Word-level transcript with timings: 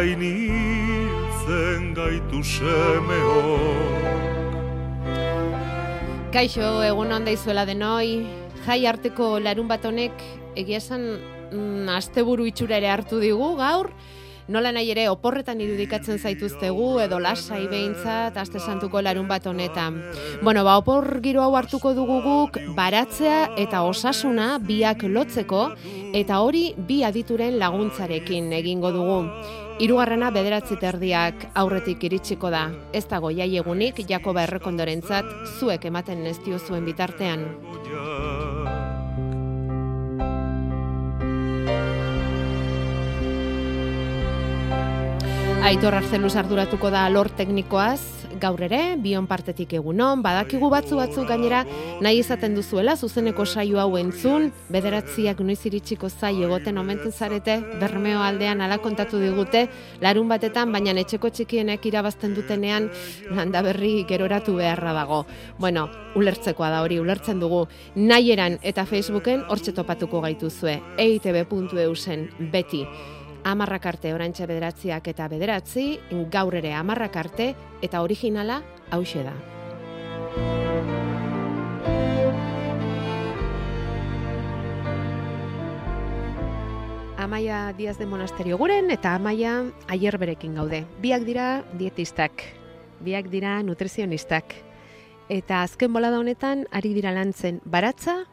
Eta 0.00 0.08
zainiltzen 0.08 1.90
gaitu 1.92 2.38
semeok 2.40 4.06
Kaixo, 6.32 6.80
egun 6.86 7.12
onda 7.12 7.34
izuela 7.34 7.66
denoi, 7.68 8.24
jai 8.64 8.86
arteko 8.88 9.36
larun 9.44 9.68
bat 9.68 9.84
honek 9.84 10.24
egia 10.56 10.80
esan 10.80 11.04
mm, 11.52 11.92
asteburu 11.98 12.48
itxura 12.48 12.80
ere 12.80 12.88
hartu 12.88 13.20
digu 13.20 13.52
gaur, 13.60 13.92
nola 14.48 14.72
nahi 14.72 14.88
ere 14.94 15.10
oporretan 15.12 15.60
irudikatzen 15.60 16.16
zaituztegu 16.16 17.00
edo 17.04 17.20
lasai 17.20 17.66
behintzat 17.68 18.38
aste 18.40 18.58
santuko 18.58 19.02
larun 19.04 19.28
bat 19.28 19.44
honetan. 19.46 20.00
Bueno, 20.40 20.64
ba, 20.64 20.78
opor 20.80 21.20
giro 21.20 21.44
hau 21.44 21.52
hartuko 21.60 21.92
dugu 21.92 22.22
guk 22.24 22.56
baratzea 22.76 23.50
eta 23.60 23.84
osasuna 23.84 24.54
biak 24.64 25.04
lotzeko 25.04 25.74
eta 26.14 26.40
hori 26.40 26.70
bi 26.78 27.02
adituren 27.04 27.58
laguntzarekin 27.60 28.48
egingo 28.64 28.96
dugu. 28.96 29.26
Hirugarrena 29.80 30.28
bederatzi 30.28 30.76
terdiak 30.76 31.46
aurretik 31.56 32.02
iritsiko 32.04 32.50
da. 32.52 32.66
Ez 32.92 33.06
dago 33.08 33.30
jaiegunik 33.32 34.02
Jakoba 34.10 34.42
errekondorentzat 34.44 35.30
zuek 35.56 35.86
ematen 35.88 36.26
ez 36.28 36.36
zuen 36.44 36.84
bitartean. 36.84 37.46
Aitor 45.64 45.96
Arzeluz 45.96 46.34
arduratuko 46.36 46.90
da 46.92 47.08
lor 47.08 47.30
teknikoaz, 47.32 48.19
gaur 48.40 48.60
ere, 48.64 48.96
bion 49.00 49.26
partetik 49.30 49.74
egunon, 49.78 50.22
badakigu 50.24 50.70
batzu 50.72 50.96
batzu 50.98 51.26
gainera 51.28 51.62
nahi 52.02 52.20
izaten 52.22 52.56
duzuela, 52.56 52.96
zuzeneko 52.96 53.44
saio 53.46 53.78
hau 53.82 53.96
entzun, 54.00 54.48
bederatziak 54.72 55.42
noiz 55.44 55.60
iritsiko 55.68 56.08
zai 56.08 56.32
egoten 56.46 56.80
omentzen 56.80 57.12
zarete, 57.12 57.58
bermeo 57.80 58.22
aldean 58.24 58.60
ala 58.64 58.80
kontatu 58.82 59.20
digute, 59.22 59.66
larun 60.00 60.28
batetan, 60.32 60.72
baina 60.72 60.96
etxeko 61.04 61.30
txikienek 61.30 61.86
irabazten 61.92 62.34
dutenean, 62.34 62.90
landa 63.30 63.62
berri 63.62 64.04
geroratu 64.08 64.56
beharra 64.58 64.96
dago. 64.96 65.22
Bueno, 65.58 65.88
ulertzekoa 66.16 66.72
da 66.72 66.82
hori, 66.82 66.98
ulertzen 67.00 67.40
dugu, 67.40 67.66
nahieran 67.94 68.58
eta 68.62 68.86
Facebooken 68.88 69.46
hortxe 69.48 69.76
topatuko 69.76 70.24
gaituzue, 70.26 70.80
eitb.eu 70.98 71.94
zen 71.94 72.28
beti 72.52 72.84
amarrak 73.44 73.86
arte 73.86 74.12
orantxe 74.14 74.46
bederatziak 74.46 75.08
eta 75.12 75.28
bederatzi, 75.28 75.98
gaur 76.30 76.54
ere 76.54 76.74
amarrak 76.74 77.16
arte 77.16 77.54
eta 77.82 78.02
originala 78.02 78.62
hause 78.90 79.24
da. 79.24 79.34
Amaia 87.20 87.72
Diaz 87.76 87.98
de 87.98 88.06
Monasterio 88.06 88.56
guren 88.58 88.90
eta 88.90 89.14
Amaia 89.14 89.60
aier 89.92 90.16
berekin 90.18 90.56
gaude. 90.56 90.86
Biak 91.02 91.22
dira 91.28 91.62
dietistak, 91.78 92.42
biak 93.04 93.28
dira 93.30 93.60
nutrizionistak. 93.62 94.54
Eta 95.30 95.60
azken 95.62 95.92
bolada 95.92 96.18
honetan 96.18 96.64
ari 96.72 96.94
dira 96.96 97.12
lantzen 97.14 97.60
baratza 97.64 98.24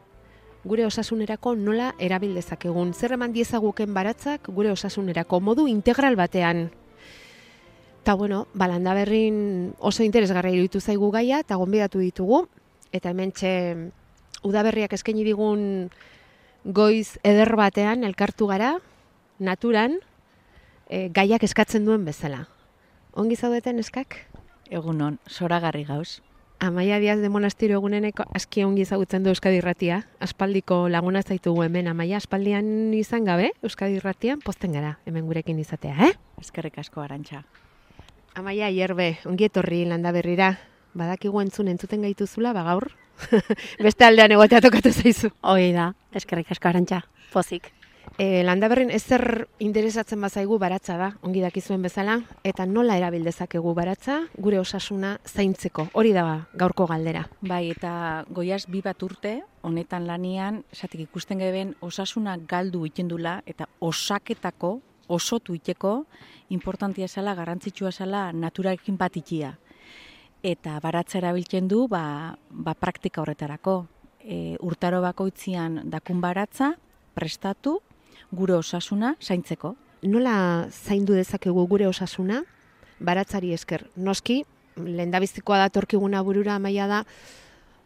gure 0.68 0.86
osasunerako 0.86 1.54
nola 1.56 1.94
erabil 1.98 2.34
dezakegun. 2.36 2.92
Zer 2.94 3.16
eman 3.16 3.32
diezaguken 3.32 3.94
baratzak 3.96 4.50
gure 4.54 4.70
osasunerako 4.70 5.40
modu 5.40 5.66
integral 5.66 6.16
batean. 6.16 6.68
Ta 8.04 8.14
bueno, 8.14 8.46
balanda 8.54 8.94
berrin 8.94 9.74
oso 9.78 10.04
interesgarra 10.04 10.52
iruditu 10.52 10.80
zaigu 10.80 11.10
gaia 11.10 11.40
eta 11.44 11.56
gonbidatu 11.56 11.98
ditugu 12.04 12.46
eta 12.92 13.10
hementxe 13.10 13.50
udaberriak 14.46 14.94
eskaini 14.96 15.24
digun 15.26 15.90
goiz 16.64 17.18
eder 17.24 17.54
batean 17.56 18.04
elkartu 18.04 18.46
gara 18.46 18.76
naturan 19.38 19.98
e, 20.88 21.08
gaiak 21.08 21.44
eskatzen 21.44 21.84
duen 21.84 22.04
bezala. 22.04 22.46
Ongi 23.12 23.36
zaudeten 23.36 23.78
eskak? 23.82 24.24
Egunon, 24.70 25.18
soragarri 25.26 25.84
gauz. 25.88 26.20
Amaia 26.60 26.98
Diaz 26.98 27.20
de 27.20 27.28
Monasterio 27.28 27.76
eguneneko 27.78 28.24
aski 28.34 28.64
ongi 28.66 28.82
ezagutzen 28.82 29.22
du 29.22 29.30
Euskadi 29.30 29.60
Irratia. 29.60 30.00
Aspaldiko 30.18 30.88
laguna 30.90 31.22
zaitugu 31.22 31.62
hemen 31.62 31.86
Amaia 31.86 32.16
aspaldian 32.18 32.92
izan 32.98 33.28
gabe 33.28 33.52
Euskadi 33.62 34.00
Irratian 34.00 34.42
posten 34.42 34.74
gara 34.74 34.96
hemen 35.06 35.28
gurekin 35.30 35.60
izatea, 35.62 35.94
eh? 36.08 36.10
Eskerrik 36.42 36.80
asko 36.82 37.04
arantxa. 37.04 37.44
Amaia 38.34 38.72
hierbe, 38.74 39.20
ongi 39.24 39.46
etorri 39.46 39.84
landa 39.86 40.10
berrira. 40.10 40.56
Badakigu 40.98 41.38
entzun 41.44 41.70
entzuten 41.70 42.02
gaituzula, 42.02 42.52
ba 42.52 42.66
gaur. 42.66 42.90
Beste 43.86 44.10
aldean 44.10 44.34
egotea 44.34 44.60
tokatu 44.64 44.90
zaizu. 44.90 45.30
Hoi 45.42 45.70
da, 45.78 45.92
eskerrik 46.10 46.50
asko 46.50 46.74
arantxa. 46.74 47.04
Pozik. 47.30 47.70
E, 48.16 48.42
landa 48.42 48.68
berrin 48.70 48.90
ezer 48.94 49.46
interesatzen 49.62 50.20
bazaigu 50.24 50.58
baratza 50.58 50.96
da, 50.98 51.10
ongi 51.26 51.42
dakizuen 51.44 51.82
bezala, 51.84 52.18
eta 52.46 52.66
nola 52.66 52.96
erabil 52.98 53.26
dezakegu 53.26 53.74
baratza 53.76 54.20
gure 54.38 54.58
osasuna 54.58 55.18
zaintzeko. 55.26 55.88
Hori 55.92 56.14
da 56.16 56.24
gaurko 56.58 56.86
galdera. 56.90 57.26
Bai, 57.40 57.68
eta 57.74 58.24
goiaz 58.30 58.64
bi 58.66 58.82
bat 58.82 59.02
urte, 59.02 59.38
honetan 59.62 60.06
lanian, 60.08 60.62
esatik 60.72 61.04
ikusten 61.08 61.42
geben, 61.42 61.74
osasuna 61.84 62.38
galdu 62.48 62.84
itendula, 62.88 63.38
eta 63.46 63.68
osaketako, 63.80 64.78
osotu 65.08 65.54
iteko, 65.56 66.04
importantia 66.54 67.08
esala, 67.08 67.34
garrantzitsua 67.34 67.92
esala, 67.94 68.28
naturarekin 68.32 68.98
bat 69.00 69.16
ikia. 69.16 69.54
Eta 70.42 70.78
baratza 70.82 71.18
erabiltzen 71.18 71.68
du, 71.68 71.86
ba, 71.90 72.36
ba 72.50 72.74
praktika 72.78 73.22
horretarako. 73.22 73.80
E, 74.22 74.56
urtaro 74.62 75.00
bakoitzian 75.02 75.82
dakun 75.90 76.20
baratza, 76.20 76.74
prestatu, 77.18 77.78
gure 78.32 78.54
osasuna 78.54 79.14
zaintzeko. 79.22 79.74
Nola 80.02 80.68
zaindu 80.70 81.14
dezakegu 81.14 81.66
gure 81.66 81.86
osasuna? 81.86 82.42
Baratzari 83.00 83.52
esker. 83.52 83.88
Noski, 83.96 84.44
lehendabizikoa 84.76 85.58
datorkiguna 85.64 86.22
burura 86.22 86.58
maila 86.58 86.86
da, 86.86 87.00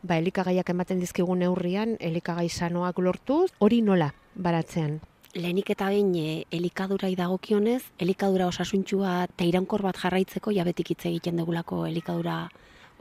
ba, 0.02 0.18
elikagaiak 0.18 0.68
ematen 0.74 1.00
dizkigun 1.00 1.40
neurrian, 1.44 1.96
elikagai 2.00 2.48
sanoak 2.48 2.98
lortuz, 2.98 3.50
hori 3.60 3.80
nola 3.82 4.12
baratzean? 4.34 5.00
lehenik 5.34 5.70
eta 5.72 5.88
behin 5.88 6.12
e, 6.16 6.44
elikadurai 6.52 7.14
dagokionez, 7.16 7.80
elikadura 7.98 8.48
osasuntxua 8.50 9.14
eta 9.30 9.46
iraunkor 9.48 9.82
bat 9.86 9.96
jarraitzeko, 9.96 10.52
jabetik 10.52 10.92
hitz 10.92 11.06
egiten 11.08 11.40
dugulako 11.40 11.86
elikadura 11.88 12.50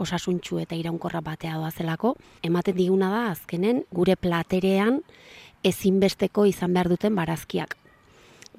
osasuntxu 0.02 0.62
eta 0.62 0.78
iraunkorra 0.80 1.22
batea 1.22 1.58
doazelako. 1.60 2.16
Ematen 2.48 2.78
diguna 2.78 3.12
da, 3.12 3.24
azkenen, 3.34 3.84
gure 3.92 4.16
platerean 4.16 5.02
ezinbesteko 5.64 6.46
izan 6.50 6.74
behar 6.74 6.90
duten 6.90 7.16
barazkiak. 7.16 7.78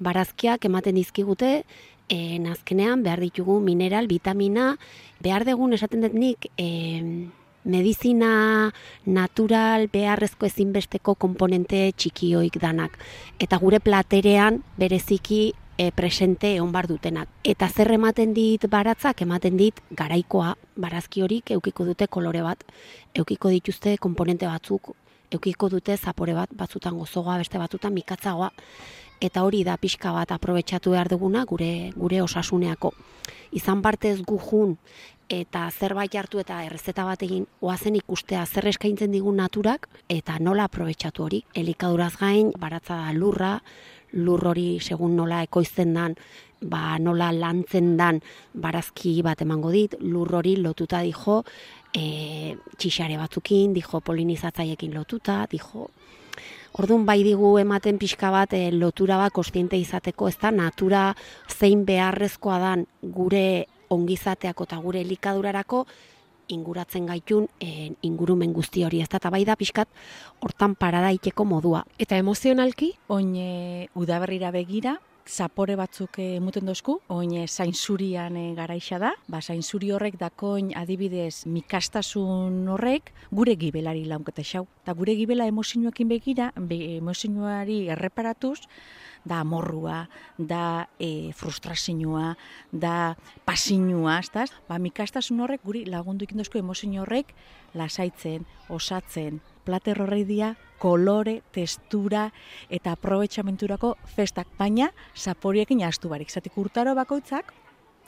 Barazkiak 0.03 0.65
ematen 0.65 0.95
dizkigute, 0.95 1.63
e, 2.09 2.17
azkenean 2.49 3.03
behar 3.03 3.21
ditugu 3.23 3.59
mineral, 3.59 4.07
vitamina, 4.07 4.77
behar 5.21 5.45
dugun 5.45 5.73
esaten 5.73 6.01
dut 6.01 6.13
nik, 6.13 6.49
e, 6.57 7.29
medizina 7.63 8.73
natural 9.05 9.87
beharrezko 9.91 10.47
ezinbesteko 10.49 11.15
komponente 11.15 11.91
txikioik 11.95 12.59
danak. 12.59 12.97
Eta 13.39 13.57
gure 13.61 13.79
platerean 13.79 14.61
bereziki 14.77 15.53
e, 15.77 15.91
presente 15.91 16.53
egon 16.55 16.71
bar 16.71 16.87
dutenak. 16.87 17.29
Eta 17.43 17.69
zer 17.69 17.93
ematen 17.95 18.33
dit 18.33 18.67
baratzak, 18.69 19.21
ematen 19.25 19.57
dit 19.57 19.79
garaikoa, 19.91 20.55
barazki 20.75 21.23
horik 21.23 21.53
eukiko 21.55 21.85
dute 21.87 22.07
kolore 22.07 22.43
bat, 22.43 22.63
eukiko 23.15 23.49
dituzte 23.53 23.97
komponente 23.97 24.49
batzuk, 24.49 24.93
eukiko 25.33 25.69
dute 25.69 25.97
zapore 25.97 26.33
bat, 26.33 26.51
batzutan 26.55 26.97
gozogoa, 26.97 27.37
beste 27.41 27.61
batzutan 27.61 27.93
mikatzagoa, 27.93 28.51
eta 29.23 29.43
hori 29.47 29.63
da 29.63 29.77
pixka 29.79 30.11
bat 30.11 30.31
aprobetsatu 30.35 30.91
behar 30.91 31.09
duguna 31.11 31.45
gure 31.47 31.91
gure 31.95 32.21
osasuneako. 32.21 32.91
Izan 33.55 33.81
partez 33.81 34.17
gujun 34.21 34.77
eta 35.31 35.69
zerbait 35.71 36.15
hartu 36.19 36.41
eta 36.41 36.59
errezeta 36.65 37.05
bat 37.07 37.21
egin 37.23 37.45
oazen 37.61 37.95
ikustea 37.95 38.43
zer 38.45 38.67
eskaintzen 38.67 39.13
digun 39.15 39.39
naturak 39.39 39.87
eta 40.09 40.39
nola 40.39 40.67
aprobetsatu 40.67 41.23
hori. 41.23 41.43
Elikaduraz 41.55 42.15
gain, 42.19 42.51
baratza 42.59 42.99
da 43.05 43.13
lurra, 43.13 43.53
lur 44.13 44.47
hori 44.47 44.79
segun 44.81 45.15
nola 45.15 45.41
ekoizten 45.47 45.93
dan, 45.93 46.17
ba, 46.61 46.97
nola 46.99 47.31
lantzen 47.33 47.95
dan 47.97 48.21
barazki 48.53 49.21
bat 49.25 49.41
emango 49.41 49.71
dit, 49.71 49.95
lur 50.01 50.35
hori 50.35 50.57
lotuta 50.57 51.01
dijo 51.01 51.43
e, 51.93 52.55
txixare 52.77 53.17
batzukin, 53.17 53.73
dijo 53.73 54.01
polinizatzaiekin 54.01 54.93
lotuta, 54.93 55.43
dijo 55.51 55.89
Orduan 56.73 57.03
bai 57.05 57.19
digu 57.21 57.51
ematen 57.61 57.99
pixka 58.01 58.31
bat 58.33 58.55
e, 58.57 58.71
lotura 58.73 59.19
bat 59.21 59.33
kostiente 59.33 59.77
izateko, 59.77 60.25
ez 60.27 60.39
da 60.41 60.49
natura 60.49 61.03
zein 61.45 61.83
beharrezkoa 61.85 62.57
dan 62.57 62.87
gure 63.03 63.67
ongizateako 63.93 64.65
eta 64.65 64.79
gure 64.81 65.03
elikadurarako 65.05 65.83
inguratzen 66.53 67.05
gaitun 67.05 67.45
e, 67.61 67.91
ingurumen 68.01 68.55
guzti 68.57 68.83
hori 68.83 69.03
ez 69.03 69.09
da, 69.11 69.21
eta 69.21 69.29
bai 69.29 69.43
da 69.45 69.55
pixkat 69.55 69.87
hortan 70.41 70.73
paradaiteko 70.75 71.45
modua. 71.45 71.83
Eta 72.01 72.17
emozionalki? 72.17 72.89
Oin 73.13 73.35
e, 73.37 73.87
udaberrira 73.93 74.49
begira, 74.51 74.97
zapore 75.27 75.75
batzuk 75.75 76.17
emuten 76.19 76.65
dozku, 76.67 76.97
oin 77.13 77.31
zainzurian 77.47 78.35
e, 78.37 78.53
garaixa 78.57 78.99
da, 78.99 79.13
ba, 79.27 79.41
zainzuri 79.41 79.91
horrek 79.95 80.17
dakoin 80.19 80.71
adibidez 80.75 81.45
mikastasun 81.47 82.67
horrek 82.73 83.13
gure 83.31 83.55
gibelari 83.55 84.05
launketa 84.05 84.43
xau. 84.43 84.65
Ta 84.85 84.93
gure 84.93 85.15
gibela 85.15 85.47
emozioakin 85.47 86.09
begira, 86.11 86.51
be, 86.57 86.97
emozioari 86.97 87.87
erreparatuz, 87.95 88.59
da 89.25 89.39
amorrua, 89.39 90.07
da 90.37 90.89
e, 90.99 91.31
frustrazioa, 91.33 92.35
da 92.71 93.15
pasinua, 93.45 94.19
ez 94.19 94.51
Ba, 94.67 94.77
mikastasun 94.79 95.39
horrek 95.39 95.63
guri 95.63 95.85
lagundu 95.85 96.23
ikindozko 96.23 96.59
emozio 96.59 97.01
horrek 97.01 97.33
lasaitzen, 97.73 98.45
osatzen, 98.69 99.41
plater 99.63 100.01
horrei 100.01 100.23
dia, 100.25 100.55
kolore, 100.79 101.41
textura 101.51 102.31
eta 102.69 102.91
aprobetsamenturako 102.91 103.95
festak, 104.15 104.47
baina 104.57 104.91
zaporiekin 105.15 105.83
astu 105.83 106.09
barik. 106.09 106.29
Zatik 106.29 106.57
urtaro 106.57 106.95
bakoitzak, 106.95 107.53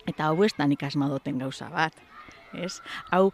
eta 0.06 0.28
hau 0.28 0.44
ez 0.44 0.52
da 0.58 0.68
asmadoten 0.88 1.40
gauza 1.40 1.70
bat. 1.70 1.94
Ez? 2.56 2.80
Hau, 3.12 3.32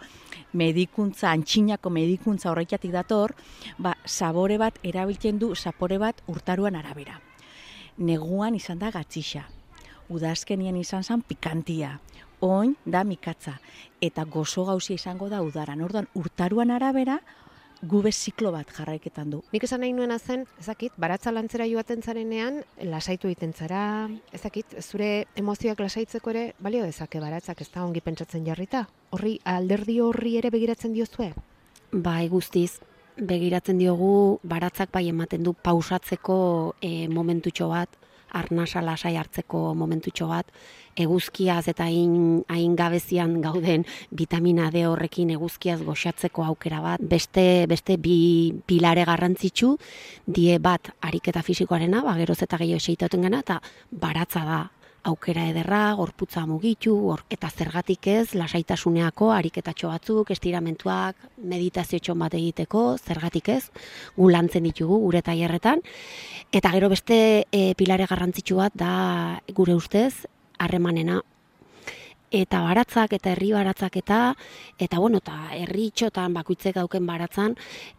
medikuntza, 0.54 1.30
antxinako 1.30 1.90
medikuntza 1.90 2.50
horretatik 2.50 2.92
dator, 2.92 3.36
ba, 3.78 3.96
sabore 4.06 4.58
bat 4.58 4.80
erabiltzen 4.84 5.38
du, 5.38 5.56
zapore 5.56 5.98
bat 5.98 6.24
urtaruan 6.28 6.76
arabera 6.76 7.20
neguan 7.98 8.56
izan 8.56 8.80
da 8.80 8.92
gatzixa. 8.92 9.48
Udazkenien 10.10 10.78
izan 10.78 11.04
zen 11.04 11.22
pikantia. 11.22 12.00
Oin 12.42 12.76
da 12.86 13.04
mikatza. 13.04 13.60
Eta 14.02 14.26
gozo 14.26 14.66
gauzia 14.66 14.96
izango 14.96 15.30
da 15.30 15.42
udaran. 15.46 15.82
Orduan, 15.82 16.08
urtaruan 16.18 16.72
arabera, 16.72 17.20
gube 17.82 18.12
ziklo 18.12 18.52
bat 18.52 18.70
jarraiketan 18.76 19.30
du. 19.34 19.42
Nik 19.54 19.64
esan 19.66 19.82
nahi 19.82 19.94
nuena 19.94 20.18
zen, 20.20 20.46
ezakit, 20.60 20.94
baratza 21.02 21.32
lantzera 21.32 21.66
joaten 21.70 22.02
zarenean, 22.02 22.62
lasaitu 22.84 23.30
egiten 23.30 23.54
zara, 23.54 24.10
ezakit, 24.34 24.78
zure 24.82 25.28
emozioak 25.36 25.80
lasaitzeko 25.82 26.34
ere, 26.34 26.46
balio 26.60 26.84
dezake 26.86 27.20
baratzak 27.20 27.62
ez 27.62 27.70
da 27.74 27.86
ongi 27.86 28.02
pentsatzen 28.02 28.46
jarrita? 28.46 28.86
Horri, 29.12 29.40
alderdi 29.46 30.00
horri 30.02 30.38
ere 30.38 30.54
begiratzen 30.54 30.94
diozue? 30.94 31.32
Bai, 31.92 32.30
guztiz, 32.30 32.80
begiratzen 33.22 33.78
diogu 33.78 34.40
baratzak 34.44 34.92
bai 34.92 35.08
ematen 35.10 35.44
du 35.46 35.54
pausatzeko 35.54 36.38
e, 36.82 37.08
momentutxo 37.08 37.70
bat, 37.70 37.98
arnasa 38.32 38.82
lasai 38.82 39.16
hartzeko 39.20 39.74
momentutxo 39.76 40.28
bat, 40.30 40.48
eguzkiaz 41.00 41.66
eta 41.72 41.88
hain, 41.88 42.44
hain 42.52 42.76
gabezian 42.80 43.38
gauden 43.44 43.86
vitamina 44.18 44.70
D 44.72 44.86
horrekin 44.88 45.32
eguzkiaz 45.36 45.82
goxatzeko 45.88 46.46
aukera 46.48 46.82
bat, 46.84 47.04
beste, 47.14 47.66
beste 47.68 47.98
bi 47.98 48.54
pilare 48.68 49.06
garrantzitsu, 49.08 49.76
die 50.26 50.60
bat 50.60 50.94
ariketa 51.02 51.44
fisikoarena, 51.44 52.04
ba, 52.08 52.16
geroz 52.20 52.42
eta 52.42 52.60
gehiago 52.62 52.84
eseitaten 52.84 53.28
gana, 53.28 53.44
eta 53.46 53.62
baratza 53.92 54.46
da 54.48 54.62
aukera 55.04 55.48
ederra, 55.50 55.94
gorputza 55.98 56.46
mugitu, 56.46 56.94
or, 57.14 57.24
eta 57.34 57.50
zergatik 57.50 58.08
ez, 58.08 58.34
lasaitasuneako, 58.38 59.32
ariketatxo 59.34 59.90
batzuk, 59.90 60.32
estiramentuak, 60.36 61.16
meditazio 61.38 62.16
bat 62.16 62.34
egiteko, 62.34 62.98
zergatik 62.98 63.50
ez, 63.50 63.72
gu 64.16 64.30
lantzen 64.30 64.64
ditugu, 64.64 65.00
gure 65.00 65.22
tailerretan. 65.22 65.82
Eta 66.52 66.72
gero 66.72 66.90
beste 66.90 67.46
e, 67.52 67.74
pilare 67.76 68.06
garrantzitsu 68.06 68.56
bat 68.58 68.74
da 68.76 69.42
gure 69.54 69.76
ustez, 69.76 70.28
harremanena 70.60 71.22
eta 72.32 72.62
baratzak 72.64 73.14
eta 73.18 73.34
herri 73.34 73.52
baratzak 73.52 73.98
eta 74.00 74.20
eta 74.80 75.00
bueno 75.00 75.20
ta 75.20 75.52
herri 75.52 75.90
itxotan 75.92 76.34
bakoitzek 76.34 76.76
dauken 76.76 77.06
baratzan 77.06 77.56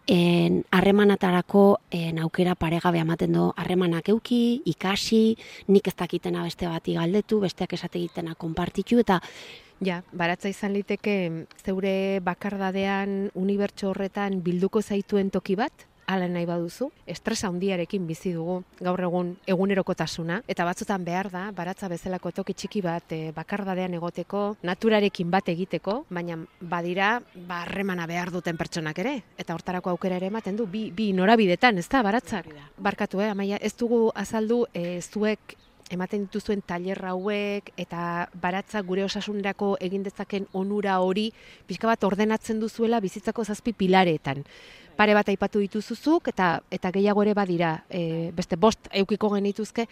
en 0.06 0.64
harremanatarako 0.70 1.81
en 1.90 2.19
aukera 2.19 2.55
paregabe 2.55 2.99
ematen 2.99 3.32
do 3.32 3.52
harremanak 3.56 4.08
euki 4.08 4.62
ikasi 4.64 5.37
nik 5.69 5.88
ez 5.88 5.96
dakitena 5.96 6.42
beste 6.42 6.66
bati 6.66 6.95
galdetu 6.95 7.40
besteak 7.40 7.73
esate 7.73 7.99
egitena 7.99 8.35
konpartitu 8.35 8.99
eta 8.99 9.21
Ja, 9.83 10.04
baratza 10.14 10.47
izan 10.47 10.76
liteke 10.76 11.47
zeure 11.59 12.21
bakardadean 12.23 13.33
unibertso 13.35 13.88
horretan 13.90 14.37
bilduko 14.45 14.78
zaituen 14.80 15.33
toki 15.35 15.57
bat, 15.59 15.73
ala 16.12 16.28
nahi 16.28 16.47
baduzu, 16.49 16.90
estresa 17.09 17.49
handiarekin 17.49 18.07
bizi 18.07 18.33
dugu 18.37 18.59
gaur 18.81 19.00
egun 19.07 19.33
egunerokotasuna. 19.49 20.42
Eta 20.50 20.66
batzutan 20.69 21.04
behar 21.04 21.31
da 21.33 21.47
baratza 21.57 21.88
bezalako 21.92 22.33
toki 22.37 22.54
txiki 22.54 22.83
bat 22.85 23.14
e, 23.16 23.21
bakardadean 23.37 23.97
egoteko, 23.99 24.45
naturarekin 24.62 25.31
bat 25.33 25.49
egiteko, 25.52 26.02
baina 26.11 26.38
badira 26.61 27.14
barremana 27.49 28.07
behar 28.11 28.33
duten 28.35 28.61
pertsonak 28.61 29.02
ere. 29.04 29.16
Eta 29.38 29.57
hortarako 29.57 29.95
aukera 29.95 30.21
ere 30.21 30.28
ematen 30.33 30.59
du 30.59 30.69
bi, 30.71 30.90
bi 30.95 31.12
norabidetan, 31.16 31.78
ez 31.78 31.88
da 31.88 32.04
baratza? 32.04 32.42
Barkatu, 32.78 33.21
eh, 33.21 33.33
amaia, 33.33 33.59
ez 33.61 33.75
dugu 33.78 34.04
azaldu 34.14 34.64
e, 34.75 35.00
zuek 35.00 35.57
ematen 35.92 36.26
dituzuen 36.26 36.62
tailer 36.64 37.00
hauek 37.04 37.73
eta 37.81 38.28
baratza 38.40 38.83
gure 38.87 39.04
osasunerako 39.04 39.75
egin 39.88 40.04
dezaken 40.07 40.47
onura 40.57 40.99
hori 41.04 41.28
pixka 41.69 41.90
bat 41.90 42.07
ordenatzen 42.09 42.62
duzuela 42.62 43.00
bizitzako 43.04 43.45
zazpi 43.45 43.75
pilaretan 43.76 44.45
pare 45.02 45.16
bat 45.18 45.32
aipatu 45.32 45.59
dituzuzuk 45.59 46.28
eta 46.30 46.61
eta 46.71 46.92
gehiago 46.94 47.25
ere 47.25 47.32
badira 47.35 47.73
e, 47.90 48.30
beste 48.37 48.54
bost 48.54 48.87
eukiko 49.00 49.32
genituzke 49.35 49.88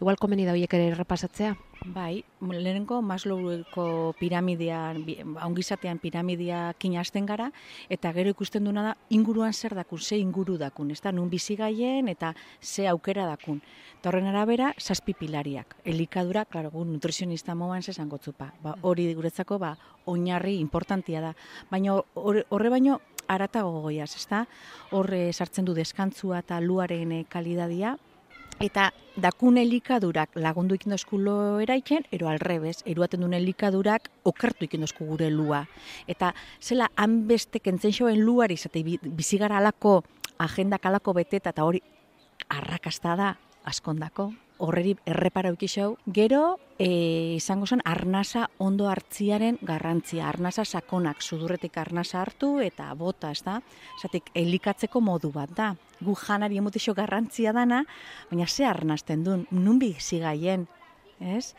igual 0.00 0.16
komeni 0.16 0.46
da 0.48 0.54
hoiek 0.56 0.76
ere 0.78 0.92
errepasatzea 0.94 1.52
Bai, 1.84 2.24
lehenengo 2.40 3.02
Maslowko 3.02 4.14
piramidean, 4.18 5.02
ongizatean 5.44 6.00
piramidea 6.02 6.72
kinasten 6.80 7.26
gara, 7.28 7.50
eta 7.92 8.10
gero 8.16 8.32
ikusten 8.32 8.64
duna 8.64 8.82
da, 8.82 8.94
inguruan 9.12 9.52
zer 9.52 9.76
dakun, 9.76 10.00
ze 10.00 10.16
inguru 10.18 10.56
dakun, 10.58 10.90
ez 10.90 11.00
da, 11.04 11.12
nun 11.12 11.28
bizigaien 11.30 12.08
eta 12.08 12.32
ze 12.60 12.88
aukera 12.88 13.26
dakun. 13.28 13.60
Eta 14.00 14.08
horren 14.08 14.26
arabera, 14.26 14.72
saspi 14.78 15.14
pilariak. 15.14 15.76
Elikadura, 15.84 16.44
klaro, 16.44 16.72
gu 16.72 16.84
nutrizionista 16.88 17.54
moan 17.54 17.82
zesan 17.82 18.08
gotzupa. 18.08 18.52
Ba, 18.62 18.74
hori 18.82 19.12
guretzako, 19.14 19.58
ba, 19.58 19.76
oinarri 20.06 20.56
importantia 20.58 21.20
da. 21.20 21.34
Baina 21.70 22.00
horre 22.14 22.72
baino, 22.72 23.00
aratago 23.28 23.80
goiaz, 23.82 24.12
ez 24.16 24.26
da? 24.30 24.44
Horre 24.90 25.32
sartzen 25.32 25.64
du 25.64 25.74
deskantzua 25.74 26.40
eta 26.44 26.60
luaren 26.60 27.12
eh, 27.12 27.24
kalidadia, 27.28 27.96
eta 28.60 28.90
dakun 29.20 29.58
elikadurak 29.60 30.36
lagundu 30.40 30.76
ikin 30.76 30.94
dozku 30.94 31.18
lo 31.20 31.58
eraiken, 31.60 32.06
ero 32.12 32.28
alrebez, 32.28 32.78
eruaten 32.86 33.20
duen 33.20 33.36
elikadurak 33.36 34.10
okertu 34.24 34.64
ikin 34.68 34.84
dozku 34.84 35.06
gure 35.08 35.30
lua. 35.30 35.64
Eta 36.08 36.32
zela 36.60 36.88
hanbeste 36.96 37.60
kentzen 37.60 37.92
xoen 37.92 38.22
luari, 38.24 38.56
zate 38.56 38.82
bizigara 39.02 39.58
alako, 39.58 40.02
agendak 40.38 40.86
alako 40.86 41.16
beteta, 41.16 41.52
eta 41.52 41.64
hori 41.64 41.82
arrakasta 42.48 43.16
da, 43.16 43.36
askondako, 43.64 44.30
horreri 44.58 44.94
errepara 45.06 45.52
ukixau. 45.52 45.96
Gero, 46.06 46.58
e, 46.78 47.36
izango 47.36 47.66
zen, 47.66 47.82
arnasa 47.84 48.46
ondo 48.58 48.88
hartziaren 48.88 49.58
garrantzia. 49.62 50.28
Arnasa 50.28 50.64
sakonak, 50.64 51.22
sudurretik 51.22 51.76
arnasa 51.78 52.20
hartu 52.22 52.56
eta 52.64 52.92
bota, 52.94 53.30
ez 53.32 53.42
da? 53.44 53.60
Zatik, 54.00 54.30
elikatzeko 54.34 55.00
modu 55.00 55.32
bat 55.34 55.52
da. 55.56 55.72
Gu 56.00 56.14
janari 56.20 56.60
emutixo 56.60 56.94
garrantzia 56.94 57.52
dana, 57.56 57.84
baina 58.30 58.46
ze 58.46 58.64
arnasten 58.64 59.24
duen, 59.24 59.46
nun 59.50 59.80
zigaien, 59.98 60.66
ez? 61.20 61.54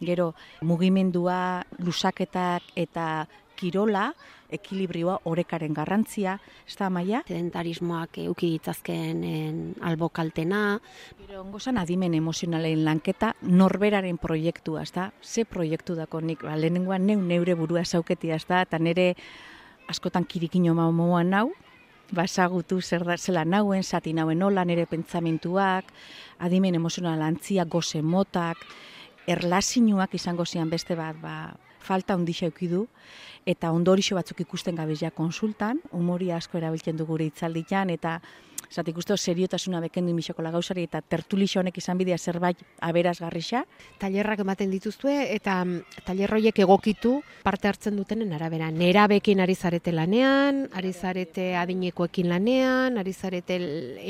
Gero, 0.00 0.34
mugimendua, 0.60 1.64
lusaketak 1.78 2.62
eta 2.74 3.26
kirola, 3.56 4.12
ekilibrioa, 4.52 5.18
orekaren 5.24 5.74
garrantzia, 5.74 6.36
ez 6.66 6.76
da, 6.78 6.90
maia? 6.90 7.22
Sedentarismoak 7.26 8.20
euki 8.26 8.52
ditzazken 8.56 9.74
albokaltena. 9.82 10.62
Gero, 11.20 11.40
ongo 11.42 11.60
zan, 11.60 11.78
adimen 11.82 12.14
emozionalen 12.14 12.84
lanketa, 12.86 13.34
norberaren 13.42 14.18
proiektua, 14.22 14.82
ez 14.86 14.92
da? 14.94 15.10
Ze 15.22 15.44
proiektu 15.44 15.96
dako 15.98 16.20
nik, 16.20 16.42
ba, 16.46 16.56
lehenengoan 16.56 17.06
neu 17.06 17.20
neure 17.22 17.54
burua 17.58 17.84
zauketia, 17.84 18.36
ez 18.36 18.46
da? 18.46 18.62
Eta 18.66 18.78
nire 18.78 19.14
askotan 19.88 20.26
kirikino 20.26 20.74
maumoan 20.74 21.30
nau, 21.30 21.46
basagutu 22.14 22.80
zer 22.80 23.04
da, 23.04 23.16
zela 23.16 23.44
nauen, 23.44 23.82
zati 23.82 24.12
nauen 24.14 24.38
nola, 24.38 24.64
nire 24.64 24.86
pentsamentuak, 24.86 25.90
adimen 26.38 26.78
emozional 26.78 27.22
antzia, 27.22 27.64
goze 27.64 28.02
motak, 28.02 28.62
erlasinuak 29.26 30.14
izango 30.14 30.46
zian 30.46 30.70
beste 30.70 30.94
bat, 30.94 31.18
ba, 31.20 31.36
falta 31.86 32.16
ondixea 32.18 32.50
eukidu, 32.50 32.86
eta 33.46 33.70
ondorixo 33.70 34.18
batzuk 34.18 34.42
ikusten 34.42 34.76
gabezia 34.76 35.12
konsultan, 35.14 35.78
umoria 35.94 36.36
asko 36.40 36.58
erabiltzen 36.58 36.98
du 36.98 37.06
gure 37.06 37.28
itzalditan, 37.30 37.94
eta 37.94 38.18
Zat 38.70 38.88
ikuste 38.88 39.16
seriotasuna 39.16 39.80
bekendu 39.80 40.14
la 40.38 40.50
gauzari 40.50 40.82
eta 40.84 41.00
tertulixo 41.00 41.60
honek 41.60 41.78
izan 41.78 41.98
bidea 41.98 42.18
zerbait 42.18 42.58
aberazgarrixa. 42.80 43.64
Tailerrak 43.98 44.40
ematen 44.40 44.70
dituzue 44.70 45.34
eta 45.34 45.64
mm, 45.64 46.02
tailerroiek 46.04 46.58
egokitu 46.58 47.22
parte 47.42 47.68
hartzen 47.68 47.96
dutenen 47.96 48.32
arabera. 48.32 48.70
Nerabekin 48.70 49.40
ari 49.40 49.54
zarete 49.54 49.92
lanean, 49.92 50.68
ari 50.74 50.92
zarete 50.92 51.56
adinekoekin 51.56 52.28
lanean, 52.28 52.98
ari 52.98 53.12
zarete 53.12 53.58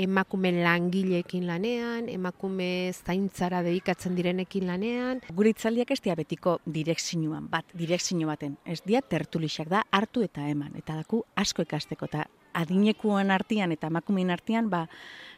emakume 0.03 0.53
langileekin 0.63 1.47
lanean, 1.47 2.09
emakume 2.09 2.93
zaintzara 2.93 3.63
dedikatzen 3.63 4.17
direnekin 4.17 4.67
lanean. 4.67 5.21
Gure 5.33 5.51
itzaldiak 5.51 5.91
ez 5.91 6.01
betiko 6.17 6.61
direkzinuan, 6.67 7.49
bat, 7.51 7.65
direkzinu 7.75 8.27
baten. 8.27 8.57
Ez 8.65 8.81
dia 8.85 9.03
tertulixak 9.03 9.69
da 9.69 9.85
hartu 9.91 10.23
eta 10.23 10.49
eman. 10.49 10.73
Eta 10.77 10.97
daku 10.97 11.25
asko 11.37 11.63
ikasteko 11.63 12.07
eta 12.07 12.27
adinekuan 12.57 13.31
artean 13.31 13.73
eta 13.77 13.93
emakumeen 13.93 14.33
artean 14.35 14.71
ba 14.73 14.87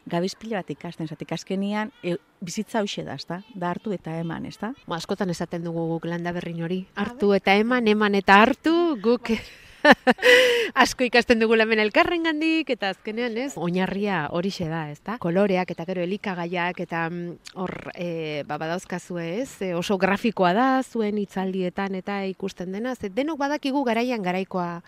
gabizpila 0.09 0.63
bat 0.63 0.73
ikasten 0.73 1.07
zatik 1.07 1.31
azkenian 1.35 1.91
e, 2.03 2.17
bizitza 2.41 2.81
hoxe 2.81 3.03
da, 3.05 3.15
ezta? 3.19 3.41
Da 3.53 3.69
hartu 3.69 3.93
eta 3.93 4.15
eman, 4.19 4.47
ezta? 4.49 4.73
Ba, 4.87 4.97
askotan 4.97 5.29
esaten 5.29 5.63
dugu 5.67 5.85
guk 5.93 6.07
landa 6.09 6.33
berrin 6.35 6.63
hori. 6.63 6.83
Hartu 6.95 7.33
eta 7.37 7.55
eman, 7.59 7.87
eman 7.91 8.15
eta 8.17 8.39
hartu, 8.41 8.73
guk 9.03 9.33
asko 10.83 11.05
ikasten 11.05 11.39
dugu 11.39 11.55
hemen 11.59 11.79
elkarren 11.83 12.25
gandik, 12.27 12.71
eta 12.75 12.91
azkenean, 12.95 13.37
ez? 13.37 13.51
Oinarria 13.55 14.27
hori 14.31 14.51
da, 14.59 14.89
ezta? 14.91 15.17
Koloreak 15.19 15.71
eta 15.71 15.85
gero 15.85 16.01
elikagaiak 16.01 16.79
eta 16.79 17.09
mm, 17.09 17.53
hor, 17.55 17.91
e, 17.95 18.43
ba, 18.47 18.57
badauzkazue, 18.57 19.41
ez? 19.41 19.61
E, 19.61 19.73
oso 19.75 19.97
grafikoa 19.97 20.53
da, 20.53 20.67
zuen 20.83 21.17
hitzaldietan 21.17 21.95
eta 21.95 22.23
ikusten 22.25 22.71
dena, 22.71 22.95
ze 22.95 23.09
denok 23.09 23.39
badakigu 23.39 23.83
garaian 23.83 24.23
garaikoa 24.23 24.81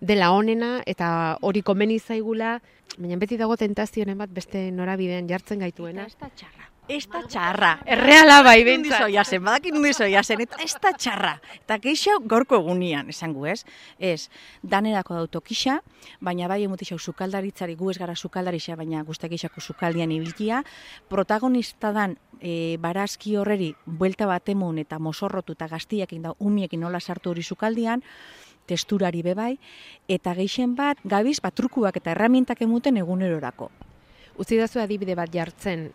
dela 0.00 0.30
onena 0.32 0.80
eta 0.86 1.38
hori 1.42 1.62
komeni 1.62 1.98
zaigula, 1.98 2.60
baina 2.98 3.16
beti 3.16 3.36
dago 3.36 3.56
tentazioen 3.56 4.16
bat 4.18 4.30
beste 4.30 4.70
norabidean 4.70 5.28
jartzen 5.28 5.60
gaituena. 5.60 6.06
ez 6.06 6.16
da 6.20 6.30
txarra. 6.30 6.72
Ez 6.86 7.08
da 7.10 7.18
txarra. 7.26 7.70
Erreala 7.82 8.42
bai, 8.46 8.60
bentsa. 8.62 9.08
jasen, 9.10 9.42
badakin 9.42 9.74
nundi 9.74 9.90
jasen, 10.12 10.40
eta 10.40 10.56
ez 10.62 10.76
da 10.80 10.92
txarra. 10.92 11.32
Eta 11.58 11.78
geixo 11.82 12.20
gorko 12.22 12.60
egunean, 12.60 13.08
esango 13.10 13.46
ez. 13.46 13.64
Ez, 13.98 14.28
danerako 14.62 15.14
dauto 15.14 15.40
kixa, 15.40 15.80
baina 16.20 16.46
bai 16.46 16.62
emutixau 16.62 16.98
sukaldaritzari, 16.98 17.74
gu 17.74 17.90
ez 17.90 17.98
gara 17.98 18.14
sukaldarixa, 18.14 18.76
baina 18.76 19.02
guztak 19.02 19.30
geixako 19.30 19.60
sukaldian 19.60 20.12
ibiltia. 20.12 20.62
Protagonista 21.08 21.90
dan 21.92 22.18
e, 22.40 22.76
barazki 22.78 23.36
horreri, 23.36 23.74
buelta 23.84 24.26
bat 24.26 24.48
emun 24.48 24.78
eta 24.78 24.98
mosorrotu 24.98 25.56
eta 25.58 25.66
gaztiakin 25.66 26.22
da, 26.22 26.34
umiekin 26.38 26.80
nola 26.80 27.00
sartu 27.00 27.30
hori 27.30 27.42
sukaldian, 27.42 28.04
testurari 28.66 29.22
bebai, 29.22 29.56
eta 30.08 30.34
geixen 30.34 30.74
bat, 30.76 30.98
gabiz, 31.04 31.38
bat 31.40 31.54
trukuak 31.54 31.96
eta 31.96 32.12
erramintak 32.12 32.62
emuten 32.62 32.98
egunerorako. 33.00 33.70
Utzi 34.36 34.58
dazu 34.60 34.82
adibide 34.82 35.14
bat 35.16 35.32
jartzen, 35.32 35.90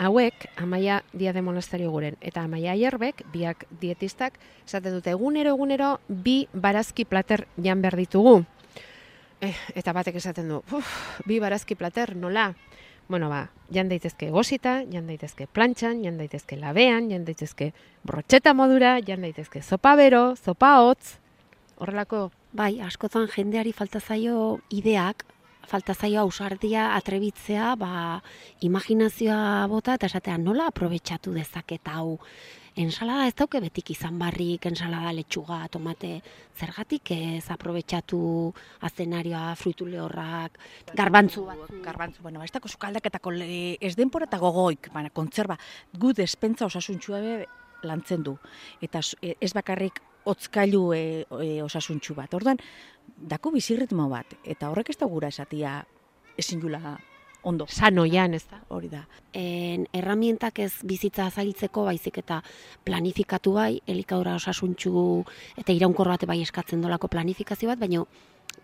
hauek, 0.00 0.46
amaia 0.56 1.02
dia 1.12 1.32
de 1.32 1.42
monasterio 1.42 1.90
guren, 1.90 2.16
eta 2.20 2.44
amaia 2.44 2.72
aierbek, 2.72 3.24
biak 3.32 3.66
dietistak, 3.82 4.38
esaten 4.64 4.96
dute 4.96 5.12
egunero, 5.12 5.52
egunero, 5.52 5.98
bi 6.08 6.48
barazki 6.52 7.04
plater 7.04 7.46
jan 7.60 7.82
behar 7.82 7.98
ditugu. 8.00 8.40
Eh, 9.40 9.54
eta 9.76 9.92
batek 9.96 10.16
esaten 10.20 10.48
du, 10.48 10.62
uf, 10.76 10.88
bi 11.28 11.38
barazki 11.40 11.76
plater, 11.76 12.14
nola? 12.16 12.50
Bueno, 13.10 13.28
ba, 13.28 13.50
jan 13.74 13.88
daitezke 13.90 14.30
gosita, 14.30 14.84
jan 14.88 15.08
daitezke 15.08 15.48
plantxan, 15.50 16.04
jan 16.04 16.16
daitezke 16.20 16.56
labean, 16.56 17.08
jan 17.10 17.24
daitezke 17.26 17.72
brotxeta 18.06 18.54
modura, 18.54 18.98
jan 19.04 19.24
daitezke 19.26 19.60
zopa 19.62 19.96
bero, 19.98 20.36
zopa 20.36 20.76
hotz, 20.80 21.18
horrelako? 21.80 22.28
Bai, 22.52 22.80
askotan 22.84 23.28
jendeari 23.30 23.72
falta 23.72 24.00
zaio 24.00 24.60
ideak, 24.70 25.24
falta 25.70 25.94
zaio 25.94 26.20
ausardia 26.20 26.90
atrebitzea, 26.96 27.74
ba, 27.78 28.20
imaginazioa 28.66 29.66
bota 29.70 29.94
eta 29.98 30.10
esatea 30.10 30.38
nola 30.38 30.70
aprobetsatu 30.70 31.34
dezaket 31.36 31.88
hau. 31.92 32.18
Ensalada 32.80 33.26
ez 33.26 33.34
dauke 33.34 33.58
betik 33.60 33.90
izan 33.92 34.18
barrik, 34.18 34.66
ensalada 34.70 35.10
letxuga, 35.12 35.58
tomate, 35.74 36.20
zergatik 36.56 37.10
ez 37.16 37.44
aprobetsatu 37.50 38.20
azenarioa, 38.86 39.56
fruitu 39.58 39.88
lehorrak, 39.90 40.58
garbantzu 40.94 41.44
bat. 41.48 41.64
Garbantzu, 41.84 42.22
bueno, 42.22 42.44
ez 42.46 42.52
dako 42.54 42.70
zukaldaketako 42.70 43.34
ez 43.42 43.94
denpora 43.98 44.30
eta 44.30 44.38
gogoik, 44.38 44.92
baina, 44.94 45.10
kontzerba, 45.10 45.58
gu 45.98 46.12
despentza 46.14 46.66
osasuntxua 46.66 47.20
lantzen 47.82 48.22
du. 48.22 48.36
Eta 48.80 49.02
ez 49.20 49.52
bakarrik 49.52 50.00
otzkailu 50.32 50.82
e, 50.94 51.02
e, 51.26 51.50
osasuntxu 51.62 52.16
bat. 52.16 52.34
Orduan, 52.38 52.60
dako 53.06 53.54
bizirritmo 53.56 54.08
bat, 54.10 54.38
eta 54.44 54.70
horrek 54.70 54.92
ez 54.94 54.98
da 55.00 55.08
gura 55.10 55.30
esatia 55.32 55.80
ezin 56.38 56.60
jula 56.62 56.96
ondo. 57.42 57.66
Sanoian, 57.68 58.34
ez 58.34 58.44
da? 58.50 58.60
Hori 58.68 58.90
da. 58.92 59.04
En, 59.36 59.86
erramientak 59.96 60.58
ez 60.60 60.72
bizitza 60.86 61.30
zailtzeko, 61.30 61.84
baizik 61.88 62.20
eta 62.20 62.40
planifikatu 62.84 63.54
bai, 63.56 63.80
elikadura 63.88 64.36
osasuntxu 64.36 65.24
eta 65.60 65.72
iraunkor 65.72 66.12
bat 66.12 66.26
bai 66.28 66.40
eskatzen 66.44 66.82
dolako 66.84 67.08
planifikazio 67.08 67.70
bat, 67.72 67.80
baina 67.80 68.04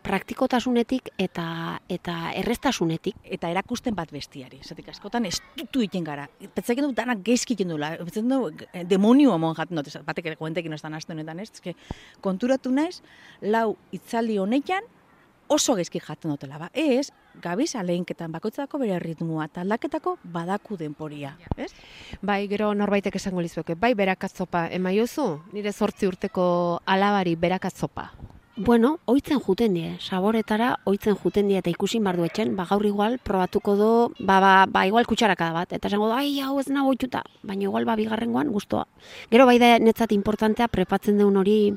praktikotasunetik 0.07 1.11
eta 1.19 1.47
eta 1.91 2.15
errestasunetik 2.39 3.17
eta 3.37 3.51
erakusten 3.51 3.95
bat 3.97 4.13
bestiari. 4.15 4.61
Esatik 4.63 4.91
askotan 4.93 5.27
estutu 5.27 5.83
egiten 5.83 6.05
gara. 6.07 6.29
Pentsatzen 6.47 6.85
dut 6.87 6.97
dana 6.97 7.17
gaizki 7.17 7.57
egiten 7.57 7.75
dula. 7.75 7.93
Pentsatzen 7.99 8.31
dut 8.31 8.67
demonio 8.89 9.35
amon 9.35 9.57
jaten 9.59 9.81
dut. 9.81 9.91
Batek 10.07 10.31
ere 10.31 10.39
guentekin 10.39 10.77
ez 10.77 10.83
da 10.83 10.93
honetan 10.93 11.41
ez. 11.41 11.51
Eske, 11.51 11.75
konturatu 12.21 12.71
naiz, 12.71 13.01
lau 13.43 13.77
itzaldi 13.93 14.39
honetan 14.39 14.87
oso 15.49 15.75
gaizki 15.75 16.01
jaten 16.03 16.31
dutela. 16.31 16.59
Ba, 16.59 16.71
ez, 16.73 17.11
gabiz 17.43 17.75
aleinketan 17.77 18.33
bakoitzako 18.33 18.79
bere 18.83 18.99
ritmoa 19.03 19.47
eta 19.51 19.63
aldaketako 19.63 20.17
badaku 20.23 20.79
denporia. 20.79 21.37
Ez? 21.57 21.73
Bai, 22.23 22.47
gero 22.49 22.73
norbaitek 22.75 23.19
esango 23.19 23.43
lizueke, 23.43 23.75
bai 23.75 23.95
berakatzopa 23.95 24.69
emaiozu, 24.79 25.29
nire 25.53 25.73
zortzi 25.73 26.07
urteko 26.07 26.47
alabari 26.87 27.37
berakatzopa. 27.37 28.11
Bueno, 28.59 29.01
oitzen 29.05 29.37
juten 29.37 29.75
die, 29.77 29.89
saboretara 30.01 30.79
oitzen 30.89 31.13
juten 31.21 31.51
die 31.51 31.59
eta 31.61 31.69
ikusin 31.69 32.07
bardu 32.09 32.25
etxen, 32.25 32.55
ba 32.57 32.65
gaur 32.65 32.87
igual 32.89 33.19
probatuko 33.21 33.75
do, 33.77 33.89
ba, 34.17 34.39
ba, 34.41 34.53
ba 34.65 34.87
igual 34.89 35.05
kutsaraka 35.05 35.51
bat, 35.53 35.75
eta 35.77 35.91
esango 35.91 36.09
do, 36.09 36.15
ai, 36.17 36.41
hau 36.41 36.57
ez 36.57 36.71
nago 36.73 36.89
oituta, 36.95 37.21
baina 37.45 37.67
igual 37.69 37.85
ba 37.85 37.99
bigarrengoan 38.01 38.49
guztua. 38.55 38.87
Gero 39.29 39.45
bai 39.45 39.59
da 39.61 39.75
netzat 39.77 40.17
importantea 40.17 40.71
prepatzen 40.73 41.21
deun 41.21 41.37
hori 41.37 41.75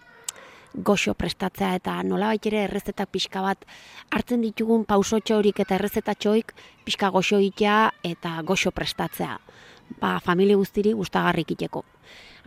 goxo 0.74 1.18
prestatzea 1.20 1.74
eta 1.82 1.98
nola 2.08 2.32
ere 2.40 2.64
errezetak 2.64 3.12
pixka 3.12 3.42
bat 3.44 3.68
hartzen 4.16 4.40
ditugun 4.40 4.86
pausotxo 4.86 5.36
horik 5.36 5.60
eta 5.60 5.76
errezetatxoik 5.76 6.56
pixka 6.86 7.10
goxo 7.10 7.44
itea 7.44 7.92
eta 8.04 8.40
goxo 8.42 8.72
prestatzea. 8.72 9.36
Ba, 10.00 10.20
familie 10.24 10.56
guztiri 10.56 10.94
gustagarrik 10.94 11.52
iteko. 11.58 11.84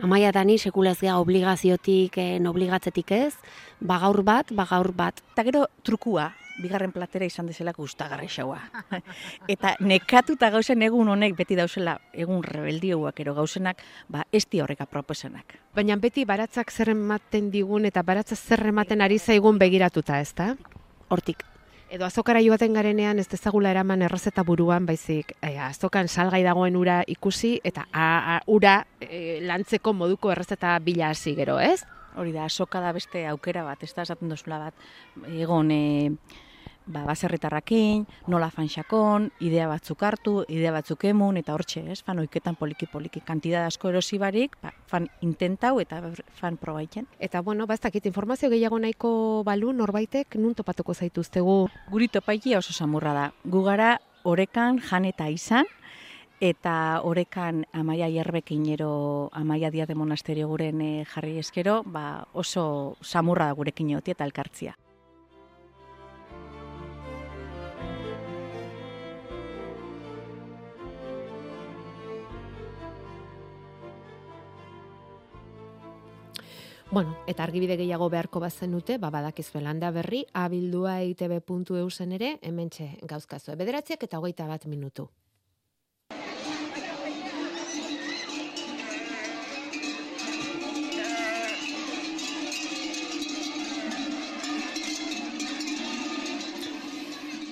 Amaia 0.01 0.29
eta 0.29 0.43
ni 0.43 0.57
sekulez 0.57 0.97
obligaziotik, 1.03 2.17
en 2.17 2.47
obligatzetik 2.47 3.11
ez, 3.11 3.33
ba 3.79 3.99
gaur 3.99 4.23
bat, 4.23 4.51
ba 4.51 4.65
gaur 4.65 4.91
bat. 4.91 5.21
Eta 5.33 5.43
gero 5.43 5.67
trukua, 5.83 6.31
bigarren 6.61 6.91
platera 6.91 7.25
izan 7.25 7.47
dezelako 7.49 7.83
gustagarri 7.83 8.27
xaua. 8.27 8.59
eta 9.53 9.75
nekatu 9.79 10.37
eta 10.37 10.49
gauzen 10.53 10.81
egun 10.85 11.09
honek 11.09 11.37
beti 11.37 11.57
dauzela 11.57 11.97
egun 12.13 12.43
rebeldioak 12.43 13.19
ero 13.19 13.33
gauzenak, 13.37 13.81
ba 14.09 14.25
ez 14.31 14.45
di 14.49 14.61
horreka 14.61 14.85
proposenak. 14.85 15.57
Baina 15.75 15.97
beti 15.97 16.25
baratzak 16.25 16.71
zer 16.71 16.93
ematen 16.93 17.49
digun 17.51 17.85
eta 17.89 18.03
baratzak 18.03 18.37
zer 18.37 18.67
ematen 18.73 19.01
ari 19.01 19.19
zaigun 19.19 19.57
begiratuta, 19.57 20.19
ez 20.19 20.33
da? 20.33 20.53
Hortik. 21.09 21.52
Edo 21.93 22.07
azokara 22.07 22.39
joaten 22.41 22.73
garenean 22.73 23.19
ez 23.21 23.27
dezagula 23.29 23.69
eraman 23.69 24.01
errezeta 24.01 24.41
buruan, 24.47 24.87
baizik 24.89 25.35
e, 25.45 25.51
azokan 25.61 26.07
salgai 26.09 26.39
dagoen 26.41 26.73
ura 26.79 26.95
ikusi 27.05 27.51
eta 27.69 27.83
a, 27.93 28.39
ura 28.49 28.79
e, 28.97 29.37
lantzeko 29.45 29.93
moduko 29.93 30.31
errezeta 30.33 30.71
bila 30.81 31.11
hasi 31.13 31.35
gero, 31.37 31.59
ez? 31.61 31.83
Hori 32.17 32.33
da, 32.33 32.47
azoka 32.49 32.81
da 32.81 32.95
beste 32.97 33.27
aukera 33.29 33.61
bat, 33.67 33.85
ez 33.85 33.91
da 33.93 34.07
esaten 34.07 34.33
duzula 34.33 34.57
bat, 34.63 34.87
egon 35.37 35.69
e, 35.69 35.83
ba, 36.85 37.03
baserritarrakin, 37.07 38.05
nola 38.27 38.49
fanxakon, 38.51 39.29
idea 39.39 39.67
batzuk 39.67 40.03
hartu, 40.03 40.35
idea 40.47 40.71
batzuk 40.75 41.05
emun, 41.09 41.37
eta 41.37 41.53
hortxe, 41.55 41.83
ez, 41.91 42.01
fan 42.03 42.19
oiketan 42.19 42.57
poliki-poliki, 42.59 43.23
kantidad 43.25 43.67
asko 43.67 43.89
erosi 43.89 44.19
barik, 44.21 44.57
ba, 44.61 44.73
fan 44.87 45.07
intentau 45.21 45.79
eta 45.83 46.01
fan 46.39 46.57
probaitzen. 46.57 47.07
Eta, 47.19 47.41
bueno, 47.41 47.67
ba, 47.67 47.77
informazio 48.03 48.49
gehiago 48.49 48.79
nahiko 48.79 49.43
balu, 49.45 49.73
norbaitek, 49.73 50.35
nun 50.35 50.55
topatuko 50.55 50.93
zaituztegu? 50.93 51.69
Guri 51.91 52.07
topaiki 52.07 52.55
oso 52.55 52.73
samurra 52.73 53.13
da. 53.13 53.31
Gugara, 53.45 53.99
orekan, 54.23 54.79
jan 54.79 55.05
eta 55.05 55.29
izan, 55.29 55.65
eta 56.43 56.99
orekan 57.07 57.63
amaia 57.71 58.09
jerbekin 58.11 58.65
ero 58.67 59.29
amaia 59.31 59.71
dia 59.71 59.85
de 59.85 59.95
monasterio 59.95 60.47
guren 60.47 60.81
eh, 60.81 61.05
jarri 61.07 61.37
eskero, 61.39 61.83
ba, 61.85 62.27
oso 62.33 62.97
samurra 63.01 63.47
da 63.47 63.53
gurekin 63.53 63.95
eta 63.95 64.25
elkartzia. 64.25 64.75
Bueno, 76.93 77.15
eta 77.25 77.41
argibide 77.41 77.73
gehiago 77.73 78.05
beharko 78.13 78.37
bazen 78.39 78.75
dute, 78.75 78.99
ba 79.01 79.09
badakizue 79.09 79.63
landa 79.65 79.89
berri, 79.95 80.19
abildua 80.37 80.99
itb.eu 81.01 81.87
zen 81.89 82.11
ere, 82.19 82.29
hementxe 82.45 82.85
gauzkazue. 83.09 83.55
Bederatziak 83.57 84.05
eta 84.05 84.19
hogeita 84.21 84.45
bat 84.45 84.67
minutu. 84.69 85.07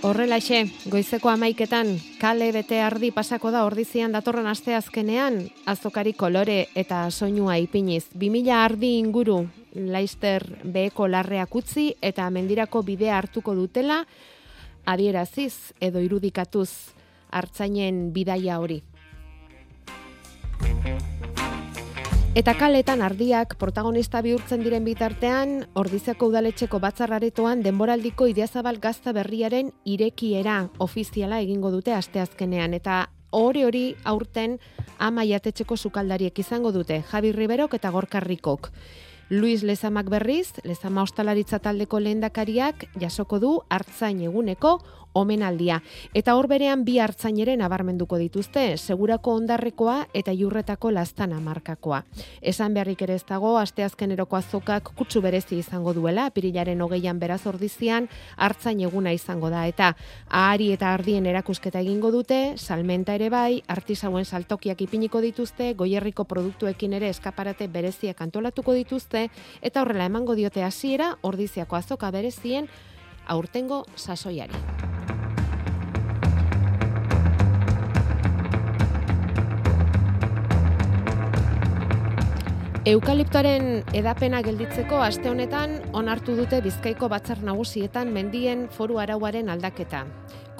Horrelaxe, 0.02 0.64
goizeko 0.90 1.30
amaiketan, 1.30 1.92
kale 2.18 2.48
bete 2.56 2.80
ardi 2.82 3.12
pasako 3.14 3.52
da 3.54 3.60
ordizian 3.68 4.16
datorren 4.16 4.48
aste 4.50 4.74
azkenean, 4.74 5.36
azokari 5.70 6.16
kolore 6.18 6.56
eta 6.74 7.04
soinua 7.12 7.60
ipiniz. 7.62 8.08
2000 8.18 8.56
ardi 8.58 8.96
inguru, 8.98 9.44
laister 9.76 10.48
beheko 10.64 11.06
larreak 11.06 11.54
utzi 11.54 11.92
eta 12.02 12.26
mendirako 12.34 12.82
bidea 12.82 13.20
hartuko 13.20 13.54
dutela, 13.54 14.00
adieraziz 14.90 15.54
edo 15.80 16.02
irudikatuz 16.02 16.72
hartzainen 17.30 18.08
bidaia 18.12 18.58
hori. 18.58 18.82
Eta 22.32 22.54
kaletan 22.56 23.02
ardiak 23.04 23.58
protagonista 23.60 24.22
bihurtzen 24.24 24.62
diren 24.64 24.86
bitartean, 24.88 25.66
Ordiziako 25.76 26.30
udaletxeko 26.32 26.80
batzarraretoan 26.80 27.60
denboraldiko 27.66 28.30
ideazabal 28.32 28.80
gazta 28.80 29.12
berriaren 29.12 29.74
irekiera 29.84 30.70
ofiziala 30.80 31.42
egingo 31.44 31.74
dute 31.76 31.92
asteazkenean 31.92 32.78
eta 32.80 33.02
hori 33.36 33.66
hori 33.68 33.84
aurten 34.08 34.62
ama 34.98 35.28
jatetxeko 35.28 35.76
sukaldariek 35.76 36.40
izango 36.40 36.72
dute, 36.72 37.02
Javi 37.12 37.34
Riberok 37.36 37.76
eta 37.76 37.92
Gorkarrikok. 37.92 38.72
Luis 39.32 39.64
Lezamak 39.64 40.08
berriz, 40.12 40.54
Lezama 40.64 41.04
Ostalaritza 41.04 41.60
taldeko 41.60 42.00
lehendakariak 42.00 42.88
jasoko 43.00 43.40
du 43.40 43.52
hartzain 43.70 44.24
eguneko 44.24 44.78
omenaldia. 45.14 45.82
Eta 46.14 46.36
hor 46.36 46.48
berean 46.48 46.86
bi 46.86 46.98
hartzaineren 47.00 47.60
nabarmenduko 47.62 48.18
dituzte, 48.22 48.78
segurako 48.78 49.36
ondarrekoa 49.40 50.08
eta 50.14 50.34
jurretako 50.36 50.92
lastana 50.92 51.40
markakoa. 51.40 52.04
Esan 52.42 52.74
beharrik 52.74 53.02
ere 53.02 53.16
ez 53.20 53.26
dago, 53.28 53.58
asteazkeneroko 53.60 54.38
azokak 54.38 54.92
kutsu 54.96 55.22
berezi 55.22 55.60
izango 55.60 55.94
duela, 55.94 56.30
pirilaren 56.32 56.82
hogeian 56.82 57.20
beraz 57.20 57.42
ordizian, 57.48 58.08
hartzain 58.38 58.82
eguna 58.88 59.14
izango 59.14 59.50
da. 59.50 59.66
Eta 59.68 59.94
ahari 60.30 60.72
eta 60.76 60.94
ardien 60.94 61.26
erakusketa 61.26 61.82
egingo 61.82 62.12
dute, 62.12 62.56
salmenta 62.58 63.16
ere 63.16 63.30
bai, 63.30 63.62
artisauen 63.68 64.26
saltokiak 64.26 64.82
ipiniko 64.82 65.22
dituzte, 65.22 65.74
goierriko 65.78 66.26
produktuekin 66.26 66.94
ere 66.94 67.10
eskaparate 67.10 67.68
bereziak 67.68 68.22
antolatuko 68.22 68.74
dituzte, 68.78 69.28
eta 69.62 69.82
horrela 69.82 70.06
emango 70.06 70.36
diote 70.36 70.64
hasiera 70.64 71.16
ordiziako 71.22 71.76
azoka 71.76 72.12
berezien, 72.12 72.70
aurtengo 73.32 73.86
sasoiari. 73.96 74.60
Eukaliptoaren 82.92 83.84
edapena 83.94 84.40
gelditzeko 84.42 84.98
aste 85.06 85.30
honetan 85.30 85.76
onartu 85.94 86.34
dute 86.36 86.64
Bizkaiko 86.66 87.08
batzar 87.14 87.44
nagusietan 87.46 88.10
mendien 88.16 88.66
foru 88.74 88.98
arauaren 89.04 89.54
aldaketa. 89.54 90.08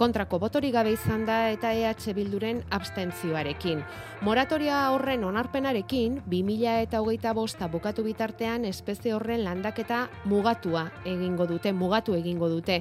Kontrako 0.02 0.40
botori 0.42 0.72
gabe 0.74 0.96
izan 0.96 1.28
da 1.28 1.52
eta 1.54 1.76
EH 1.78 2.16
Bilduren 2.18 2.64
abstentzioarekin. 2.74 3.84
Moratoria 4.26 4.80
horren 4.96 5.22
onarpenarekin, 5.28 6.16
2000 6.26 6.80
eta 6.88 7.04
hogeita 7.04 7.36
bosta 7.38 7.68
bukatu 7.70 8.02
bitartean 8.08 8.66
espezie 8.66 9.14
horren 9.14 9.44
landaketa 9.46 10.08
mugatua 10.26 10.88
egingo 11.06 11.46
dute, 11.46 11.70
mugatu 11.84 12.18
egingo 12.18 12.50
dute. 12.50 12.80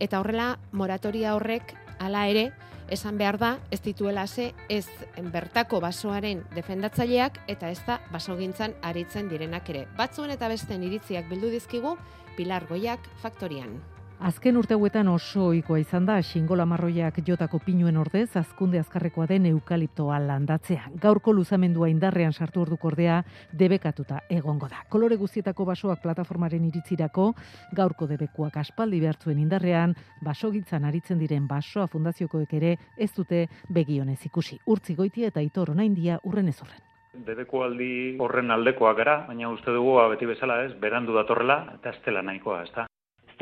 Eta 0.00 0.24
horrela, 0.24 0.48
moratoria 0.72 1.36
horrek, 1.36 1.76
hala 2.00 2.24
ere, 2.32 2.48
esan 2.88 3.20
behar 3.20 3.36
da, 3.36 3.54
ez 3.70 3.82
dituela 3.84 4.26
ze 4.26 4.54
ez 4.70 4.88
bertako 5.28 5.84
basoaren 5.84 6.46
defendatzaileak 6.56 7.42
eta 7.52 7.68
ez 7.68 7.82
da 7.84 8.00
basogintzan 8.16 8.80
aritzen 8.80 9.28
direnak 9.28 9.68
ere. 9.68 9.88
Batzuen 10.00 10.32
eta 10.32 10.48
besten 10.48 10.88
iritziak 10.88 11.28
bildu 11.28 11.52
dizkigu, 11.52 11.98
Pilar 12.38 12.64
Goiak 12.64 13.12
Faktorian. 13.20 13.91
Azken 14.22 14.54
urteguetan 14.54 15.08
oso 15.10 15.48
ohikoa 15.48 15.80
izan 15.82 16.04
da 16.06 16.20
xingola 16.22 16.62
marroiak 16.70 17.16
jotako 17.26 17.58
pinuen 17.64 17.96
ordez 17.98 18.36
azkunde 18.38 18.78
azkarrekoa 18.78 19.24
den 19.26 19.48
eukaliptoa 19.50 20.20
landatzea. 20.22 20.92
Gaurko 21.02 21.32
luzamendua 21.34 21.88
indarrean 21.90 22.30
sartu 22.30 22.62
orduko 22.62 22.86
ordea 22.92 23.16
debekatuta 23.58 24.20
egongo 24.30 24.68
da. 24.70 24.84
Kolore 24.94 25.18
guztietako 25.18 25.66
basoak 25.72 26.04
plataformaren 26.04 26.68
iritzirako 26.68 27.32
gaurko 27.74 28.06
debekuak 28.12 28.60
aspaldi 28.62 29.00
behartzuen 29.02 29.42
indarrean 29.42 29.96
basogitzan 30.22 30.86
aritzen 30.86 31.18
diren 31.18 31.50
basoa 31.50 31.88
fundaziokoek 31.90 32.54
ere 32.60 32.76
ez 32.96 33.10
dute 33.18 33.48
begionez 33.74 34.20
ikusi. 34.30 34.60
Urtzi 34.66 34.94
goitia 34.94 35.34
eta 35.34 35.42
itor 35.42 35.74
onaindia 35.74 36.20
urren 36.22 36.54
ez 36.54 36.60
urren. 36.62 36.78
Debeko 37.26 37.66
horren 37.66 38.54
aldekoa 38.54 38.94
gara, 38.94 39.18
baina 39.26 39.50
uste 39.50 39.74
dugu 39.74 39.98
ba, 39.98 40.06
beti 40.14 40.30
bezala 40.30 40.62
ez, 40.62 40.72
berandu 40.78 41.18
datorrela 41.18 41.64
eta 41.74 41.90
estela 41.98 42.22
nahikoa, 42.22 42.62
ez 42.62 42.74
da 42.78 42.86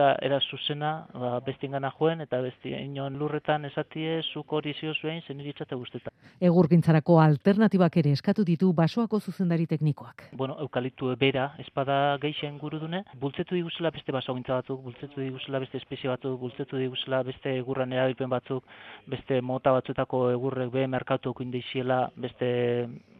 eta 0.01 0.17
era 0.25 0.39
zuzena 0.41 0.91
ba, 1.13 1.39
bestingana 1.45 1.91
joen 1.99 2.23
eta 2.25 2.41
besti 2.41 2.73
inon 2.73 3.19
lurretan 3.21 3.67
esatie 3.69 4.21
zuk 4.33 4.53
hori 4.57 4.73
zio 4.73 4.95
zuen 4.95 5.21
zen 5.27 5.41
iritzate 5.41 5.77
guztetan. 5.77 6.15
Egurgintzarako 6.41 7.19
alternatibak 7.21 7.99
ere 8.01 8.15
eskatu 8.17 8.45
ditu 8.49 8.73
basoako 8.73 9.21
zuzendari 9.21 9.67
teknikoak. 9.67 10.31
Bueno, 10.33 10.57
eukaliptu 10.65 11.13
bera 11.21 11.51
espada 11.61 12.17
geixen 12.23 12.57
gurudune, 12.59 13.03
bultzetu 13.21 13.55
diguzela 13.55 13.91
beste 13.91 14.13
basogintza 14.13 14.61
batzuk, 14.61 14.81
bultzetu 14.87 15.21
diguzela 15.21 15.61
beste 15.61 15.77
espezie 15.83 16.09
batzuk, 16.09 16.39
bultzetu 16.41 16.81
diguzela 16.81 17.23
beste 17.27 17.53
egurran 17.59 17.93
erabilpen 17.93 18.33
batzuk, 18.33 18.65
beste 19.07 19.41
mota 19.43 19.75
batzuetako 19.77 20.31
egurrek 20.33 20.73
be 20.73 20.87
merkatuak 20.87 21.45
indeixiela, 21.45 22.07
beste 22.17 22.51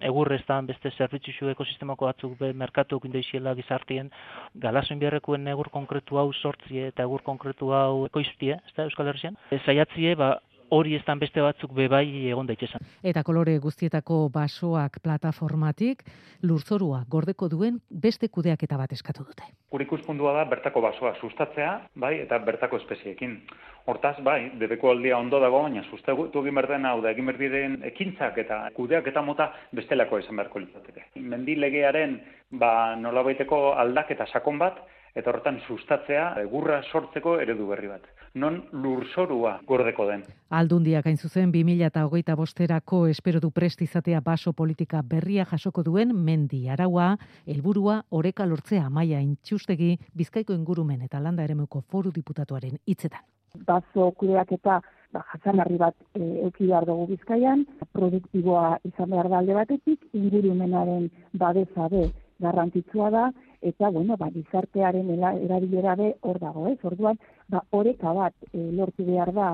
egurreztan, 0.01 0.67
beste 0.71 0.95
zerbitzu 0.97 1.51
ekosistemako 1.53 2.09
batzuk 2.09 2.39
be 2.41 2.53
merkatuak 2.57 3.05
indeixiela 3.05 3.55
gizartien, 3.59 4.09
galazoin 4.55 5.01
biharrekuen 5.03 5.47
egur 5.53 5.69
konkretu 5.69 6.17
hau 6.17 6.31
sortz 6.71 6.93
eta 6.93 7.03
egur 7.03 7.23
konkretu 7.23 7.73
hau 7.73 8.07
ekoiztie, 8.07 8.55
ez 8.55 8.75
da 8.77 8.85
Euskal 8.85 9.09
Herrian. 9.09 9.37
Zaiatzie, 9.65 10.15
ba, 10.17 10.41
hori 10.71 10.95
ez 10.95 11.03
beste 11.19 11.41
batzuk 11.41 11.73
bebai 11.75 12.29
egon 12.31 12.47
daitezan. 12.47 12.81
Eta 13.03 13.23
kolore 13.25 13.59
guztietako 13.59 14.29
basoak 14.31 15.01
plataformatik 15.03 16.05
lurzorua 16.43 17.05
gordeko 17.09 17.49
duen 17.49 17.81
beste 17.91 18.29
kudeak 18.29 18.63
eta 18.63 18.77
bat 18.77 18.93
eskatu 18.93 19.25
dute. 19.25 19.43
Kurikuspundua 19.71 20.33
da 20.33 20.45
bertako 20.45 20.81
basoa 20.81 21.15
sustatzea, 21.21 21.89
bai, 21.97 22.21
eta 22.21 22.39
bertako 22.39 22.77
espeziekin. 22.77 23.41
Hortaz, 23.87 24.21
bai, 24.23 24.53
debeko 24.61 24.91
aldia 24.91 25.19
ondo 25.19 25.41
dago, 25.41 25.63
baina 25.63 25.83
sustatu 25.91 26.43
egin 26.45 26.55
berden 26.55 26.87
hau 26.87 27.01
da, 27.03 27.11
egin 27.11 27.27
berdiren 27.27 27.81
ekintzak 27.83 28.39
eta 28.39 28.69
kudeak 28.77 29.09
eta 29.09 29.23
mota 29.23 29.51
bestelako 29.73 30.21
izan 30.21 30.37
beharko 30.37 30.61
litzateke. 30.61 31.09
Mendi 31.17 31.57
legearen, 31.57 32.21
ba, 32.53 32.95
nolabaiteko 32.95 33.73
aldak 33.75 34.13
eta 34.15 34.27
sakon 34.31 34.59
bat, 34.59 34.79
eta 35.15 35.31
horretan 35.31 35.61
sustatzea 35.67 36.35
egurra 36.43 36.81
sortzeko 36.83 37.39
eredu 37.41 37.67
berri 37.69 37.89
bat. 37.91 38.07
Non 38.35 38.61
lurzorua 38.73 39.57
gordeko 39.67 40.07
den. 40.07 40.23
Aldundiak 40.55 41.07
hain 41.07 41.19
zuzen 41.19 41.51
2008 41.53 42.37
bosterako 42.39 43.07
espero 43.09 43.41
du 43.41 43.51
prest 43.51 43.83
izatea 43.83 44.21
baso 44.21 44.53
politika 44.53 45.03
berria 45.03 45.45
jasoko 45.45 45.83
duen 45.83 46.15
mendi 46.15 46.69
araua, 46.69 47.17
helburua 47.47 48.03
oreka 48.11 48.47
lortzea 48.47 48.89
maia 48.91 49.21
intxustegi 49.21 49.97
bizkaiko 50.15 50.55
ingurumen 50.55 51.03
eta 51.03 51.21
landa 51.21 51.45
eremuko 51.45 51.83
foru 51.83 52.13
diputatuaren 52.15 52.79
hitzetan. 52.87 53.21
bazo 53.67 54.13
kudeak 54.15 54.53
eta 54.53 54.81
ba, 55.13 55.25
jasanarri 55.33 55.79
bat 55.79 55.95
e, 56.15 56.23
euki 56.47 56.67
behar 56.67 56.87
dugu 56.87 57.09
bizkaian, 57.11 57.65
produktiboa 57.93 58.79
izan 58.87 59.11
behar 59.11 59.29
da 59.29 59.39
alde 59.39 59.55
batetik, 59.55 60.05
ingurumenaren 60.15 61.09
babesa 61.35 61.89
be 61.91 62.05
garrantzitsua 62.41 63.11
da, 63.11 63.25
eta, 63.61 63.91
bueno, 63.91 64.17
ba, 64.17 64.31
gizartearen 64.35 65.11
erabilera 65.11 65.97
be 65.97 66.15
hor 66.23 66.39
dago, 66.41 66.67
ez? 66.69 66.79
Orduan, 66.85 67.19
ba, 67.49 67.63
oreka 67.71 68.13
bat 68.17 68.35
e, 68.53 68.71
lortu 68.73 69.05
behar 69.05 69.33
da 69.37 69.51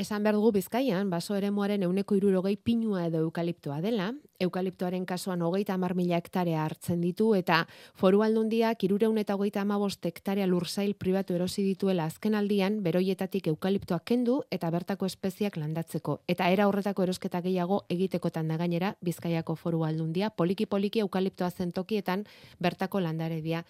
Esan 0.00 0.22
behar 0.24 0.38
dugu 0.38 0.54
bizkaian, 0.56 1.10
baso 1.12 1.34
ere 1.36 1.50
muaren 1.52 1.82
euneko 1.84 2.16
irurogei 2.16 2.54
pinua 2.56 3.02
edo 3.10 3.18
eukaliptoa 3.20 3.82
dela, 3.84 4.06
eukaliptoaren 4.40 5.02
kasuan 5.04 5.42
hogeita 5.44 5.74
amar 5.74 5.92
mila 5.98 6.16
hektarea 6.16 6.62
hartzen 6.64 7.02
ditu, 7.04 7.26
eta 7.36 7.58
foru 8.00 8.22
aldundiak 8.24 8.80
irureun 8.86 9.18
eta 9.20 9.36
hogeita 9.36 9.60
amabost 9.60 10.08
hektarea 10.08 10.46
lursail 10.48 10.94
pribatu 10.94 11.36
erosi 11.36 11.66
dituela 11.66 12.06
azken 12.08 12.38
aldian, 12.38 12.78
beroietatik 12.86 13.50
eukaliptoa 13.52 14.00
kendu 14.12 14.38
eta 14.50 14.70
bertako 14.72 15.04
espeziak 15.10 15.60
landatzeko. 15.60 16.16
Eta 16.26 16.48
era 16.48 16.70
horretako 16.70 17.04
erosketa 17.04 17.44
gehiago 17.44 17.82
egitekotan 17.92 18.48
da 18.48 18.56
gainera 18.56 18.94
bizkaiako 19.04 19.58
foru 19.66 19.84
aldundia, 19.84 20.30
poliki-poliki 20.30 21.04
eukaliptoa 21.04 21.50
zentokietan 21.50 22.24
bertako 22.58 23.04
landaredia 23.04 23.66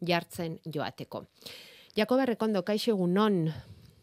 jartzen 0.00 0.58
joateko. 0.64 1.26
Jako 1.94 2.16
berrekondo, 2.16 2.64
kaixo 2.64 2.96
egun 2.96 3.12
non, 3.20 3.42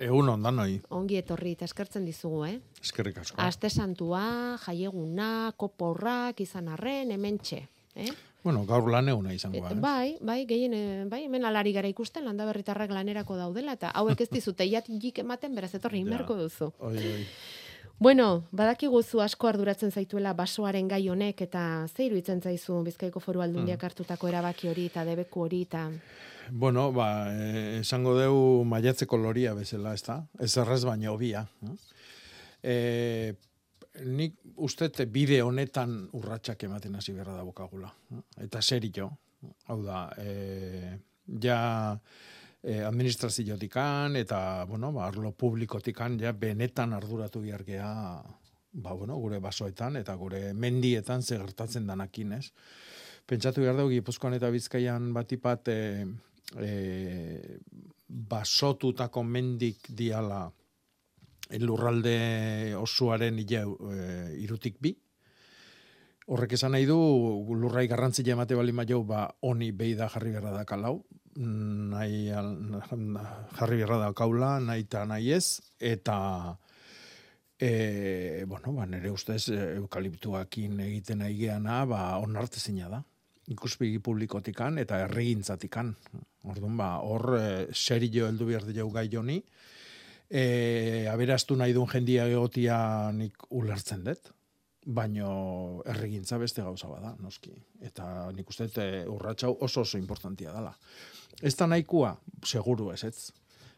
Egun 0.02 0.32
ondan 0.34 0.58
noi. 0.58 0.80
Ongi 0.98 1.20
etorri, 1.20 1.54
eta 1.54 1.68
eskertzen 1.70 2.08
dizugu, 2.08 2.42
eh? 2.48 2.56
Eskerrik 2.82 3.20
asko. 3.22 3.38
Aste 3.44 3.70
santua, 3.70 4.58
jaieguna, 4.64 5.54
koporrak, 5.62 6.42
izan 6.42 6.72
arren, 6.74 7.14
hemen 7.14 7.38
txe, 7.38 7.62
eh? 7.94 8.10
Bueno, 8.42 8.64
gaur 8.66 8.90
lan 8.90 9.12
eguna 9.14 9.36
izango, 9.38 9.62
eh? 9.70 9.76
Bai, 9.78 10.16
bai, 10.26 10.40
gehien, 10.50 10.74
eh, 10.74 11.06
bai, 11.10 11.26
hemen 11.28 11.46
alari 11.46 11.76
gara 11.76 11.92
ikusten, 11.92 12.26
landa 12.26 12.48
berritarrak 12.50 12.90
lanerako 12.90 13.38
daudela, 13.38 13.78
eta 13.78 13.92
hauek 13.94 14.26
ez 14.26 14.30
dizute, 14.32 14.66
jik 14.66 15.22
ematen, 15.22 15.54
beraz, 15.54 15.76
etorri, 15.78 16.02
inberko 16.02 16.40
duzu. 16.40 16.72
Oi, 16.80 16.98
oi. 16.98 17.26
Bueno, 18.02 18.48
badaki 18.50 18.88
guzu 18.90 19.20
asko 19.22 19.46
arduratzen 19.52 19.92
zaituela 19.94 20.32
basoaren 20.34 20.88
gai 20.90 21.04
honek, 21.14 21.44
eta 21.46 21.86
zeiru 21.86 22.18
itzen 22.18 22.40
zaizu 22.42 22.80
Bizkaiko 22.88 23.22
foru 23.22 23.44
aldundiak 23.46 23.78
mm. 23.78 23.86
hartutako 23.86 24.32
erabaki 24.32 24.72
hori, 24.72 24.88
eta 24.90 25.04
debeku 25.06 25.44
hori, 25.44 25.60
eta... 25.68 25.84
Bueno, 26.50 26.88
ba, 26.96 27.12
eh, 27.30 27.78
esango 27.84 28.16
deu 28.18 28.40
maiatzeko 28.66 29.20
loria 29.22 29.54
bezala, 29.54 29.94
ez 29.94 30.02
da? 30.08 30.18
Ez 30.42 30.50
errez 30.58 30.80
baina 30.90 31.14
obia. 31.14 31.46
Eh, 32.64 33.36
nik 34.18 34.40
uste 34.66 34.90
bide 35.06 35.44
honetan 35.46 35.94
urratsak 36.18 36.66
ematen 36.66 36.98
hasi 36.98 37.14
berra 37.14 37.38
da 37.38 37.46
bukagula. 37.46 37.94
Eta 38.42 38.66
serio, 38.66 39.12
hau 39.70 39.82
da, 39.86 40.08
eh, 40.18 40.98
ja 41.46 41.62
eh, 42.63 42.84
administraziotikan 42.86 44.15
eta, 44.15 44.65
bueno, 44.69 44.91
ba, 44.93 45.08
arlo 45.08 45.32
publikotikan 45.32 46.19
ja 46.19 46.32
benetan 46.34 46.93
arduratu 46.93 47.41
biargea 47.41 47.91
ba, 48.71 48.93
bueno, 48.93 49.17
gure 49.17 49.39
basoetan 49.39 49.97
eta 50.00 50.15
gure 50.15 50.54
mendietan 50.54 51.24
zegertatzen 51.24 51.88
danakin, 51.88 52.38
ez? 52.39 52.52
Pentsatu 53.26 53.62
behar 53.62 53.78
dugu, 53.78 53.95
Gipuzkoan 53.97 54.36
eta 54.36 54.50
Bizkaian 54.52 55.12
batipat, 55.13 55.67
eh, 55.71 56.06
e, 56.60 57.60
basotutako 58.08 59.24
mendik 59.24 59.88
diala 59.95 60.50
lurralde 61.62 62.76
osuaren 62.80 63.39
ilau 63.39 63.76
e, 63.91 63.95
irutik 64.43 64.80
bi. 64.80 64.93
Horrek 66.32 66.56
esan 66.56 66.76
nahi 66.76 66.86
du, 66.88 66.97
lurrai 67.60 67.88
garrantzi 67.91 68.24
emate 68.32 68.56
bali 68.56 68.71
maio, 68.71 69.04
ba, 69.04 69.26
oni 69.41 69.71
behi 69.76 69.95
da 70.00 70.08
jarri 70.12 70.32
berra 70.32 70.52
da 70.54 70.63
kalau, 70.65 71.02
nahi 71.36 72.26
jarri 72.32 73.78
berra 73.84 73.98
da 74.02 74.12
kaula, 74.13 74.58
nahi 74.60 74.86
eta 74.88 75.06
nahi 75.06 75.32
ez, 75.34 75.62
eta 75.80 76.17
e, 77.60 78.44
bueno, 78.48 78.74
ba, 78.74 78.86
nire 78.86 79.12
ustez 79.12 79.50
eukaliptuakin 79.54 80.80
egiten 80.88 81.22
nahi 81.24 81.38
geana, 81.38 81.86
ba, 81.86 82.17
onarte 82.17 82.60
da 82.89 83.04
ikuspegi 83.52 84.00
publikotikan 84.00 84.78
eta 84.82 85.00
herrigintzatikan. 85.06 85.96
Orduan 86.50 86.78
ba, 86.78 86.98
hor 87.06 87.38
e, 87.38 87.67
serio 87.74 88.28
heldu 88.28 88.48
behar 88.48 88.65
dugu 88.65 88.91
gai 88.91 89.08
joni. 89.10 89.41
E, 90.30 91.08
aberastu 91.12 91.56
nahi 91.56 91.74
duen 91.74 91.89
jendia 91.91 92.26
egotia 92.28 93.12
nik 93.12 93.46
ulertzen 93.50 94.04
dut, 94.04 94.32
baino 94.86 95.82
erregintza 95.86 96.38
beste 96.41 96.63
gauza 96.65 96.89
bada, 96.89 97.13
noski. 97.22 97.54
Eta 97.86 98.32
nik 98.34 98.50
uste 98.50 98.67
e, 98.82 99.04
urratxau 99.10 99.54
oso 99.62 99.86
oso 99.86 100.00
importantia 100.02 100.54
dela. 100.54 100.74
Ez 101.41 101.54
da 101.56 101.67
nahikoa, 101.70 102.15
seguru 102.46 102.91
ez 102.94 103.04
ez, 103.06 103.32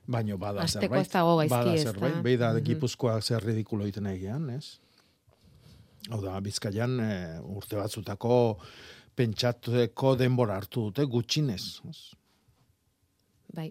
baino 0.08 0.38
bada 0.38 0.64
Azteko 0.64 0.88
zerbait. 0.88 1.08
Ez 1.08 1.14
dago 1.14 1.36
gaizki 1.42 1.54
bada 1.56 1.76
zerbait, 1.78 2.18
behi 2.24 2.40
da 2.40 2.54
mm 2.54 2.66
gipuzkoa 2.70 3.20
zer 3.22 3.44
ridikulo 3.44 3.88
iten 3.88 4.08
egian, 4.08 4.50
ez? 4.50 4.80
Hau 6.12 6.20
da, 6.24 6.40
bizkaian 6.44 7.00
e, 7.00 7.14
urte 7.56 7.80
batzutako 7.80 8.60
pentsatuko 9.16 10.16
denbora 10.20 10.58
hartu 10.60 10.90
dute 10.90 11.06
gutxinez. 11.06 11.64
Bai, 13.54 13.68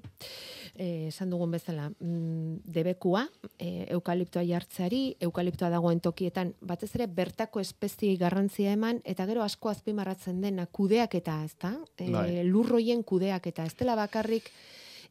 eh, 0.77 1.09
esan 1.09 1.31
dugun 1.31 1.51
bezala, 1.51 1.89
mm, 1.91 2.63
debekua, 2.71 3.25
e, 3.59 3.87
eukaliptoa 3.91 4.45
jartzeari, 4.47 5.17
eukaliptoa 5.27 5.71
dagoen 5.75 5.99
tokietan, 6.01 6.53
batez 6.61 6.93
ere 6.95 7.09
bertako 7.11 7.59
espeziei 7.59 8.17
garrantzia 8.17 8.77
eman, 8.77 9.01
eta 9.03 9.27
gero 9.27 9.43
asko 9.43 9.73
azpimarratzen 9.73 10.41
dena 10.41 10.67
kudeak 10.67 11.17
eta, 11.19 11.41
ez 11.45 11.57
da? 11.59 11.73
E, 11.99 12.11
bai. 12.15 12.45
lurroien 12.47 13.03
kudeak 13.03 13.49
eta, 13.51 13.67
ez 13.67 13.75
dela 13.75 13.97
bakarrik, 13.99 14.53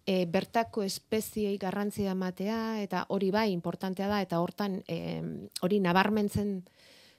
e, 0.06 0.26
bertako 0.26 0.84
espeziei 0.84 1.58
garrantzia 1.58 2.16
ematea, 2.16 2.82
eta 2.82 3.06
hori 3.10 3.32
bai, 3.32 3.52
importantea 3.52 4.08
da, 4.08 4.22
eta 4.22 4.40
hortan, 4.40 4.80
e, 4.88 5.20
hori 5.62 5.82
nabarmentzen, 5.84 6.62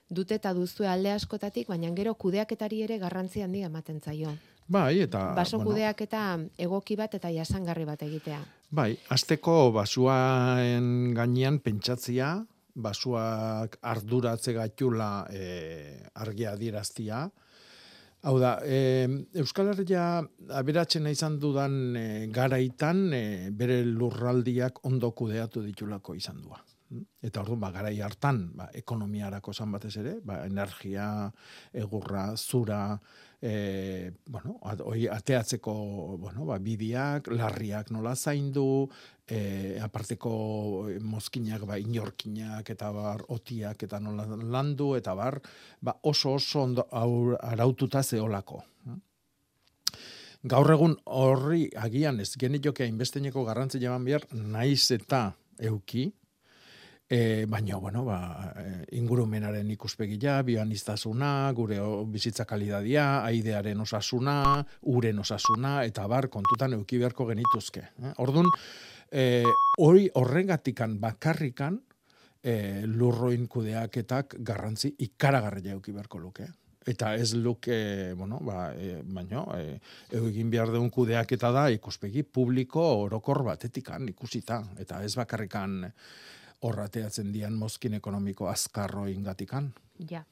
dute 0.09 0.35
eta 0.41 0.53
duzu 0.53 0.85
alde 0.89 1.13
askotatik, 1.13 1.67
baina 1.67 1.93
gero 1.93 2.15
kudeaketari 2.15 2.81
ere 2.81 2.97
garrantzi 2.97 3.41
handia 3.41 3.69
ematen 3.69 4.01
zaio. 4.01 4.33
Bai, 4.67 5.01
eta... 5.03 5.33
Baso 5.35 5.57
bueno, 5.57 5.71
kudeak 5.71 6.01
eta 6.05 6.23
egoki 6.57 6.95
bat 6.99 7.13
eta 7.15 7.31
jasangarri 7.33 7.85
bat 7.85 8.01
egitea. 8.05 8.39
Bai, 8.73 8.93
azteko 9.13 9.71
basuaen 9.75 11.13
gainean 11.13 11.59
pentsatzia, 11.61 12.35
basuak 12.73 13.77
arduratze 13.81 14.53
gaitula 14.55 15.27
e, 15.29 16.09
argia 16.15 16.55
diraztia. 16.57 17.27
Hau 18.23 18.37
da, 18.39 18.55
e, 18.63 19.05
Euskal 19.43 19.73
Herria 19.73 20.05
aberatzen 20.57 21.09
izan 21.11 21.37
dudan 21.43 21.97
e, 21.99 22.05
garaitan 22.33 23.09
e, 23.13 23.23
bere 23.51 23.81
lurraldiak 23.85 24.85
ondo 24.87 25.11
kudeatu 25.11 25.61
ditulako 25.65 26.15
izan 26.15 26.41
dua. 26.41 26.63
Eta 27.23 27.41
orduan, 27.41 27.59
ba, 27.63 27.71
garai 27.73 27.95
hartan, 28.03 28.39
ba, 28.57 28.67
ekonomiarako 28.77 29.53
zan 29.53 29.71
batez 29.73 29.95
ere, 30.01 30.17
ba, 30.25 30.41
energia, 30.45 31.07
egurra, 31.73 32.25
zura, 32.37 32.99
e, 33.41 34.11
bueno, 34.27 34.57
oi, 34.87 35.07
ateatzeko 35.11 35.73
bueno, 36.21 36.45
ba, 36.47 36.59
bidiak, 36.63 37.27
larriak 37.33 37.91
nola 37.91 38.15
zaindu, 38.15 38.87
e, 39.27 39.79
aparteko 39.83 40.33
mozkinak, 41.03 41.65
ba, 41.67 41.79
inorkinak, 41.81 42.69
eta 42.75 42.91
bar, 42.95 43.25
otiak, 43.35 43.83
eta 43.87 43.99
nola 43.99 44.27
landu, 44.43 44.93
eta 44.99 45.15
bar, 45.17 45.41
ba, 45.81 45.97
oso 46.03 46.37
oso 46.39 46.63
ondo 46.63 46.87
aur, 46.91 47.37
araututa 47.41 48.03
zeolako. 48.03 48.63
Gaur 50.43 50.73
egun 50.73 50.97
horri 51.07 51.69
agian 51.79 52.19
ez 52.19 52.33
genitokea 52.35 52.87
inbesteneko 52.91 53.45
garrantzi 53.47 53.79
jaman 53.79 54.03
behar, 54.03 54.25
naiz 54.35 54.91
eta 54.91 55.29
euki, 55.71 56.09
E, 57.09 57.45
baina, 57.45 57.77
bueno, 57.77 58.05
ba, 58.05 58.53
e, 58.57 58.97
ingurumenaren 58.97 59.69
ikuspegia, 59.75 60.41
bianiztasuna, 60.41 61.51
gure 61.53 61.77
bizitza 62.09 62.45
kalidadia, 62.49 63.23
aidearen 63.27 63.83
osasuna, 63.83 64.63
uren 64.89 65.19
osasuna, 65.19 65.83
eta 65.83 66.07
bar, 66.07 66.29
kontutan 66.33 66.73
euki 66.79 66.97
beharko 66.97 67.27
genituzke. 67.27 67.83
Eh? 68.01 68.13
Orduan, 68.23 68.47
e, 69.11 69.43
hori 69.83 70.07
horregatikan 70.15 70.97
bakarrikan, 71.03 71.81
e, 72.43 72.83
lurroin 72.87 73.47
kudeaketak 73.47 74.37
garrantzi 74.39 74.93
ikaragarria 75.05 75.77
euki 75.77 75.95
beharko 75.95 76.19
luke. 76.19 76.47
Eta 76.85 77.13
ez 77.15 77.33
luke, 77.39 78.13
bueno, 78.19 78.41
ba, 78.43 78.73
e, 78.75 78.97
baino, 79.05 79.45
e, 79.55 79.77
egin 80.19 80.49
behar 80.51 80.73
deun 80.73 80.89
kudeaketa 80.91 81.51
da 81.55 81.69
ikuspegi 81.71 82.23
publiko 82.23 82.83
orokor 83.05 83.43
batetikan 83.47 84.09
ikusita. 84.11 84.59
Eta 84.83 84.99
ez 85.03 85.13
bakarrikan 85.15 85.85
horrateatzen 86.63 87.31
dian 87.33 87.55
mozkin 87.59 87.93
ekonomiko 87.99 88.47
azkarro 88.49 89.07
ingatikan. 89.11 89.71
Ja. 90.09 90.23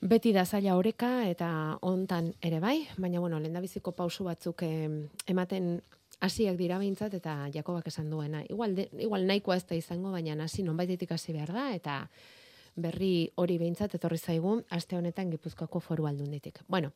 Beti 0.00 0.32
da 0.32 0.46
zaila 0.46 0.78
oreka 0.80 1.10
eta 1.28 1.50
hontan 1.84 2.32
ere 2.40 2.60
bai, 2.60 2.88
baina 2.96 3.20
bueno, 3.20 3.38
lendabiziko 3.38 3.92
pausu 3.92 4.24
batzuk 4.24 4.64
ematen 4.64 5.74
hasiak 6.24 6.56
dira 6.56 6.78
behintzat 6.80 7.14
eta 7.20 7.34
Jakobak 7.52 7.88
esan 7.88 8.08
duena. 8.10 8.42
Igual, 8.48 8.74
de, 8.76 8.88
igual 8.98 9.26
nahikoa 9.28 9.56
ez 9.60 9.66
da 9.68 9.76
izango, 9.76 10.12
baina 10.12 10.36
hasi 10.44 10.64
nonbaitetik 10.64 11.12
hasi 11.12 11.36
behar 11.36 11.52
da 11.52 11.68
eta 11.74 12.00
berri 12.80 13.30
hori 13.36 13.58
behintzat 13.58 13.94
etorri 13.98 14.18
zaigu 14.18 14.60
aste 14.70 14.96
honetan 14.96 15.30
Gipuzkoako 15.30 15.80
foru 15.80 16.06
aldunditik. 16.08 16.62
Bueno, 16.68 16.92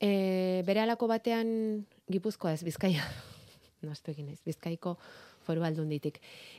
e, 0.00 0.62
bere 0.66 0.82
alako 0.82 1.06
batean 1.06 1.86
Gipuzkoa 2.10 2.54
ez 2.56 2.64
Bizkaia 2.64 3.06
naztu 3.86 4.10
egin 4.10 4.30
naiz, 4.30 4.40
bizkaiko 4.46 4.96
foru 5.46 5.64
aldunditik. 5.64 6.18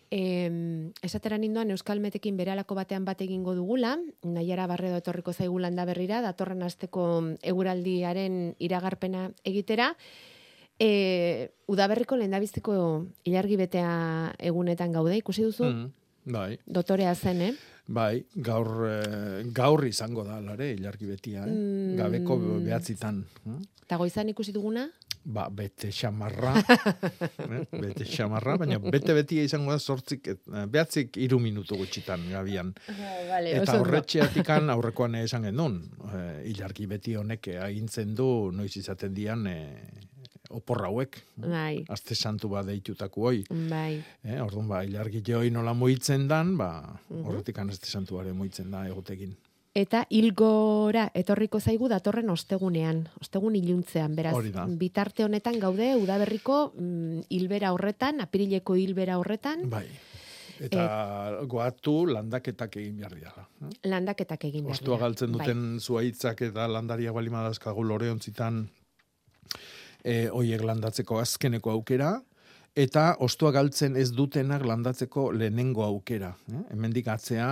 E, 0.09 0.21
esatera 1.03 1.37
ninduan 1.37 1.71
Euskalmetekin 1.75 2.39
beralako 2.39 2.77
batean 2.79 3.05
bat 3.05 3.21
egingo 3.21 3.53
dugula, 3.57 3.97
nahiara 4.23 4.67
barredo 4.71 5.01
etorriko 5.03 5.35
zaigu 5.35 5.59
landa 5.59 5.85
berrira, 5.85 6.23
datorren 6.25 6.63
asteko 6.63 7.05
eguraldiaren 7.43 8.55
iragarpena 8.59 9.29
egitera, 9.43 9.93
E, 10.77 11.49
udaberriko 11.65 12.19
lehendabiziko 12.19 12.73
ilargi 13.25 13.55
betea 13.57 13.93
egunetan 14.37 14.91
gaude, 14.93 15.15
ikusi 15.17 15.47
duzu? 15.47 15.65
Mm, 15.65 15.87
bai. 16.35 16.59
Dotorea 16.69 17.15
zen, 17.15 17.41
eh? 17.41 17.53
Bai, 17.87 18.25
gaur, 18.35 18.67
eh, 18.89 19.43
gaur 19.55 19.85
izango 19.87 20.23
da, 20.27 20.41
lare, 20.43 20.73
ilargi 20.75 21.07
betia, 21.07 21.45
eh? 21.47 21.51
Mm. 21.51 21.97
Gabeko 21.97 22.37
behatzitan. 22.65 23.23
hm? 23.45 23.61
Eta 23.87 23.95
goizan 24.01 24.27
ikusi 24.27 24.51
duguna? 24.51 24.89
Ba, 25.27 25.45
bete 25.51 25.89
xamarra, 25.91 26.53
eh? 27.55 27.61
bete 27.71 28.05
xamarra, 28.07 28.57
baina 28.59 28.77
bete 28.79 29.13
betia 29.15 29.43
izango 29.43 29.71
da 29.71 29.79
sortzik, 29.79 30.27
eh, 30.27 30.65
behatzik 30.71 31.17
iru 31.19 31.39
minutu 31.39 31.75
gutxitan 31.79 32.23
gabian. 32.31 32.73
vale, 33.29 33.55
Eta 33.61 33.77
horretxeatikan 33.79 34.69
aurrekoan 34.75 35.15
esan 35.19 35.47
genuen, 35.49 35.81
eh, 36.11 36.43
ilargi 36.51 36.87
beti 36.87 37.15
honek 37.19 37.47
agintzen 37.63 38.13
du 38.15 38.51
noiz 38.55 38.73
izaten 38.79 39.13
dian 39.15 39.47
eh, 39.47 40.06
opor 40.57 40.83
hauek. 40.89 41.19
Bai, 41.37 41.85
Azte 41.93 42.15
santu 42.15 42.49
bat 42.49 42.65
deitutako 42.65 43.29
hoi. 43.29 43.43
bai. 43.69 44.01
Eh, 44.23 44.39
orduan, 44.41 44.67
ba, 44.67 44.83
ilargi 44.87 45.21
joi 45.25 45.51
nola 45.53 45.73
moitzen 45.77 46.27
dan, 46.27 46.55
ba, 46.57 46.71
horretik 47.23 47.59
azte 47.63 47.87
santuare 47.91 48.33
moitzen 48.33 48.71
da 48.71 48.87
egotekin. 48.89 49.35
Eta 49.77 50.07
hilgora 50.09 51.11
etorriko 51.13 51.59
zaigu 51.61 51.85
datorren 51.91 52.29
ostegunean, 52.33 53.03
ostegun 53.21 53.55
iluntzean, 53.59 54.15
beraz, 54.17 54.33
bitarte 54.79 55.23
honetan 55.27 55.59
gaude 55.61 55.91
udaberriko 56.01 56.71
mm, 56.73 57.27
hilbera 57.29 57.71
horretan, 57.75 58.21
apirileko 58.25 58.75
hilbera 58.75 59.19
horretan, 59.21 59.69
Bai. 59.69 59.85
Eta 60.57 61.43
goatu 61.45 62.07
landaketak 62.09 62.79
egin 62.81 62.95
behar 62.97 63.13
dira. 63.13 63.29
Eh? 63.61 63.67
landaketak 63.91 64.47
egin 64.49 64.63
behar 64.65 64.73
Ostua 64.79 64.95
dira. 64.95 65.03
galtzen 65.05 65.31
Bai. 65.35 65.45
duten 65.45 65.79
zuaitzak 65.79 66.41
eta 66.47 66.65
landariak 66.67 67.13
bali 67.13 67.29
madazkagu 67.29 67.83
lore 67.85 68.09
ontzitan 68.09 68.63
e, 70.07 70.29
oiek 70.31 70.63
landatzeko 70.63 71.19
azkeneko 71.19 71.73
aukera, 71.75 72.15
eta 72.77 73.07
ostua 73.25 73.51
galtzen 73.55 73.97
ez 73.99 74.11
dutenak 74.15 74.65
landatzeko 74.67 75.31
lehenengo 75.35 75.83
aukera. 75.85 76.31
Eh? 76.51 76.63
Hemendik 76.75 77.09
atzea 77.11 77.49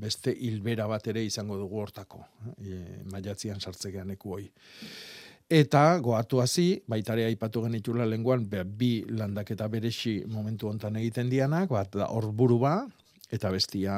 beste 0.00 0.32
hilbera 0.32 0.86
bat 0.88 1.08
ere 1.10 1.24
izango 1.26 1.58
dugu 1.60 1.80
hortako, 1.82 2.22
eh? 2.22 2.52
e, 2.60 2.82
maiatzian 3.12 3.60
sartzegean 3.60 4.14
eku 4.16 4.36
hoi. 4.36 4.44
Eta 5.50 5.82
goatu 5.98 6.38
hasi, 6.38 6.76
baitare 6.86 7.24
aipatu 7.26 7.64
genitula 7.64 8.04
lenguan, 8.06 8.44
be, 8.46 8.62
bi 8.62 8.90
landaketa 9.10 9.66
beresi 9.68 10.20
momentu 10.30 10.68
hontan 10.70 11.00
egiten 11.00 11.32
dianak, 11.32 11.72
bat 11.74 11.96
da 11.98 12.06
horburu 12.14 12.60
ba, 12.62 12.76
eta 13.30 13.50
bestia 13.50 13.94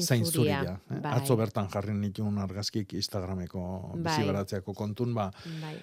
Zain 0.00 0.24
zuria, 0.26 0.62
eh? 0.90 0.98
bai. 1.00 1.12
Atzo 1.16 1.36
bertan 1.36 1.68
jarri 1.72 1.94
nituen 1.96 2.36
argazkik 2.38 2.92
Instagrameko 2.98 3.62
Bai. 3.94 4.02
bizibaratzeako 4.18 4.74
kontun, 4.74 5.14
ba, 5.14 5.30
Bai. 5.62 5.76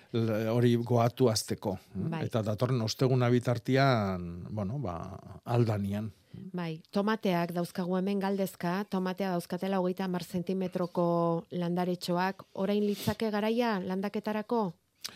hori 0.54 0.76
goatu 0.78 1.30
azteko. 1.30 1.78
eh? 1.96 2.00
Bai. 2.13 2.24
Eta 2.26 2.42
datorren 2.46 2.82
osteguna 2.82 3.30
bitartian, 3.30 4.44
bueno, 4.50 4.78
ba, 4.80 5.00
aldanian. 5.46 6.12
Bai, 6.54 6.84
tomateak 6.94 7.52
dauzkagu 7.56 7.96
hemen 7.98 8.20
galdezka, 8.22 8.84
tomatea 8.94 9.32
dauzkatela 9.34 9.80
hogeita 9.82 10.08
mar 10.08 10.24
zentimetroko 10.24 11.46
landaretxoak, 11.52 12.44
orain 12.54 12.84
litzake 12.86 13.32
garaia 13.34 13.80
landaketarako? 13.82 14.74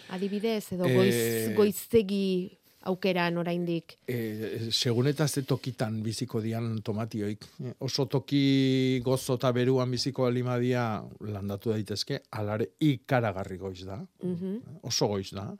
Adibidez, 0.09 0.71
edo 0.73 0.83
goiz, 0.87 1.13
Eh, 1.13 1.53
goiztegi 1.55 2.57
aukeran 2.89 3.37
oraindik. 3.37 3.97
E, 4.09 4.69
segun 4.71 5.09
eta 5.11 5.27
ze 5.27 5.43
tokitan 5.47 6.01
biziko 6.03 6.41
dian 6.41 6.81
tomatioik. 6.83 7.45
Eh, 7.63 7.73
Oso 7.85 8.07
toki 8.09 9.01
gozo 9.05 9.37
eta 9.37 9.51
beruan 9.53 9.91
biziko 9.91 10.25
alimadia 10.25 11.03
landatu 11.19 11.75
daitezke, 11.75 12.23
alare 12.31 12.71
ikaragarri 12.79 13.57
goiz 13.57 13.83
da. 13.85 13.99
Mhm. 14.23 14.79
Oso 14.81 15.07
goiz 15.07 15.29
da. 15.31 15.51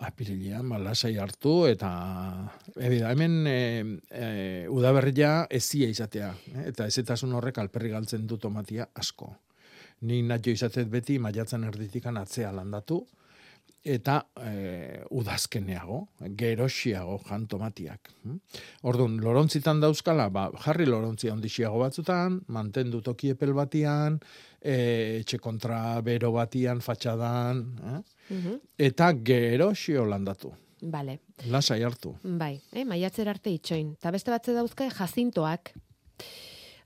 Apirilean, 0.00 0.64
malasai 0.64 1.18
hartu, 1.20 1.66
eta 1.68 1.90
ebi 2.80 3.02
da, 3.02 3.10
hemen 3.12 3.46
e, 3.46 3.56
e, 4.08 4.66
udaberria 4.72 5.46
ezia 5.50 5.90
izatea. 5.92 6.32
Eta 6.64 6.86
ezetasun 6.88 7.34
horrek 7.36 7.58
alperri 7.60 7.90
galtzen 7.92 8.26
du 8.26 8.38
tomatia 8.38 8.88
asko. 8.94 9.34
Ni 10.08 10.22
natio 10.22 10.56
izatet 10.56 10.88
beti 10.88 11.18
maiatzen 11.20 11.64
erditikan 11.68 12.16
atzea 12.16 12.48
landatu, 12.56 13.02
eta 13.84 14.18
e, 14.36 15.02
udazkeneago, 15.16 16.02
gerosiago 16.36 17.18
jan 17.28 17.46
tomatiak. 17.46 18.10
hm? 18.24 18.36
Orduan, 18.82 19.16
lorontzitan 19.24 19.80
dauzkala, 19.80 20.28
ba, 20.28 20.50
jarri 20.64 20.86
lorontzia 20.86 21.32
ondixiago 21.32 21.78
batzutan, 21.80 22.40
mantendu 22.48 23.00
toki 23.00 23.30
epel 23.30 23.54
batian, 23.56 24.20
e, 24.60 25.20
etxe 25.20 25.38
kontra 25.38 26.00
bero 26.02 26.32
batian, 26.32 26.80
fatxadan, 26.80 27.64
eh? 27.94 28.02
Mhm. 28.30 28.58
eta 28.78 29.12
gerosio 29.24 30.04
landatu. 30.06 30.52
Vale. 30.82 31.18
Lasai 31.50 31.82
hartu. 31.82 32.14
Bai, 32.22 32.60
eh, 32.72 32.84
maiatzer 32.84 33.28
arte 33.28 33.50
itxoin. 33.50 33.96
Ta 34.00 34.10
beste 34.10 34.30
batze 34.30 34.54
dauzka 34.54 34.88
jazintoak. 34.88 35.74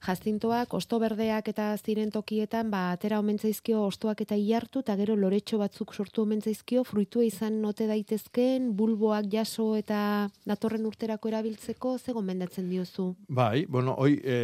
Jazintoak, 0.05 0.75
osto 0.77 0.99
berdeak 1.01 1.47
eta 1.49 1.71
ziren 1.81 2.11
tokietan, 2.13 2.69
ba, 2.73 2.91
atera 2.93 3.19
omentzaizkio 3.23 3.81
ostoak 3.87 4.21
eta 4.25 4.37
iartu, 4.37 4.83
eta 4.85 4.97
gero 5.01 5.17
loretxo 5.17 5.59
batzuk 5.63 5.95
sortu 5.95 6.25
omentzaizkio, 6.27 6.83
fruitua 6.85 7.25
izan 7.25 7.61
note 7.63 7.87
daitezken, 7.89 8.73
bulboak 8.77 9.31
jaso 9.33 9.71
eta 9.79 10.29
datorren 10.45 10.85
urterako 10.91 11.33
erabiltzeko, 11.33 11.97
ze 11.99 12.13
gomendatzen 12.13 12.69
diozu? 12.69 13.15
Bai, 13.29 13.65
bueno, 13.65 13.97
hoi 13.97 14.19
e, 14.21 14.39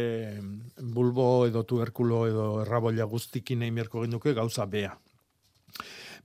bulbo 0.81 1.45
edo 1.45 1.63
tuberkulo 1.63 2.25
edo 2.31 2.49
errabolla 2.65 3.05
guztikin 3.05 3.61
nahi 3.61 3.71
merko 3.71 4.01
genduke 4.01 4.33
gauza 4.33 4.65
bea. 4.65 4.95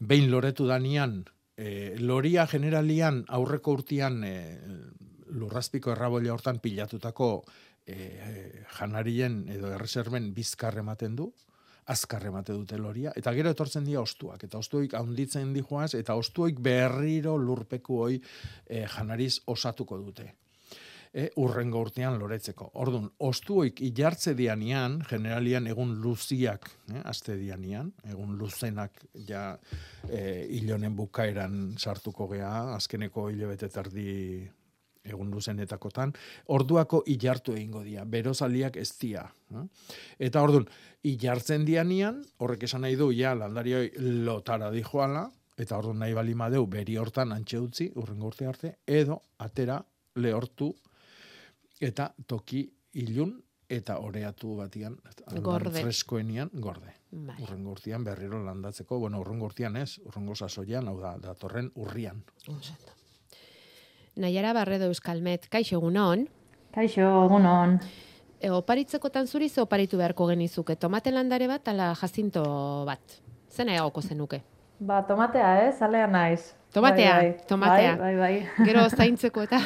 Behin 0.00 0.30
loretu 0.30 0.66
danian, 0.68 1.24
e, 1.56 1.96
loria 2.00 2.46
generalian 2.48 3.24
aurreko 3.28 3.76
urtian 3.80 4.22
e, 4.24 4.36
lurrazpiko 5.36 5.92
errabolla 5.92 6.32
hortan 6.32 6.60
pilatutako 6.62 7.30
e, 7.86 8.64
janarien 8.78 9.44
edo 9.52 9.72
erreserben 9.72 10.32
bizkar 10.34 10.78
ematen 10.82 11.16
du, 11.16 11.30
azkar 11.86 12.24
emate 12.26 12.52
dute 12.52 12.78
loria, 12.82 13.12
eta 13.14 13.32
gero 13.36 13.52
etortzen 13.54 13.84
dira 13.86 14.02
ostuak, 14.02 14.42
eta 14.42 14.58
ostuik 14.58 14.96
handitzen 14.98 15.52
dijoaz, 15.54 15.92
eta 15.94 16.16
ostuik 16.18 16.58
berriro 16.58 17.36
lurpeku 17.38 18.00
hoi 18.02 18.16
e, 18.18 18.82
janariz 18.90 19.38
osatuko 19.46 20.00
dute 20.02 20.32
e, 21.16 21.30
urrengo 21.40 21.80
urtean 21.86 22.18
loretzeko. 22.20 22.68
Ordun, 22.82 23.08
ostuoik 23.24 23.80
ilartze 23.86 24.34
dianian, 24.36 24.98
generalian 25.08 25.66
egun 25.70 25.94
luziak, 26.02 26.68
eh, 26.92 27.00
aste 27.08 27.38
dianian, 27.40 27.92
egun 28.10 28.36
luzenak 28.40 29.00
ja 29.28 29.48
e, 30.08 30.44
ilonen 30.58 30.96
bukaeran 30.98 31.74
sartuko 31.78 32.28
gea, 32.34 32.52
azkeneko 32.76 33.30
hilabete 33.32 33.70
tardi 33.72 34.10
egun 35.08 35.30
luzenetakotan, 35.30 36.12
orduako 36.54 37.02
ilartu 37.06 37.54
egingo 37.56 37.82
dira, 37.86 38.04
berozaliak 38.04 38.76
ez 38.76 38.90
dira. 39.00 39.26
Eh? 39.54 39.64
Eta 40.28 40.42
ordun, 40.42 40.68
ilartzen 41.06 41.64
dianian, 41.64 42.22
horrek 42.38 42.66
esan 42.68 42.86
nahi 42.86 42.96
du, 42.98 43.10
ja, 43.16 43.34
landarioi 43.38 43.90
lotara 44.26 44.70
dijoala, 44.74 45.28
eta 45.56 45.78
ordun 45.78 46.00
nahi 46.02 46.14
bali 46.16 46.34
madeu, 46.34 46.66
beri 46.66 46.96
hortan 47.00 47.32
antxe 47.32 47.60
utzi, 47.60 47.90
urrengo 47.96 48.30
urte 48.32 48.46
arte, 48.46 48.76
edo 48.86 49.22
atera 49.38 49.80
lehortu 50.20 50.72
eta 51.80 52.10
toki 52.26 52.64
ilun 53.02 53.34
eta 53.68 53.98
oreatu 53.98 54.54
batian 54.56 54.96
Gorde. 55.42 55.80
freskoenian 55.82 56.50
gorde. 56.54 56.92
Bai. 57.10 57.36
Urrengo 57.42 57.72
urtean 57.74 58.04
berriro 58.04 58.38
landatzeko, 58.44 58.98
bueno, 58.98 59.20
urrengo 59.20 59.46
urtean 59.46 59.76
ez, 59.76 59.98
urrengo 60.04 60.34
sasoian, 60.34 60.88
hau 60.88 60.98
da, 61.00 61.16
datorren 61.18 61.70
urrian. 61.74 62.22
Ondo. 62.48 62.76
Naiara 64.16 64.52
Barredo 64.56 64.88
Euskalmet, 64.88 65.46
kaixo 65.52 65.76
egunon. 65.76 66.26
Kaixo, 66.74 67.04
egunon. 67.26 67.78
E, 68.40 68.50
oparitzekotan 68.52 69.26
zuri 69.28 69.48
ze 69.48 69.60
oparitu 69.60 69.98
beharko 70.00 70.26
genizuke, 70.30 70.76
tomate 70.76 71.12
landare 71.12 71.48
bat 71.48 71.68
ala 71.68 71.90
jazinto 72.00 72.42
bat. 72.88 73.18
Zena 73.52 73.76
egoko 73.76 74.02
zenuke? 74.02 74.42
Ba, 74.80 75.02
tomatea, 75.08 75.50
eh? 75.66 75.72
Zalea 75.72 76.06
naiz. 76.06 76.54
Tomatea, 76.72 77.12
Bai, 77.16 77.30
bai. 77.30 77.46
tomatea. 77.48 77.92
Bai, 77.96 78.14
bai, 78.16 78.40
bai. 78.56 78.66
Gero 78.68 78.88
zaintzeko 78.88 79.44
eta 79.44 79.60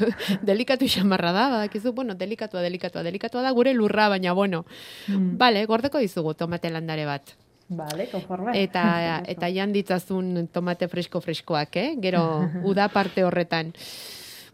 delikatu 0.48 0.88
xamarra 0.88 1.32
da, 1.32 1.48
badakizu, 1.56 1.92
bueno, 1.92 2.14
delikatua, 2.14 2.60
delikatua, 2.64 3.02
delikatua 3.02 3.42
da 3.42 3.52
gure 3.56 3.72
lurra, 3.74 4.08
baina 4.08 4.32
bueno. 4.32 4.64
Mm. 5.08 5.36
Bale, 5.38 5.64
gordeko 5.66 5.98
dizugu 6.00 6.34
tomate 6.34 6.70
landare 6.70 7.06
bat. 7.08 7.36
Vale, 7.70 8.08
konforme. 8.10 8.52
Eta, 8.58 8.82
eta 9.32 9.48
jan 9.48 9.72
ditzazun 9.72 10.48
tomate 10.52 10.88
fresko-freskoak, 10.90 11.76
eh? 11.78 11.90
Gero, 12.02 12.24
uda 12.70 12.88
parte 12.90 13.24
horretan. 13.24 13.72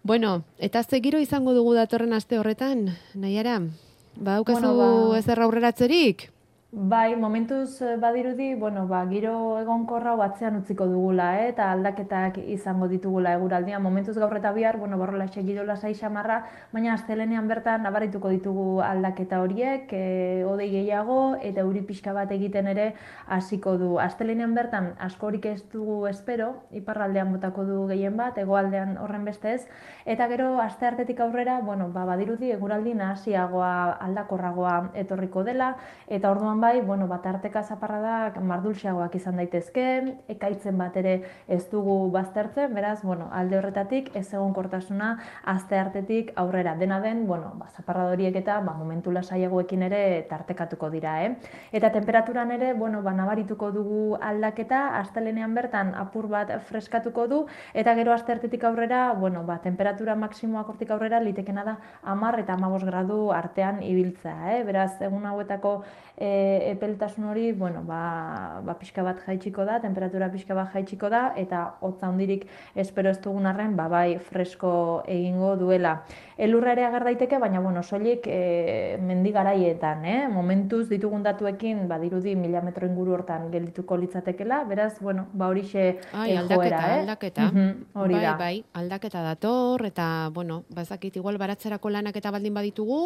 Bueno, 0.07 0.45
eta 0.63 0.85
ze 0.85 1.01
giro 1.03 1.19
izango 1.19 1.55
dugu 1.57 1.75
datorren 1.75 2.13
aste 2.15 2.39
horretan, 2.39 2.93
nahiara? 3.15 3.59
Ba, 4.17 4.37
daukazu 4.39 4.61
Bueno, 4.61 5.11
ba- 5.11 5.19
ezer 5.19 5.41
aurreratzerik? 5.43 6.29
Bai, 6.79 7.17
momentuz 7.17 7.81
eh, 7.81 7.97
badirudi, 7.97 8.55
bueno, 8.55 8.87
ba, 8.87 8.99
giro 9.09 9.59
egonkorra 9.63 10.11
hau 10.13 10.21
atzean 10.21 10.59
utziko 10.59 10.85
dugula, 10.85 11.31
eh? 11.41 11.47
eta 11.49 11.71
aldaketak 11.73 12.37
izango 12.53 12.85
ditugula 12.87 13.31
eguraldian. 13.33 13.81
Momentuz 13.83 14.19
gaur 14.19 14.37
eta 14.37 14.51
bihar, 14.53 14.77
bueno, 14.77 14.99
borrola 15.01 15.25
segido 15.27 15.65
lasai 15.65 15.95
xamarra, 15.95 16.43
baina 16.75 16.93
astelenean 16.93 17.49
bertan 17.49 17.83
nabarituko 17.83 18.29
ditugu 18.29 18.83
aldaketa 18.85 19.39
horiek, 19.41 19.89
e, 19.91 20.45
odei 20.45 20.67
gehiago 20.75 21.39
eta 21.41 21.63
euri 21.65 21.81
pixka 21.81 22.13
bat 22.13 22.35
egiten 22.37 22.69
ere 22.69 22.91
hasiko 23.27 23.79
du. 23.81 23.95
Astelenean 23.99 24.53
bertan 24.53 24.91
askorik 25.01 25.49
ez 25.55 25.63
dugu 25.73 26.03
espero, 26.13 26.51
iparraldean 26.73 27.33
botako 27.33 27.65
du 27.65 27.79
gehien 27.89 28.21
bat, 28.21 28.37
hegoaldean 28.37 28.99
horren 28.99 29.25
beste 29.25 29.55
ez, 29.55 29.63
eta 30.05 30.29
gero 30.29 30.61
aste 30.61 30.85
artetik 30.93 31.25
aurrera, 31.25 31.57
bueno, 31.63 31.89
ba, 31.89 32.05
badirudi 32.05 32.53
eguraldi 32.53 32.93
nahasiagoa 33.01 33.97
aldakorragoa 34.11 34.77
etorriko 35.07 35.49
dela, 35.49 35.73
eta 36.07 36.37
orduan 36.37 36.66
bai, 36.67 36.81
bueno, 36.81 37.07
bat 37.07 37.27
arteka 37.31 37.61
zaparradak 37.63 38.41
mardulxeagoak 38.43 39.13
izan 39.15 39.37
daitezke, 39.39 39.83
ekaitzen 40.33 40.75
bat 40.81 40.97
ere 40.99 41.13
ez 41.47 41.61
dugu 41.71 41.95
baztertzen, 42.11 42.73
beraz, 42.75 43.05
bueno, 43.07 43.29
alde 43.31 43.61
horretatik 43.61 44.09
ez 44.19 44.25
egon 44.35 44.55
kortasuna 44.57 45.13
azte 45.53 45.79
artetik 45.79 46.33
aurrera. 46.43 46.75
Dena 46.81 46.99
den, 47.05 47.23
bueno, 47.29 47.53
ba, 47.61 47.69
zaparradoriek 47.77 48.35
eta 48.41 48.57
ba, 48.67 48.75
momentu 48.75 49.15
lasaiagoekin 49.15 49.85
ere 49.87 50.01
tartekatuko 50.31 50.91
dira, 50.91 51.13
eh? 51.23 51.37
Eta 51.71 51.93
temperaturan 51.95 52.51
ere, 52.57 52.73
bueno, 52.75 53.05
ba, 53.07 53.15
nabarituko 53.15 53.71
dugu 53.77 54.01
aldaketa, 54.31 54.83
astelenean 55.03 55.55
bertan 55.55 55.95
apur 55.95 56.27
bat 56.33 56.51
freskatuko 56.67 57.29
du, 57.31 57.41
eta 57.75 57.95
gero 58.01 58.17
aste 58.17 58.35
artetik 58.35 58.67
aurrera, 58.67 59.05
bueno, 59.21 59.45
ba, 59.47 59.61
temperatura 59.63 60.19
maksimoak 60.19 60.75
hortik 60.75 60.91
aurrera 60.91 61.23
litekena 61.23 61.63
da 61.71 61.79
amar 62.03 62.41
eta 62.43 62.59
amabos 62.59 62.83
gradu 62.91 63.31
artean 63.39 63.85
ibiltza, 63.87 64.35
eh? 64.57 64.61
Beraz, 64.67 64.97
egun 64.99 65.31
hauetako 65.31 65.77
e, 66.17 66.29
epeltasun 66.73 67.25
hori, 67.31 67.53
bueno, 67.53 67.83
ba, 67.87 68.61
ba 68.65 68.77
pixka 68.81 69.03
bat 69.07 69.21
jaitsiko 69.27 69.65
da, 69.65 69.81
temperatura 69.81 70.29
pixka 70.33 70.55
bat 70.55 70.73
jaitsiko 70.75 71.11
da, 71.13 71.33
eta 71.37 71.63
hotza 71.81 72.09
handirik 72.09 72.47
espero 72.75 73.11
ez 73.11 73.21
dugun 73.25 73.47
arren, 73.47 73.77
ba, 73.77 73.89
bai 73.93 74.19
fresko 74.19 75.03
egingo 75.07 75.55
duela. 75.61 75.97
Elurra 76.37 76.75
ere 76.77 76.85
agar 76.85 77.07
daiteke, 77.09 77.39
baina, 77.41 77.63
bueno, 77.65 77.83
soilik 77.83 78.27
e, 78.29 78.99
mendigaraietan, 79.01 80.05
eh? 80.05 80.19
momentuz 80.29 80.85
ditugun 80.91 81.23
datuekin, 81.25 81.87
ba, 81.89 81.97
dirudi 82.03 82.35
mila 82.37 82.61
metro 82.61 82.89
inguru 82.89 83.17
hortan 83.17 83.49
geldituko 83.53 83.97
litzatekela, 83.97 84.63
beraz, 84.69 84.99
bueno, 85.01 85.29
ba, 85.33 85.49
horixe 85.49 85.87
Ai, 86.13 86.37
aldaketa, 86.37 86.83
eh? 86.91 87.01
aldaketa. 87.01 87.49
hori 87.95 88.19
bai, 88.19 88.23
da. 88.23 88.37
bai, 88.37 88.55
aldaketa 88.75 89.23
dator, 89.25 89.87
eta, 89.89 90.29
bueno, 90.35 90.65
bazakit, 90.77 91.17
igual 91.17 91.39
baratzerako 91.41 91.91
lanak 91.95 92.21
eta 92.21 92.31
baldin 92.35 92.55
baditugu, 92.55 93.01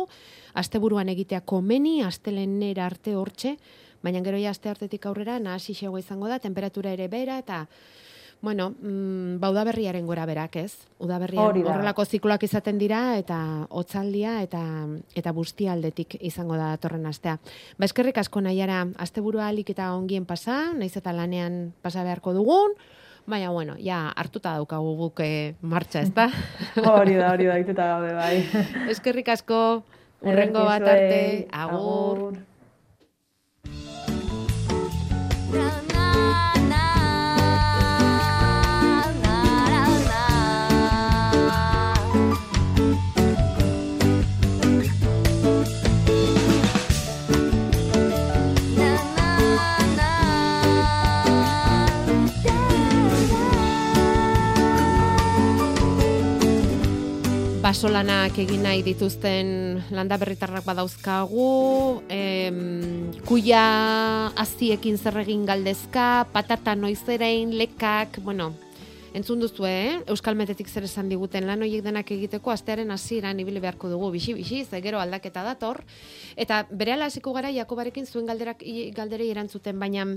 asteburuan 0.58 1.08
egitea 1.14 1.44
komeni, 1.46 2.00
astelenera 2.02 2.86
arte 2.90 3.14
hortxe, 3.30 3.56
baina 4.02 4.20
gero 4.26 4.38
ja 4.42 4.50
aste 4.50 4.70
artetik 4.72 5.06
aurrera, 5.06 5.38
nahasi 5.38 5.76
xegoa 5.78 6.02
izango 6.02 6.28
da, 6.28 6.40
temperatura 6.42 6.92
ere 6.92 7.08
bera, 7.08 7.38
eta, 7.38 7.66
bueno, 8.40 8.70
mm, 8.70 9.38
ba, 9.40 9.50
udaberriaren 9.52 10.06
gora 10.08 10.24
berak, 10.26 10.56
ez? 10.56 10.72
Udaberrian 10.98 11.60
horrelako 11.60 12.06
zikloak 12.06 12.46
izaten 12.48 12.78
dira, 12.80 13.18
eta 13.20 13.66
hotzaldia 13.68 14.40
eta 14.42 14.62
eta 15.14 15.34
aldetik 15.70 16.16
izango 16.20 16.56
da 16.56 16.70
datorren 16.72 17.06
astea. 17.06 17.38
Ba, 17.76 17.84
eskerrik 17.84 18.18
asko 18.18 18.40
nahiara, 18.40 18.86
asteburua 18.96 19.48
alik 19.48 19.70
eta 19.70 19.92
ongien 19.94 20.24
pasa, 20.24 20.72
naiz 20.72 20.96
eta 20.96 21.12
lanean 21.12 21.72
pasa 21.82 22.02
beharko 22.02 22.32
dugun, 22.32 22.74
Baina, 23.26 23.50
bueno, 23.50 23.76
ja, 23.78 24.08
hartuta 24.16 24.54
daukagu 24.56 24.96
guk 24.96 25.20
eh, 25.22 25.54
martxa, 25.60 26.00
ez 26.00 26.10
da? 26.16 26.30
Hori 26.96 27.14
da, 27.14 27.28
hori 27.30 27.46
da, 27.46 27.58
ituta 27.60 27.86
gabe, 27.86 28.14
bai. 28.16 28.64
Eskerrik 28.90 29.28
asko, 29.28 29.84
urrengo 30.24 30.64
bat 30.64 30.82
arte, 30.82 31.46
Ederki 31.46 31.46
zuei, 31.46 32.40
agur. 35.52 35.89
Basolanak 57.70 58.34
egin 58.42 58.64
nahi 58.66 58.80
dituzten 58.82 59.78
landa 59.94 60.16
berritarrak 60.18 60.64
badauzkagu, 60.66 62.02
em, 62.10 63.12
kuia 63.28 63.60
aziekin 64.42 64.98
zer 64.98 65.20
egin 65.22 65.44
galdezka, 65.46 66.26
patata 66.32 66.74
noizerein, 66.74 67.52
lekak, 67.54 68.18
bueno, 68.26 68.48
entzun 69.14 69.38
duzu, 69.38 69.68
eh? 69.70 70.00
Euskal 70.10 70.34
Metetik 70.34 70.66
zer 70.66 70.88
esan 70.88 71.12
diguten 71.14 71.46
lan 71.46 71.62
horiek 71.62 71.86
denak 71.86 72.10
egiteko 72.10 72.50
astearen 72.50 72.90
hasieran 72.90 73.38
ibili 73.38 73.62
beharko 73.62 73.86
dugu, 73.92 74.10
bixi, 74.18 74.34
bixi, 74.34 74.64
ze 74.64 74.82
gero 74.82 74.98
aldaketa 74.98 75.46
dator. 75.46 75.84
Eta 76.34 76.64
bere 76.72 76.98
hasiko 76.98 77.32
gara 77.32 77.54
Jakobarekin 77.54 78.06
zuen 78.06 78.26
galderak, 78.26 78.66
galderei 78.98 79.30
erantzuten, 79.30 79.78
baina 79.78 80.08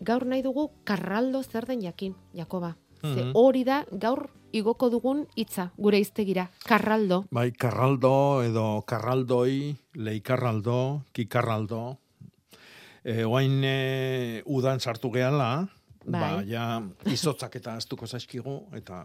gaur 0.00 0.24
nahi 0.24 0.40
dugu 0.40 0.70
karraldo 0.84 1.42
zer 1.42 1.66
den 1.66 1.82
jakin, 1.82 2.16
Jakoba. 2.32 2.78
Ze 3.02 3.24
Mhm. 3.24 3.32
hori 3.34 3.64
da 3.64 3.84
gaur 3.90 4.30
igoko 4.52 4.88
dugun 4.92 5.24
hitza 5.36 5.70
gure 5.78 5.98
hiztegira, 5.98 6.48
karraldo. 6.68 7.24
Bai, 7.30 7.50
karraldo 7.52 8.42
edo 8.44 8.82
karraldoi, 8.86 9.74
leikarraldo, 9.94 11.02
kikarraldo. 11.12 11.98
E, 13.04 13.24
oain 13.24 13.62
e, 13.64 14.42
udan 14.46 14.78
sartu 14.80 15.10
gehala, 15.10 15.66
ba, 16.04 16.20
Bai. 16.20 16.46
ja, 16.50 16.66
izotzak 17.10 17.56
eta 17.58 17.74
astuko 17.80 18.06
zaizkigu, 18.06 18.58
eta 18.78 19.04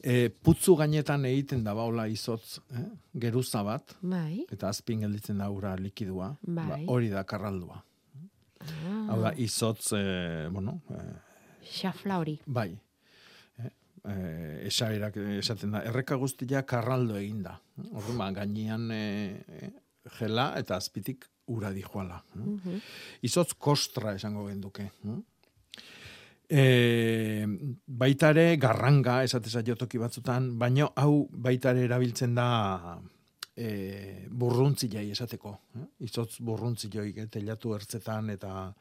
e, 0.00 0.30
putzu 0.30 0.76
gainetan 0.80 1.26
egiten 1.28 1.64
da 1.64 1.74
baula 1.76 2.06
izotz, 2.08 2.58
eh? 2.72 2.86
geruza 3.20 3.62
bat, 3.66 3.94
Bai. 4.00 4.46
eta 4.50 4.70
azpin 4.72 5.04
gelditzen 5.04 5.38
da 5.44 5.50
ura 5.52 5.74
likidua, 5.76 6.32
ba, 6.46 6.68
Bai. 6.72 6.84
hori 6.88 7.10
da 7.12 7.24
karraldua. 7.28 7.82
Ah, 8.62 8.96
Hau 9.10 9.20
da, 9.24 9.34
izotz, 9.42 9.92
e, 9.98 10.48
bueno, 10.54 10.78
e, 10.88 11.02
xafla 11.80 12.18
hori. 12.22 12.38
bai? 12.46 12.70
E, 14.02 14.14
esaerak 14.66 15.16
esaten 15.38 15.76
da, 15.76 15.84
erreka 15.86 16.16
guztia 16.18 16.64
karraldo 16.66 17.18
egin 17.20 17.42
da. 17.44 17.56
Orduan, 17.92 18.34
gainean 18.34 18.88
e, 18.90 19.02
e, 19.46 19.70
gela 20.18 20.52
eta 20.58 20.76
azpitik 20.76 21.28
ura 21.52 21.70
dijoala. 21.74 22.22
Mhm. 22.34 22.80
Izotz 23.28 23.52
kostra 23.58 24.14
esango 24.18 24.46
genduke. 24.48 24.88
E, 26.52 27.46
baita 27.86 28.32
garranga 28.60 29.22
esateza 29.24 29.62
jotoki 29.64 29.98
batzutan, 29.98 30.58
baino 30.58 30.92
hau 30.96 31.28
baita 31.30 31.70
ere 31.70 31.86
erabiltzen 31.88 32.34
da 32.34 33.00
e, 33.56 34.26
burruntzilei 34.30 35.10
esateko. 35.12 35.54
Eh? 35.76 35.86
Izotz 36.08 36.40
burruntziloi 36.40 37.12
eh, 37.16 37.28
telatu 37.32 37.74
ertzetan 37.76 38.30
eta 38.30 38.72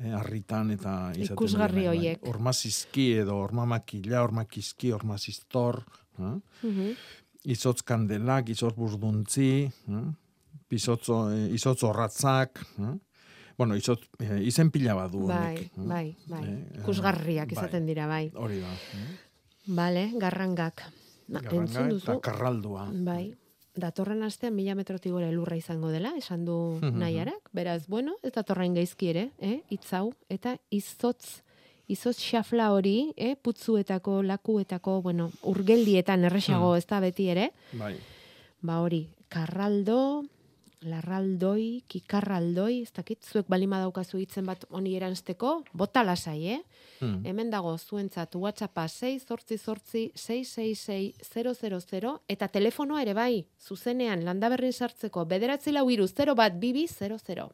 eh, 0.00 0.12
harritan 0.12 0.70
eta 0.70 1.12
izaten 1.14 1.34
Ikusgarri 1.34 1.74
direnak, 1.82 1.90
bai. 1.94 1.98
horiek. 1.98 2.26
Ormazizki 2.34 3.12
edo 3.22 3.36
ormamakila, 3.38 4.22
ormakizki, 4.22 4.92
ormaziztor. 4.92 5.84
Eh? 6.18 6.34
Mhm. 6.62 6.90
izotz 7.44 7.82
kandelak, 7.82 8.48
izotz 8.48 8.74
burduntzi, 8.76 9.68
eh? 9.68 10.04
Bizotzo, 10.70 11.30
eh, 11.32 11.50
izotz 11.54 11.82
horratzak, 11.84 12.60
eh? 12.80 12.92
bueno, 13.58 13.76
izotz, 13.76 14.00
eh, 14.18 14.40
izen 14.42 14.70
pila 14.70 14.94
badu 14.94 15.26
Bai, 15.26 15.36
honek. 15.36 15.60
eh? 15.60 15.70
bai, 15.76 16.16
bai. 16.26 16.42
Eh, 16.48 16.78
Ikusgarriak 16.80 17.48
bai. 17.52 17.58
izaten 17.58 17.86
dira, 17.86 18.06
bai. 18.06 18.30
Hori 18.34 18.60
da. 18.60 18.72
eh? 18.72 19.18
Bale, 19.66 20.10
garrangak. 20.18 20.82
Na, 21.28 21.40
Garranga 21.40 21.62
entzun 21.62 21.88
duzu? 21.88 22.04
eta 22.12 22.20
karraldua. 22.20 22.88
Bai. 23.04 23.34
Datorren 23.74 24.22
astean 24.22 24.54
mila 24.54 24.74
metrotik 24.78 25.10
gora 25.12 25.28
elurra 25.28 25.56
izango 25.58 25.88
dela, 25.90 26.12
esan 26.16 26.44
du 26.44 26.78
Mhm. 26.80 26.98
nahiarak. 26.98 27.48
Beraz, 27.52 27.86
bueno, 27.88 28.14
ez 28.22 28.32
datorren 28.32 28.74
gaizki 28.74 29.08
ere, 29.08 29.30
eh? 29.40 29.62
itzau, 29.70 30.12
eta 30.28 30.56
izotz, 30.70 31.42
izotz 31.88 32.18
xafla 32.22 32.70
hori, 32.72 33.12
eh? 33.16 33.34
putzuetako, 33.36 34.22
lakuetako, 34.22 35.02
bueno, 35.02 35.30
urgeldietan 35.42 36.24
erresago 36.24 36.70
Hmm. 36.72 36.78
ez 36.78 36.86
da 36.86 37.00
beti 37.00 37.28
ere, 37.28 37.50
Bai. 37.72 37.96
ba 38.62 38.80
hori, 38.80 39.08
karraldo, 39.28 40.24
larraldoi, 40.88 41.82
kikarraldoi, 41.90 42.82
ez 42.82 42.92
dakit, 42.94 43.24
zuek 43.24 43.46
balima 43.50 43.78
daukazu 43.82 44.18
hitzen 44.20 44.46
bat 44.46 44.64
honi 44.70 44.94
eranzteko, 44.98 45.62
bota 45.72 46.04
lasai, 46.04 46.46
eh? 46.56 46.60
Hmm. 47.00 47.24
Hemen 47.26 47.50
dago 47.50 47.76
zuentzat 47.78 48.34
WhatsAppa 48.38 48.86
6 48.88 49.26
zortzi 49.28 49.58
zortzi 49.58 50.12
666 50.14 52.18
eta 52.28 52.48
telefonoa 52.48 53.02
ere 53.02 53.14
bai, 53.14 53.44
zuzenean 53.60 54.24
landaberrin 54.24 54.72
sartzeko 54.72 55.24
bederatzi 55.24 55.72
lau 55.72 55.90
iru 55.90 56.06
0 56.08 56.34
bat 56.38 56.52
bibi 56.60 56.86
00. 56.88 57.50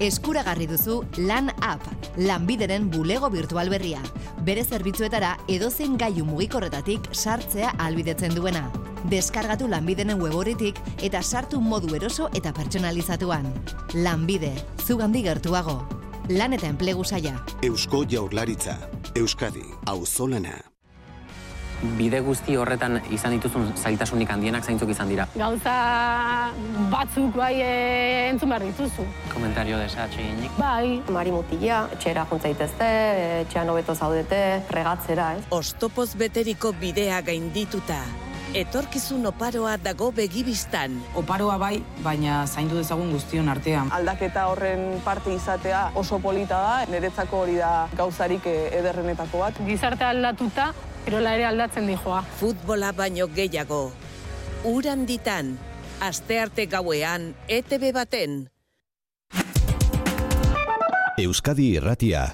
Eskuragarri 0.00 0.66
duzu 0.66 1.04
Lan 1.16 1.50
App, 1.62 1.84
lanbideren 2.16 2.90
bulego 2.90 3.30
virtual 3.30 3.70
berria. 3.70 4.00
Bere 4.44 4.64
zerbitzuetara 4.64 5.36
edozen 5.48 5.96
gaiu 5.98 6.24
mugikorretatik 6.26 7.08
sartzea 7.12 7.74
albidetzen 7.78 8.34
duena. 8.34 8.66
Deskargatu 9.10 9.68
lanbidenen 9.68 10.20
weboritik 10.20 10.80
eta 11.02 11.22
sartu 11.22 11.60
modu 11.60 11.94
eroso 11.94 12.28
eta 12.34 12.52
pertsonalizatuan. 12.52 13.46
Lanbide, 13.94 14.54
zugandi 14.84 15.22
gertuago. 15.22 15.82
Lan 16.28 16.52
eta 16.56 16.66
enplegu 16.66 17.04
saia. 17.04 17.38
Eusko 17.62 18.04
Jaurlaritza, 18.08 18.78
Euskadi, 19.14 19.66
Auzolana. 19.86 20.73
Bide 21.98 22.20
guzti 22.24 22.56
horretan 22.56 22.96
izan 23.12 23.34
dituzun 23.36 23.68
zailtasunik 23.76 24.30
handienak 24.32 24.64
zaintzuk 24.64 24.88
izan 24.94 25.10
dira. 25.12 25.26
Gauza 25.36 25.74
batzuk 26.92 27.36
bai 27.36 27.52
e, 27.60 27.70
entzun 28.30 28.48
behar 28.54 28.64
dituzu. 28.64 29.04
Komentario 29.32 29.78
desatxe 29.82 30.24
ginik. 30.24 30.56
Bai. 30.56 31.02
Mari 31.12 31.34
mutila, 31.34 31.84
etxera 31.92 32.24
juntzaitezte, 32.30 32.90
etxean 33.44 33.68
hobeto 33.68 33.94
zaudete, 33.94 34.40
fregatzera, 34.70 35.34
ez? 35.38 35.44
Ostopoz 35.54 36.14
beteriko 36.20 36.72
bidea 36.80 37.20
gaindituta. 37.26 38.00
Etorkizun 38.54 39.26
oparoa 39.26 39.74
dago 39.82 40.12
begibistan. 40.14 40.94
Oparoa 41.18 41.56
bai, 41.58 41.80
baina 42.04 42.44
zaindu 42.46 42.78
dezagun 42.78 43.10
guztion 43.10 43.50
artean. 43.50 43.90
Aldaketa 43.92 44.46
horren 44.46 45.00
parte 45.04 45.34
izatea 45.34 45.88
oso 45.98 46.20
polita 46.22 46.60
da, 46.62 46.74
niretzako 46.86 47.44
hori 47.44 47.58
da 47.58 47.88
gauzarik 47.98 48.46
ederrenetako 48.46 49.42
bat. 49.42 49.58
Gizarte 49.66 50.06
aldatuta, 50.06 50.70
erola 51.06 51.34
ere 51.36 51.44
aldatzen 51.44 51.86
dijoa. 51.88 52.22
Futbola 52.38 52.92
baino 52.96 53.28
gehiago. 53.28 53.92
Uran 54.64 55.04
ditan, 55.06 55.54
astearte 56.00 56.66
gauean, 56.66 57.34
ETV 57.48 57.90
baten. 57.92 58.38
Euskadi 61.20 61.74
Irratia. 61.76 62.24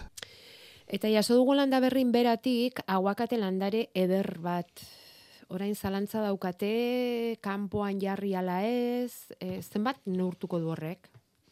Eta 0.91 1.11
jaso 1.11 1.37
dugu 1.39 1.55
landa 1.55 1.81
berrin 1.83 2.11
beratik, 2.15 2.81
aguakate 2.87 3.39
landare 3.39 3.89
eder 3.95 4.39
bat. 4.43 4.71
Orain 5.51 5.75
zalantza 5.75 6.23
daukate, 6.23 7.39
kanpoan 7.43 7.99
jarri 8.03 8.37
ala 8.39 8.61
ez, 8.67 9.35
e, 9.41 9.61
zenbat 9.63 9.99
neurtuko 10.07 10.61
du 10.63 10.71
horrek? 10.71 11.11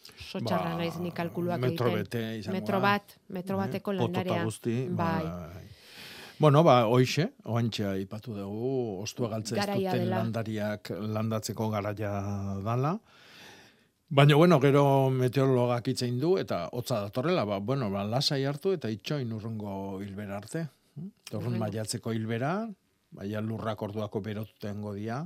Sotxarra 0.08 0.76
ba, 0.76 0.78
naiz 0.78 0.96
ni 1.02 1.10
kalkuluak 1.12 1.60
metro 1.60 1.90
Bete, 1.92 2.22
metro 2.54 2.80
bat, 2.80 3.18
metro 3.28 3.58
bateko 3.58 3.92
landarea. 3.92 4.44
Guzti, 4.46 4.86
bai. 4.88 5.24
bai. 5.26 5.67
Bueno, 6.38 6.62
ba, 6.62 6.84
hoixe, 6.86 7.32
oantxe 7.50 7.88
ipatu 7.98 8.30
dugu, 8.36 8.68
ostua 9.02 9.26
galtze 9.32 9.56
ez 9.58 9.64
duten 9.66 10.04
landariak 10.06 10.90
landatzeko 10.94 11.66
garaia 11.72 12.12
dala. 12.62 12.92
Baina, 14.08 14.36
bueno, 14.38 14.60
gero 14.62 14.84
meteorologak 15.10 15.90
itzein 15.90 16.20
du, 16.22 16.36
eta 16.38 16.68
hotza 16.70 17.00
datorrela, 17.02 17.42
ba, 17.44 17.58
bueno, 17.58 17.90
ba, 17.90 18.04
lasai 18.06 18.44
hartu 18.46 18.70
eta 18.76 18.86
itxoin 18.88 19.32
urrungo 19.34 19.98
hilbera 20.04 20.38
arte. 20.38 20.62
Urrun 21.34 21.58
maiatzeko 21.58 22.14
hilbera, 22.14 22.52
baina 23.18 23.42
lurrak 23.42 23.82
orduako 23.82 24.22
berotuten 24.22 24.80
godia, 24.86 25.24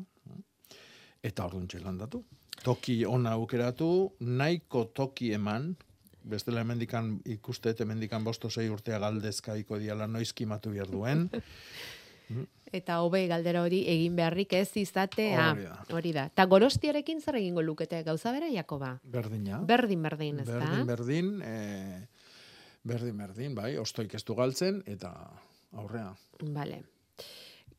eta 1.23 1.45
orduan 1.45 1.69
landatu. 1.85 2.25
Toki 2.65 3.03
ona 3.05 3.37
aukeratu, 3.37 4.15
nahiko 4.21 4.87
toki 4.97 5.35
eman, 5.37 5.75
bestela 6.25 6.61
hemendikan 6.61 7.21
ikuste, 7.25 7.75
hemendikan 7.79 8.25
bosto 8.25 8.51
zei 8.51 8.69
urtea 8.71 8.99
galdezkaiko 8.99 9.79
diala 9.79 10.07
noizkimatu 10.07 10.71
behar 10.71 10.91
duen. 10.91 11.29
Eta 12.73 13.03
hobe 13.05 13.27
galdera 13.29 13.61
hori 13.67 13.83
egin 13.93 14.15
beharrik 14.17 14.55
ez 14.57 14.71
izatea. 14.81 15.51
Hori 15.93 16.15
da. 16.17 16.29
Ta 16.33 16.47
gorostiarekin 16.49 17.21
zer 17.21 17.37
egingo 17.43 17.61
lukete 17.63 18.01
gauza 18.07 18.33
bera 18.33 18.49
Jakoba? 18.49 18.95
Berdina. 19.05 19.61
Berdin 19.69 20.03
berdin, 20.03 20.41
ezta? 20.41 20.59
Berdin 20.59 20.87
berdin, 20.89 21.33
eh 21.45 22.07
berdin 22.83 23.19
berdin, 23.19 23.55
bai, 23.55 23.77
ostoik 23.79 24.15
ez 24.15 24.25
du 24.25 24.35
galtzen 24.35 24.81
eta 24.87 25.13
aurrea. 25.73 26.15
Vale. 26.55 26.83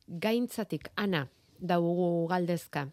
Gaintzatik 0.06 0.88
ana 0.96 1.26
daugu 1.58 2.26
galdezka. 2.30 2.86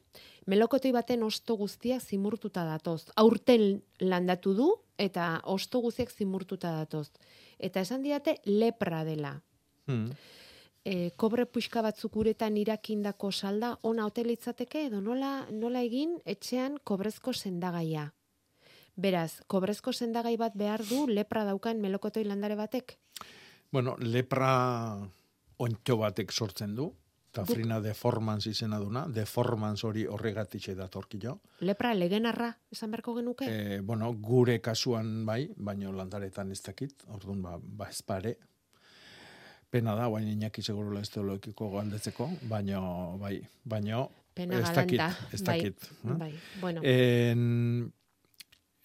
Melokotoi 0.49 0.91
baten 0.95 1.23
osto 1.23 1.55
guztiak 1.59 2.01
zimurtuta 2.01 2.65
datoz. 2.65 3.11
Aurten 3.15 3.83
landatu 3.99 4.55
du 4.57 4.69
eta 5.01 5.41
osto 5.49 5.81
guztiak 5.81 6.11
zimurtuta 6.13 6.71
datoz. 6.77 7.09
Eta 7.59 7.81
esan 7.81 8.05
diate 8.05 8.37
lepra 8.45 9.03
dela. 9.07 9.33
Hmm. 9.89 10.11
E, 10.85 11.11
kobre 11.17 11.45
puxka 11.45 11.83
batzuk 11.85 12.15
uretan 12.17 12.57
irakindako 12.57 13.31
salda 13.31 13.75
ona 13.85 14.07
hotelitzateke 14.09 14.87
edo 14.87 15.01
nola, 15.01 15.45
nola 15.51 15.83
egin 15.85 16.17
etxean 16.25 16.79
kobrezko 16.83 17.33
sendagaia. 17.33 18.07
Beraz, 18.95 19.41
kobrezko 19.47 19.93
sendagai 19.93 20.35
bat 20.37 20.55
behar 20.57 20.83
du 20.85 21.05
lepra 21.07 21.45
daukan 21.47 21.79
melokotoi 21.81 22.25
landare 22.25 22.57
batek? 22.59 22.97
Bueno, 23.71 23.95
lepra 23.99 24.51
ontxo 25.61 25.97
batek 26.01 26.33
sortzen 26.33 26.75
du, 26.75 26.89
Tafrina 27.31 27.79
deformans 27.79 28.45
izena 28.49 28.77
duna, 28.81 29.05
deformans 29.07 29.85
hori 29.87 30.03
horregatik 30.03 30.65
datorkio. 30.75 31.37
Lepra 31.63 31.93
legenarra 31.95 32.49
esan 32.71 32.91
berko 32.91 33.15
genuke? 33.15 33.47
E, 33.47 33.79
bueno, 33.79 34.11
gure 34.19 34.59
kasuan 34.59 35.21
bai, 35.25 35.45
baino 35.55 35.93
landaretan 35.95 36.51
ez 36.51 36.59
dakit, 36.65 37.05
orduan 37.07 37.41
ba, 37.41 37.55
ba 37.61 37.87
ez 37.89 38.01
pare. 38.03 38.35
Pena 39.71 39.95
da, 39.95 40.09
baina 40.11 40.33
inaki 40.33 40.61
seguro 40.61 40.99
ez 40.99 41.07
teologiko 41.09 41.69
galdetzeko, 41.71 42.27
baino, 42.51 43.15
bai, 43.21 43.37
baino, 43.63 44.09
Pena 44.35 44.59
ez 44.59 44.75
dakit, 44.75 44.99
ez 45.31 45.41
bai, 45.41 45.57
dakit. 45.57 45.89
Bai, 46.03 46.31
bueno. 46.59 46.83
En, 46.83 47.91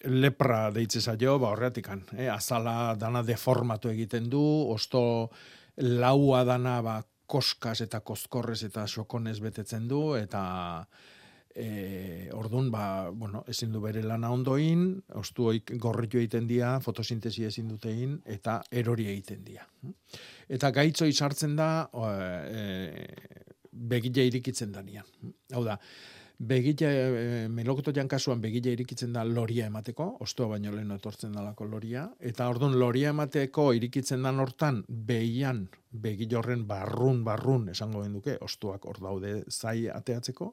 lepra 0.06 0.70
deitze 0.74 1.00
zaio, 1.00 1.38
ba 1.42 1.50
horretikan, 1.54 2.02
eh? 2.16 2.28
azala 2.30 2.94
dana 2.98 3.22
deformatu 3.26 3.90
egiten 3.90 4.30
du, 4.30 4.42
osto 4.70 5.02
laua 5.76 6.44
dana 6.46 6.80
ba, 6.82 7.00
koskas 7.26 7.82
eta 7.84 8.00
koskorrez 8.00 8.62
eta 8.68 8.86
sokonez 8.86 9.38
betetzen 9.42 9.88
du, 9.88 10.00
eta 10.18 10.42
e, 11.56 12.28
ordun 12.36 12.70
ba, 12.70 13.10
bueno, 13.10 13.42
ezin 13.48 13.72
du 13.72 13.80
bere 13.80 14.02
lana 14.04 14.30
ondoin, 14.34 14.88
ostu 15.20 15.48
oik 15.52 15.72
gorritu 15.82 16.20
egiten 16.20 16.46
dia, 16.46 16.76
fotosintesi 16.84 17.46
ezin 17.48 17.70
dutein, 17.72 18.18
eta 18.36 18.60
erori 18.70 19.08
egiten 19.12 19.42
dia. 19.46 19.64
Eta 20.48 20.70
gaitzoi 20.74 21.12
sartzen 21.12 21.56
da, 21.56 21.70
e, 22.46 23.06
begila 23.76 24.24
irikitzen 24.28 24.72
da 24.72 24.84
nian. 24.84 25.08
Hau 25.54 25.64
da, 25.64 25.78
begila, 26.38 26.90
e, 26.90 27.48
melokotoian 27.48 28.08
kasuan 28.08 28.40
begila 28.40 28.72
irikitzen 28.74 29.12
da 29.12 29.24
loria 29.24 29.66
emateko, 29.70 30.08
ostua 30.20 30.50
baino 30.52 30.72
lehen 30.74 30.92
etortzen 30.92 31.32
dalako 31.32 31.66
loria, 31.70 32.06
eta 32.20 32.48
orduan 32.52 32.78
loria 32.78 33.10
emateko 33.14 33.72
irikitzen 33.76 34.22
dan 34.22 34.40
hortan, 34.40 34.82
behian, 34.88 35.66
begil 35.90 36.36
horren 36.36 36.66
barrun, 36.68 37.24
barrun, 37.24 37.68
esango 37.72 38.04
duke, 38.08 38.36
ostuak 38.40 38.84
hor 38.84 39.00
daude 39.00 39.42
zai 39.48 39.88
ateatzeko, 39.88 40.52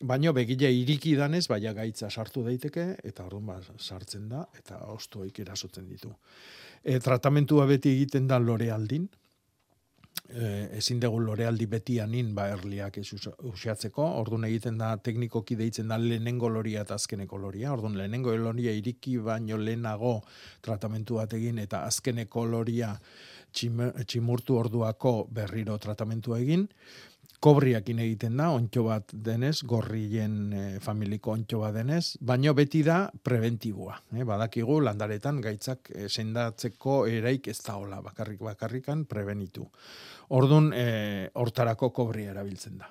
baino 0.00 0.32
begile 0.32 0.70
iriki 0.72 1.14
danez, 1.16 1.46
baina 1.48 1.72
gaitza 1.76 2.10
sartu 2.10 2.44
daiteke, 2.44 2.96
eta 3.04 3.24
orduan 3.24 3.46
ba, 3.46 3.60
sartzen 3.78 4.28
da, 4.28 4.46
eta 4.58 4.84
ostuak 4.92 5.38
erasotzen 5.38 5.88
ditu. 5.88 6.12
E, 6.84 6.98
tratamentua 7.00 7.66
beti 7.68 7.92
egiten 7.96 8.28
da 8.28 8.38
lore 8.38 8.70
aldin, 8.72 9.08
eh, 10.32 10.78
ezin 10.78 11.00
dugu 11.00 11.20
lorealdi 11.20 11.66
betianin 11.66 12.34
ba 12.34 12.48
erliak 12.54 12.98
usatzeko, 13.02 14.06
orduan 14.20 14.46
egiten 14.48 14.78
da 14.78 14.94
teknikoki 14.96 15.56
deitzen 15.56 15.88
da 15.88 15.98
lehenengo 15.98 16.48
loria 16.48 16.86
eta 16.86 16.94
azkeneko 16.94 17.38
loria, 17.38 17.72
orduan 17.72 17.98
lehenengo 17.98 18.36
loria 18.36 18.72
iriki 18.72 19.18
baino 19.18 19.58
lehenago 19.58 20.20
tratamentu 20.62 21.20
bat 21.20 21.34
egin 21.38 21.58
eta 21.58 21.84
azkeneko 21.86 22.44
loria 22.46 22.94
tximurtu 23.52 24.56
orduako 24.56 25.14
berriro 25.34 25.78
tratamentua 25.78 26.38
egin, 26.38 26.68
kobriakin 27.40 28.02
egiten 28.04 28.36
da, 28.36 28.50
ontxo 28.52 28.82
bat 28.84 29.14
denez, 29.26 29.62
gorrien 29.68 30.34
e, 30.52 30.64
familiko 30.84 31.32
ontxo 31.32 31.62
bat 31.62 31.74
denez, 31.78 32.18
baino 32.20 32.52
beti 32.56 32.82
da 32.84 32.98
preventiboa. 33.24 33.96
E, 34.12 34.26
badakigu 34.28 34.76
landaretan 34.84 35.40
gaitzak 35.44 35.88
e, 35.94 36.08
sendatzeko 36.08 37.06
eraik 37.08 37.48
ez 37.48 37.56
da 37.64 37.78
bakarrik 38.04 38.44
bakarrikan 38.44 39.06
prebenitu. 39.08 39.64
Ordun 40.30 40.70
e, 40.76 41.30
hortarako 41.34 41.90
kobria 41.94 42.30
erabiltzen 42.30 42.78
da. 42.78 42.90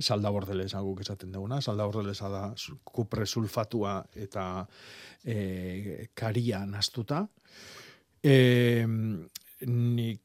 Salda 0.00 0.30
bordelez 0.30 0.72
aguk 0.76 1.00
esaten 1.04 1.32
duguna, 1.32 1.60
salda 1.62 1.86
bordeleza 1.88 2.28
da 2.28 2.42
kupre 2.84 3.24
sulfatua 3.26 4.00
eta 4.14 4.44
e, 5.24 6.10
karia 6.14 6.64
nastuta. 6.66 7.24
E, 8.22 8.84
nik 9.66 10.20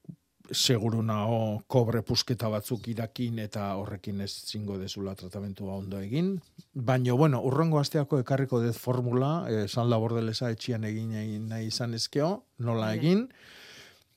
seguru 0.51 1.01
nao 1.01 1.61
kobre 1.67 2.01
pusketa 2.05 2.49
batzuk 2.49 2.87
irakin 2.91 3.39
eta 3.45 3.71
horrekin 3.79 4.21
ez 4.21 4.31
zingo 4.45 4.77
dezula 4.77 5.15
tratamentua 5.15 5.77
ondo 5.77 6.01
egin. 6.01 6.35
Baina, 6.73 7.13
bueno, 7.13 7.41
urrengo 7.45 7.79
asteako 7.79 8.19
ekarriko 8.21 8.59
dez 8.61 8.75
formula, 8.77 9.45
e, 9.49 9.67
san 9.67 9.89
labordeleza 9.89 10.51
etxian 10.51 10.83
egin 10.83 11.47
nahi 11.49 11.69
izan 11.71 11.93
ezkeo, 11.93 12.43
nola 12.59 12.93
egin, 12.95 13.27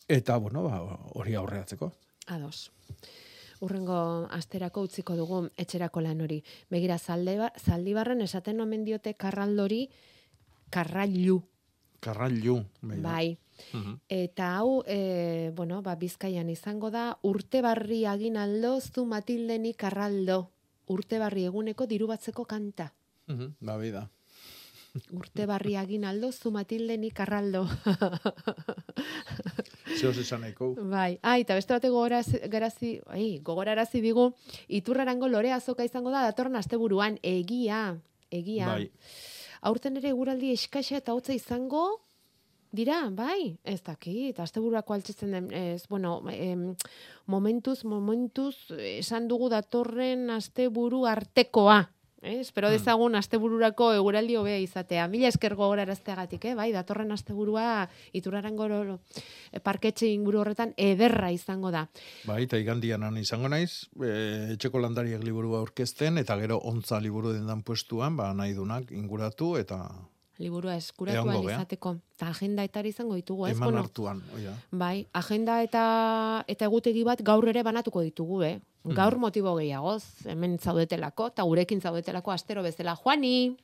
eta, 0.09 0.36
bueno, 0.36 0.64
ba, 0.64 0.82
hori 1.14 1.34
aurreatzeko. 1.38 1.92
Ados. 2.29 2.70
Urrengo 3.61 4.29
asterako 4.31 4.85
utziko 4.87 5.16
dugu 5.18 5.43
etxerako 5.57 6.01
lan 6.05 6.20
hori. 6.22 6.43
Begira, 6.70 6.99
zalde, 6.99 7.51
zaldibarren 7.59 8.22
esaten 8.22 8.61
omen 8.61 8.85
diote 8.87 9.14
karraldori 9.14 9.89
karrailu 10.70 11.41
Karrailu. 12.01 12.64
Bai. 12.81 13.01
Bai. 13.03 13.39
Mhm. 13.72 13.95
Eta 14.09 14.57
hau, 14.57 14.85
e, 14.87 15.51
bueno, 15.55 15.83
ba, 15.83 15.97
bizkaian 15.97 16.49
izango 16.49 16.91
da, 16.91 17.18
urte 17.22 17.62
barri 17.62 18.05
aginaldo, 18.07 18.81
zu 18.81 19.05
Matildeni 19.05 19.74
karraldo. 19.74 20.51
Urte 20.87 21.18
barri 21.18 21.45
eguneko 21.45 21.87
diru 21.87 22.07
batzeko 22.07 22.45
kanta. 22.45 22.93
Mhm, 23.26 23.57
Ba, 23.61 23.76
bai 23.76 23.91
da. 23.91 24.09
Urte 25.12 25.47
barri 25.47 25.76
aginaldo, 25.76 26.33
zu 26.33 26.51
Matildeni 26.51 27.11
karraldo. 27.11 27.66
Zehoz 29.97 30.18
esan 30.18 30.43
nahiko. 30.45 30.74
bai, 30.91 31.18
ai, 31.22 31.41
eta 31.43 31.55
beste 31.59 31.74
bate 31.74 31.89
gogorazi, 31.89 32.41
garazi, 32.51 32.99
ai, 33.07 33.39
gogorarazi 33.45 34.03
digu, 34.05 34.32
iturrarango 34.68 35.28
lore 35.28 35.53
azoka 35.53 35.84
izango 35.84 36.11
da 36.11 36.22
datorren 36.26 36.57
asteburuan, 36.57 37.18
egia, 37.22 37.97
egia. 38.30 38.66
Bai. 38.66 38.91
Aurten 39.62 39.97
ere 39.97 40.12
eguraldi 40.12 40.53
eskaxa 40.53 41.01
eta 41.01 41.14
hotza 41.14 41.34
izango, 41.34 42.01
dira, 42.70 43.09
bai, 43.11 43.57
ez 43.64 43.80
dakit, 43.82 44.39
astebururako 44.39 44.95
altzitzen 44.95 45.32
den, 45.32 45.53
ez, 45.53 45.86
bueno, 45.89 46.20
em, 46.30 46.74
momentuz, 47.26 47.84
momentuz, 47.84 48.70
esan 48.78 49.28
dugu 49.28 49.49
datorren 49.49 50.28
asteburu 50.30 51.07
artekoa, 51.07 51.80
Eh, 52.21 52.41
espero 52.41 52.71
dezagun 52.71 53.14
astebururako 53.14 53.93
eguraldi 53.95 54.35
hobea 54.37 54.59
izatea. 54.59 55.07
Mila 55.09 55.29
esker 55.31 55.55
gogorarazteagatik, 55.55 56.49
eh? 56.51 56.55
bai, 56.59 56.73
datorren 56.75 57.14
asteburua 57.14 57.89
Iturrarango 58.12 58.66
parketxe 59.62 60.09
inguru 60.11 60.41
horretan 60.43 60.75
ederra 60.77 61.31
izango 61.31 61.71
da. 61.71 61.87
Bai, 62.27 62.43
eta 62.49 62.59
igandian 62.59 63.07
han 63.07 63.16
izango 63.23 63.49
naiz, 63.49 63.87
e, 64.03 64.55
etxeko 64.57 64.83
landariak 64.83 65.23
liburua 65.23 65.62
aurkezten, 65.62 66.19
eta 66.19 66.37
gero 66.43 66.59
ontza 66.59 66.99
liburu 67.01 67.33
dendan 67.33 67.62
puestuan, 67.62 68.16
ba, 68.16 68.33
nahi 68.35 68.53
dunak 68.57 68.91
inguratu, 68.91 69.55
eta 69.57 69.85
Liburua 70.39 70.76
eskuratu 70.76 71.16
Egongo 71.18 71.30
ahal 71.32 71.47
gea. 71.47 71.57
izateko. 71.57 71.97
Eta 72.14 72.28
agenda 72.28 72.62
etari 72.64 72.89
izango 72.95 73.14
ditugu, 73.18 73.47
ez? 73.49 73.57
eman 73.57 73.68
Bueno, 73.72 73.80
hartuan. 73.80 74.22
Oia. 74.36 74.53
Bai, 74.70 75.07
agenda 75.12 75.62
eta 75.62 76.45
eta 76.47 76.64
egutegi 76.68 77.03
bat 77.05 77.22
gaur 77.26 77.49
ere 77.49 77.62
banatuko 77.66 78.03
ditugu, 78.07 78.43
eh? 78.45 78.59
Gaur 78.84 79.18
motibo 79.18 79.57
gehiagoz, 79.59 80.05
hemen 80.30 80.59
zaudetelako, 80.59 81.26
eta 81.26 81.43
gurekin 81.43 81.80
zaudetelako 81.80 82.30
astero 82.32 82.62
bezala. 82.62 82.95
Juani, 82.97 83.57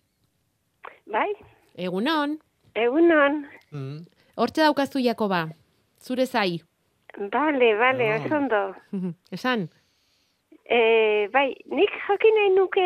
Bai, 1.07 1.31
egunon, 1.77 2.39
egunon. 2.75 3.47
Mm. 3.70 4.05
hortze 4.37 4.62
daukazu 4.62 4.99
Jakoba, 5.01 5.49
zure 6.03 6.27
zai. 6.27 6.61
Bale, 7.31 7.75
bale, 7.79 8.11
Ah. 8.12 8.18
oso 8.25 8.37
ondo. 8.37 8.75
Esan, 9.31 9.70
E, 10.65 11.29
bai, 11.33 11.51
nik 11.69 11.91
jakin 12.09 12.35
nahi 12.39 12.51
nuke 12.57 12.85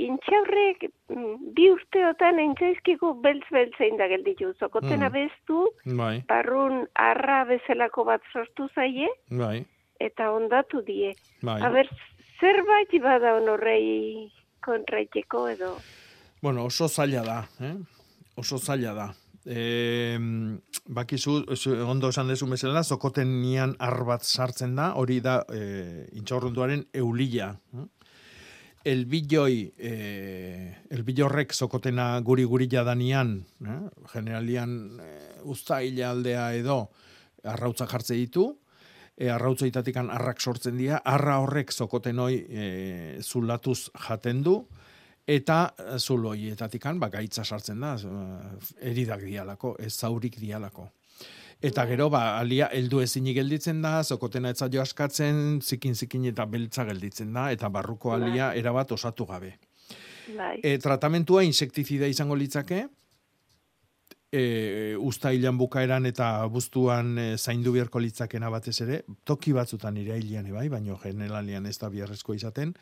intxaurrek 0.00 0.86
mm, 1.12 1.34
bi 1.56 1.66
urteotan 1.74 2.38
entzaizkigu 2.40 3.10
beltz-beltzein 3.24 3.98
da 4.00 4.06
gelditu. 4.08 4.54
Zokoten 4.58 5.00
Mm. 5.00 5.06
abestu, 5.10 5.58
Bai, 5.98 6.22
barrun 6.28 6.86
arra 6.94 7.44
bezalako 7.44 8.04
bat 8.04 8.22
sortu 8.32 8.68
zaie, 8.74 9.08
bai, 9.30 9.64
eta 10.00 10.30
ondatu 10.32 10.80
die. 10.86 11.12
bai. 11.42 11.60
Aber, 11.62 11.84
zerbait 12.40 12.96
bada 13.02 13.34
honorrei 13.36 14.30
kontraiteko 14.64 15.48
edo. 15.48 15.76
Bueno, 16.42 16.64
oso 16.64 16.88
zaila 16.88 17.22
da, 17.24 17.38
eh? 17.60 17.74
Oso 18.36 18.56
zaila 18.58 18.94
da. 18.94 19.08
E, 19.48 20.18
bakizu, 20.92 21.38
zu- 21.56 21.78
ondo 21.88 22.10
esan 22.12 22.28
dezu 22.28 22.44
bezala, 22.50 22.82
zokoten 22.84 23.30
nian 23.40 23.72
arbat 23.80 24.26
sartzen 24.28 24.74
da, 24.76 24.90
hori 25.00 25.22
da 25.24 25.38
e, 25.48 26.04
intxaurrunduaren 26.20 26.82
eulila. 26.92 27.54
Elbilloi, 28.88 29.72
e, 29.76 29.92
elbillorrek 30.94 31.52
zokotena 31.52 32.20
guri 32.24 32.44
guri 32.48 32.68
jadanian, 32.70 33.34
eh? 33.66 33.80
generalian 34.12 35.00
e, 35.02 35.08
uztaila 35.50 36.12
aldea 36.12 36.44
edo 36.56 36.78
arrautza 37.48 37.88
jartze 37.90 38.14
ditu, 38.20 38.46
e, 39.16 39.28
arrautzaitatikan 39.34 40.12
arrak 40.14 40.40
sortzen 40.40 40.76
dira, 40.78 41.00
arra 41.04 41.40
horrek 41.42 41.72
zokoten 41.74 42.20
hoi 42.22 42.36
e, 42.48 42.68
zulatuz 43.24 43.88
jaten 44.06 44.44
du, 44.46 44.60
eta 45.28 45.58
eh, 45.76 45.98
zulo 45.98 46.32
hietatikan 46.34 46.98
ba, 47.00 47.10
gaitza 47.12 47.44
sartzen 47.44 47.84
da, 47.84 47.94
eh, 48.00 48.90
eridak 48.90 49.24
dialako, 49.26 49.76
ez 49.78 49.92
zaurik 49.94 50.40
dialako. 50.40 50.88
Eta 51.60 51.84
gero, 51.90 52.06
ba, 52.10 52.38
alia, 52.38 52.68
heldu 52.72 53.00
ezinik 53.02 53.34
gelditzen 53.40 53.82
da, 53.82 53.98
zokotena 54.04 54.52
etza 54.54 54.68
jo 54.70 54.80
askatzen, 54.80 55.58
zikin 55.60 55.96
zikin 55.98 56.28
eta 56.30 56.46
beltza 56.46 56.84
gelditzen 56.86 57.32
da, 57.34 57.48
eta 57.52 57.68
barruko 57.68 58.14
alia 58.14 58.52
erabat 58.54 58.94
osatu 58.94 59.26
gabe. 59.26 59.56
Bai. 60.36 60.60
E, 60.62 60.76
tratamentua 60.78 61.42
insektizida 61.42 62.06
izango 62.06 62.36
litzake, 62.38 62.84
e, 64.30 64.94
ustailan 65.02 65.58
bukaeran 65.58 66.06
eta 66.06 66.30
buztuan 66.52 67.16
e, 67.18 67.28
zaindu 67.38 67.74
beharko 67.74 67.98
litzakena 68.04 68.52
batez 68.54 68.76
ere, 68.86 69.02
toki 69.24 69.56
batzutan 69.56 69.98
irailean 69.98 70.46
bai, 70.54 70.68
baino 70.68 70.98
generalian 71.02 71.66
ez 71.66 71.78
da 71.80 71.90
biharrezko 71.90 72.38
izaten, 72.38 72.76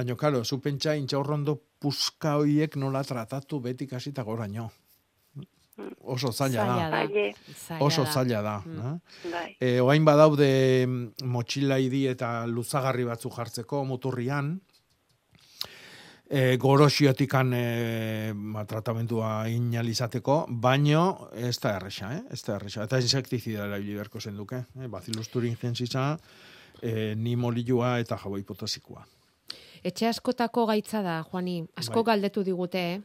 baino 0.00 0.16
karo, 0.16 0.44
zu 0.44 0.60
pentsa 0.64 0.94
intxaurrondo 0.96 1.58
puska 1.80 2.38
hoiek 2.40 2.76
nola 2.80 3.02
tratatu 3.04 3.60
betik 3.60 3.92
hasita 3.98 4.24
goraino. 4.24 4.70
Oso 6.12 6.32
zaila 6.32 6.64
da. 6.92 7.02
Oso 7.80 8.04
zaila 8.04 8.40
da. 8.42 8.56
Mm. 8.64 8.80
eh? 8.88 9.30
Bai. 9.32 9.46
E, 9.60 9.68
oain 9.80 10.04
badaude 10.04 10.50
mm, 10.86 11.28
motxilaidi 11.32 12.06
eta 12.10 12.46
luzagarri 12.48 13.06
batzu 13.08 13.32
jartzeko 13.32 13.84
muturrian, 13.88 14.50
e, 16.28 16.56
goroxiotikan 16.60 17.54
e, 17.56 18.32
ma, 18.34 18.66
tratamentua 18.68 19.48
inalizateko, 19.52 20.42
baino 20.50 21.30
ez 21.32 21.56
da 21.60 21.76
erresa, 21.78 22.12
eh? 22.16 22.22
ez 22.32 22.42
da 22.44 22.58
erresa. 22.58 22.84
Eta 22.88 23.00
insektizida 23.00 23.64
erabili 23.68 23.96
beharko 23.96 24.20
zenduke. 24.20 24.64
Eh? 24.80 24.88
Bacillus 24.92 25.32
thuringiensisa, 25.32 26.10
e, 26.82 27.14
nimolilua 27.16 27.98
eta 28.04 28.20
jaboi 28.20 28.44
potasikoa. 28.44 29.06
Etxe 29.84 30.06
askotako 30.08 30.66
gaitza 30.66 31.02
da, 31.02 31.22
Juani, 31.30 31.64
asko 31.76 32.02
Bai. 32.04 32.14
galdetu 32.14 32.42
digute, 32.44 32.78
eh? 32.94 33.00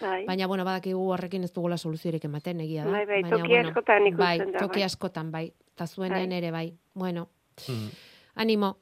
Bai. 0.00 0.24
Baina, 0.26 0.46
bueno, 0.46 0.64
badakigu 0.64 1.00
horrekin 1.10 1.44
ez 1.44 1.52
dugula 1.52 1.76
soluziorik 1.76 2.24
ematen, 2.24 2.60
egia 2.60 2.84
da. 2.84 2.90
Bai, 2.92 3.06
bai, 3.06 3.22
Baina, 3.22 3.36
toki 3.36 3.56
askotan 3.58 4.06
ikusten 4.06 4.18
bai, 4.18 4.38
da, 4.52 4.58
toki 4.58 4.78
bai. 4.80 4.82
askotan, 4.84 5.30
bai. 5.32 5.52
Eta 5.74 5.86
zuenean 5.86 6.28
Bai. 6.28 6.38
ere, 6.38 6.50
bai. 6.50 6.74
Bueno, 6.94 7.28
Mm. 7.68 7.88
animo. 8.36 8.76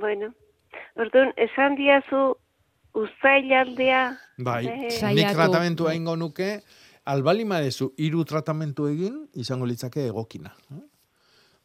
Bueno, 0.00 0.32
orduan, 0.96 1.32
esan 1.36 1.76
diazu 1.76 2.36
uztailaldea. 2.94 4.18
Bai, 4.38 4.66
Eh, 4.66 4.76
nik 4.80 4.90
Saiatu. 4.92 5.34
tratamentua 5.34 5.94
ingo 5.94 6.16
nuke, 6.16 6.62
albalima 7.04 7.60
dezu, 7.60 7.92
hiru 7.96 8.24
tratamentu 8.24 8.86
egin, 8.88 9.28
izango 9.34 9.66
litzake 9.66 10.06
egokina. 10.06 10.54
Eh? 10.72 10.80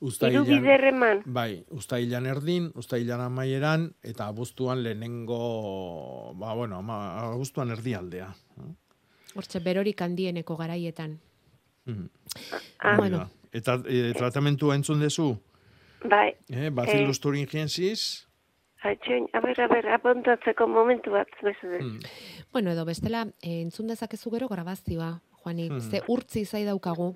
Hiru 0.02 0.46
bider 0.48 0.86
eman. 0.90 1.22
Bai, 1.26 1.64
ustailan 1.70 2.26
erdin, 2.26 2.72
ustailan 2.76 3.22
amaieran, 3.22 3.92
eta 4.04 4.26
abuztuan 4.28 4.82
lehenengo, 4.84 6.34
ba, 6.42 6.56
bueno, 6.58 6.80
ama, 6.82 6.98
abuztuan 7.28 7.70
erdialdea. 7.76 8.32
Hortxe, 9.36 9.62
berorik 9.64 10.02
handieneko 10.02 10.58
garaietan. 10.58 11.20
Mhm. 11.86 12.10
Ah. 12.80 12.98
Hori 12.98 13.14
da. 13.14 13.28
Eta 13.54 13.78
e, 13.86 14.12
tratamentua 14.18 14.76
entzun 14.76 15.00
dezu, 15.00 15.36
Bai. 16.04 16.34
eh? 16.50 16.70
Bacillus 16.74 17.20
thuringiensis, 17.20 18.28
Atxoin, 18.82 19.28
a 19.34 19.40
ber, 19.40 19.60
a 19.62 19.68
ber, 19.70 19.88
apuntatzeko 19.94 20.66
momentu 20.68 21.12
bat, 21.14 21.30
bezala. 21.46 21.78
Mm. 21.84 22.00
Bueno, 22.52 22.72
edo 22.72 22.86
bestela, 22.86 23.28
eh, 23.44 23.62
entzun 23.62 23.92
dezakezu 23.92 24.32
gero 24.34 24.48
grabazioa, 24.50 25.22
Juani. 25.44 25.70
Hmm. 25.70 25.82
Ze 25.82 26.02
urtzi 26.08 26.46
zai 26.46 26.64
daukagu. 26.66 27.16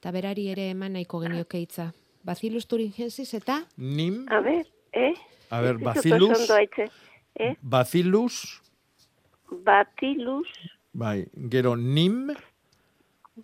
Eta 0.00 0.14
berari 0.16 0.46
ere 0.48 0.70
eman 0.72 0.94
nahiko 0.96 1.18
genioke 1.20 1.58
hitza. 1.60 1.90
Bacillus 2.24 2.64
thuringiensis 2.64 3.34
eta? 3.36 3.58
Nim, 3.76 4.22
A 4.32 4.38
ber, 4.40 4.64
eh? 4.96 5.12
a 5.50 5.60
ber, 5.60 5.76
bacillus. 5.76 6.48
Eh? 7.36 7.54
bacillus, 7.60 8.62
Batilus, 9.50 10.48
bai, 10.94 11.26
gero 11.50 11.74
nim, 11.76 12.32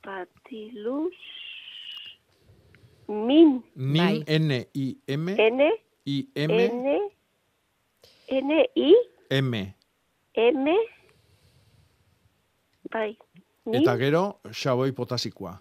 batilus, 0.02 1.20
min, 3.08 3.62
nim, 3.76 4.00
Bai. 4.00 4.24
N-I-M, 4.26 5.28
N, 5.28 5.60
I-M, 6.06 6.50
N, 6.50 7.10
N, 8.32 8.50
I, 8.76 8.94
M. 9.30 9.54
M, 10.36 10.66
bai, 12.92 13.16
ni, 13.66 13.82
Eta 13.82 13.96
gero, 14.00 14.40
xaboi 14.50 14.92
potasikoa. 14.92 15.58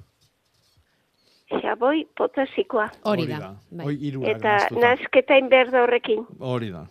Xaboi 1.50 2.08
potasikoa. 2.18 2.90
hori 3.04 3.28
da. 3.28 3.56
Bai. 3.72 3.86
Hoi 3.86 3.96
hirurak 4.02 4.38
Eta 4.38 4.48
nahastuta. 4.58 4.82
nasketain 4.96 5.50
behar 5.50 5.72
da 5.72 5.84
horrekin. 5.84 6.26
Hori 6.40 6.70
da. 6.72 6.86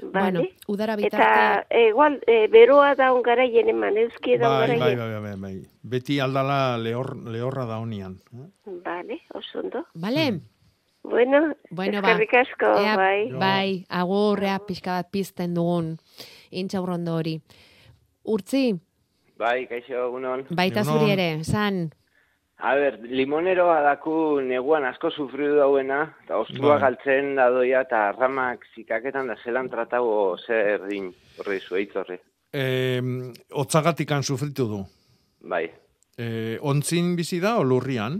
Bueno, 0.00 0.40
Bale. 0.40 0.54
udara 0.68 0.92
Eta, 0.94 1.02
bitarte, 1.02 1.66
e, 1.74 1.88
igual, 1.88 2.20
e, 2.26 2.46
beroa 2.46 2.94
da 2.94 3.12
ongaraien 3.12 3.68
eman, 3.68 3.96
euskie 3.98 4.38
da 4.38 4.48
Bai, 4.48 4.68
bai, 4.68 4.76
ongaraien. 4.76 4.98
bai, 4.98 5.20
bai, 5.20 5.36
bai. 5.40 5.62
Beti 5.82 6.20
aldala 6.20 6.78
lehor, 6.78 7.16
lehorra 7.26 7.64
da 7.66 7.78
honian. 7.80 8.14
eh? 8.32 8.46
Bale, 8.84 9.20
oso 9.34 9.58
ondo. 9.58 9.86
bale? 9.94 10.40
Bueno, 11.02 11.54
Bueno, 11.70 12.00
ba. 12.02 12.12
eskerrik 12.12 12.34
asko, 12.34 12.66
Ea, 12.78 12.96
bai. 12.96 13.32
Bai, 13.32 13.86
agurrea 13.88 14.58
pixka 14.66 14.92
bat 14.92 15.10
pizten 15.10 15.54
dugun 15.54 15.96
intxaurrondo 16.50 17.16
hori. 17.16 17.40
Urtzi, 18.24 18.78
Bai, 19.36 19.66
kaixo, 19.66 19.94
egunon. 19.94 20.46
Baita 20.50 20.84
zuri 20.84 21.10
ere, 21.10 21.44
san. 21.44 21.90
A 22.58 22.72
ber, 22.74 22.96
limoneroa 23.06 23.76
daku 23.84 24.40
neguan 24.42 24.84
asko 24.88 25.12
sufridu 25.14 25.60
dauena, 25.60 26.00
eta 26.24 26.40
ostua 26.42 26.72
Bai. 26.74 26.80
galtzen 26.88 27.36
da 27.38 27.50
doia, 27.54 27.84
eta 27.86 28.00
ramak 28.16 28.64
zikaketan 28.74 29.28
da 29.30 29.36
zelan 29.44 29.68
tratago 29.70 30.36
zer 30.44 30.88
din, 30.88 31.12
horri 31.38 31.60
zueitz 31.60 31.94
horri. 31.96 32.18
Eh, 32.52 32.98
otzagatikan 33.54 34.22
sufritu 34.26 34.66
du. 34.66 34.80
Bai. 35.46 35.68
Eh, 36.18 36.58
ontzin 36.60 37.14
bizi 37.14 37.38
da 37.38 37.58
o 37.60 37.62
lurrian? 37.62 38.18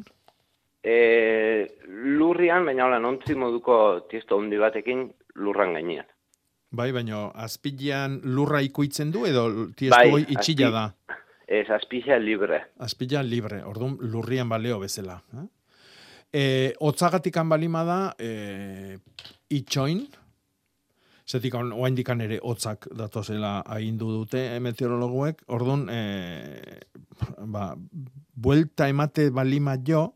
E, 0.87 1.67
lurrian, 1.89 2.65
baina 2.65 2.87
hola, 2.87 3.01
nontzi 3.03 3.35
moduko 3.35 4.07
tiesto 4.09 4.39
handi 4.39 4.57
batekin 4.57 5.09
lurran 5.43 5.75
gainean. 5.75 6.07
Bai, 6.71 6.93
baina 6.93 7.25
azpilean 7.35 8.21
lurra 8.23 8.61
ikuitzen 8.63 9.11
du 9.11 9.27
edo 9.27 9.49
tiesto 9.75 9.99
Bai, 9.99 10.23
itxila 10.29 10.69
azpi- 10.69 10.73
da? 10.77 10.85
Ez, 11.49 11.65
azpizia 11.73 12.19
libre. 12.21 12.61
Azpilean 12.85 13.25
libre, 13.25 13.63
orduan 13.65 13.97
lurrian 14.13 14.51
baleo 14.53 14.77
bezala. 14.83 15.17
Eh? 15.33 15.47
E, 16.29 16.43
otzagatikan 16.85 17.49
balima 17.49 17.87
da, 17.89 18.01
e, 18.21 18.99
itxoin, 19.57 20.03
zetik 21.29 21.57
oain 21.57 21.97
dikan 21.97 22.21
ere 22.21 22.37
hotzak 22.45 22.91
datozela 22.97 23.63
agindu 23.65 24.11
dute 24.13 24.43
eh, 24.51 24.61
meteorologuek, 24.61 25.41
orduan, 25.57 25.87
e, 25.89 26.81
ba, 27.49 27.71
buelta 28.35 28.89
emate 28.93 29.31
balima 29.33 29.79
jo, 29.81 30.11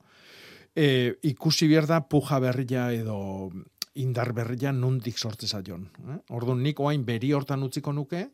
e, 0.77 1.17
ikusi 1.33 1.69
behar 1.69 2.05
puja 2.13 2.41
berria 2.45 2.91
edo 2.93 3.49
indar 3.95 4.35
berria 4.37 4.73
nundik 4.73 5.17
sortze 5.17 5.49
zaion. 5.49 5.89
Eh? 6.13 6.21
Orduan, 6.37 6.61
nik 6.61 6.81
oain 6.81 7.05
beri 7.09 7.33
hortan 7.33 7.65
utziko 7.65 7.93
nuke, 7.93 8.27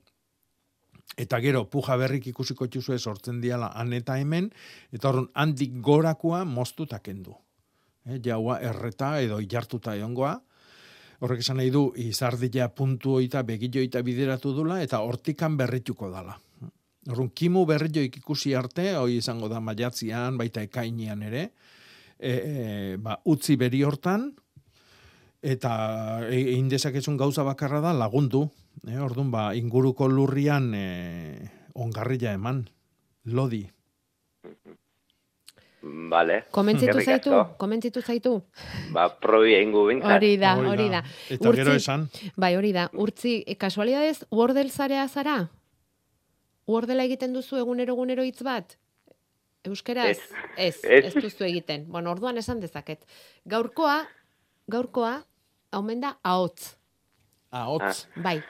eta 1.16 1.40
gero 1.40 1.64
puja 1.70 1.96
berrik 1.96 2.26
ikusiko 2.30 2.66
txuzue 2.66 2.98
sortzen 2.98 3.40
diala 3.40 3.72
han 3.74 3.92
eta 3.92 4.18
hemen, 4.18 4.50
eta 4.92 5.08
orduan 5.08 5.30
handik 5.34 5.80
gorakoa 5.82 6.44
moztuta 6.44 6.98
kendu. 6.98 7.34
Eh, 8.06 8.20
jaua 8.24 8.60
erreta 8.60 9.18
edo 9.20 9.40
ilartuta 9.40 9.96
egongoa, 9.96 10.36
horrek 11.20 11.42
esan 11.42 11.58
nahi 11.58 11.70
du 11.74 11.88
izardila 11.98 12.68
puntu 12.74 13.16
oita 13.18 13.42
begillo 13.42 13.82
oita 13.82 14.02
bideratu 14.06 14.52
dula, 14.54 14.82
eta 14.82 15.00
hortikan 15.02 15.56
berrituko 15.58 16.10
dala. 16.12 16.36
Orduan, 17.08 17.30
kimu 17.32 17.64
berrioik 17.66 18.18
ikusi 18.20 18.52
arte, 18.54 18.92
hoi 19.00 19.16
izango 19.16 19.48
da 19.48 19.62
maiatzian, 19.64 20.36
baita 20.38 20.62
ekainian 20.66 21.22
ere, 21.24 21.48
e, 22.18 22.30
e, 22.32 22.96
ba, 23.00 23.16
utzi 23.32 23.56
beri 23.56 23.80
hortan, 23.86 24.28
eta 25.40 25.72
e, 26.26 26.36
egin 26.42 26.68
dezakezun 26.68 27.16
gauza 27.16 27.46
bakarra 27.46 27.80
da 27.80 27.94
lagundu. 27.96 28.48
E, 28.86 28.98
orduan, 29.00 29.30
ba, 29.30 29.54
inguruko 29.58 30.08
lurrian 30.08 30.72
e, 30.74 31.50
ongarria 31.74 32.32
eman, 32.36 32.68
lodi. 33.24 33.64
Vale. 35.82 36.44
Komentzitu 36.50 37.00
zaitu, 37.00 37.32
komentzitu 37.58 38.02
zaitu. 38.02 38.32
Ba, 38.92 39.08
probi 39.22 39.54
egingo 39.54 39.84
bintzat. 39.86 40.16
Hori 40.16 40.32
da, 40.40 40.56
hori 40.58 40.88
da. 40.90 41.02
Eta 41.30 41.52
gero 41.54 41.76
esan? 41.78 42.08
Bai, 42.36 42.56
hori 42.58 42.72
da. 42.74 42.88
Urtzi, 42.92 43.38
e, 43.46 43.54
kasualidadez, 43.56 44.26
Wordel 44.34 44.70
zarea 44.70 45.06
zara? 45.08 45.38
Wordela 46.68 47.06
egiten 47.08 47.32
duzu 47.32 47.56
egunero 47.56 47.94
egunero 47.94 48.26
hitz 48.26 48.42
bat? 48.44 48.76
Euskeraz? 49.64 50.10
Ez. 50.10 50.20
Ez, 50.56 50.76
Ez. 50.84 51.04
ez 51.08 51.14
duzu 51.14 51.46
egiten. 51.46 51.86
Bueno, 51.88 52.10
orduan 52.10 52.36
esan 52.36 52.60
dezaket. 52.60 53.06
Gaurkoa, 53.46 54.02
gaurkoa, 54.68 55.22
omen 55.72 56.00
da 56.04 56.18
ahotz. 56.22 56.74
Ahotz. 57.50 58.06
Bai. 58.16 58.42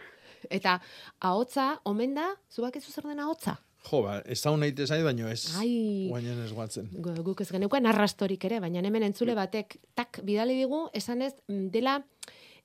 Eta 0.50 0.80
ahotza, 1.20 1.80
omen 1.84 2.14
da, 2.14 2.28
zubak 2.52 2.76
ez 2.76 2.84
zer 2.84 3.04
den 3.04 3.20
ahotza? 3.20 3.56
Jo, 3.90 4.02
ba, 4.02 4.18
ez 4.26 4.40
da 4.42 4.50
unaite 4.50 4.86
zai, 4.86 5.02
baino 5.02 5.28
ez. 5.30 5.54
Ai. 5.56 6.08
Guainen 6.10 6.42
ez 6.44 6.52
guatzen. 6.52 6.88
Gu- 6.92 7.22
guk 7.22 7.40
ez 7.40 7.48
geneukan 7.50 7.86
arrastorik 7.86 8.44
ere, 8.44 8.58
baina 8.60 8.80
hemen 8.80 9.02
entzule 9.06 9.34
batek 9.38 9.78
tak 9.94 10.20
bidali 10.26 10.56
digu 10.58 10.88
esanez 10.92 11.32
mm, 11.48 11.68
dela 11.70 12.02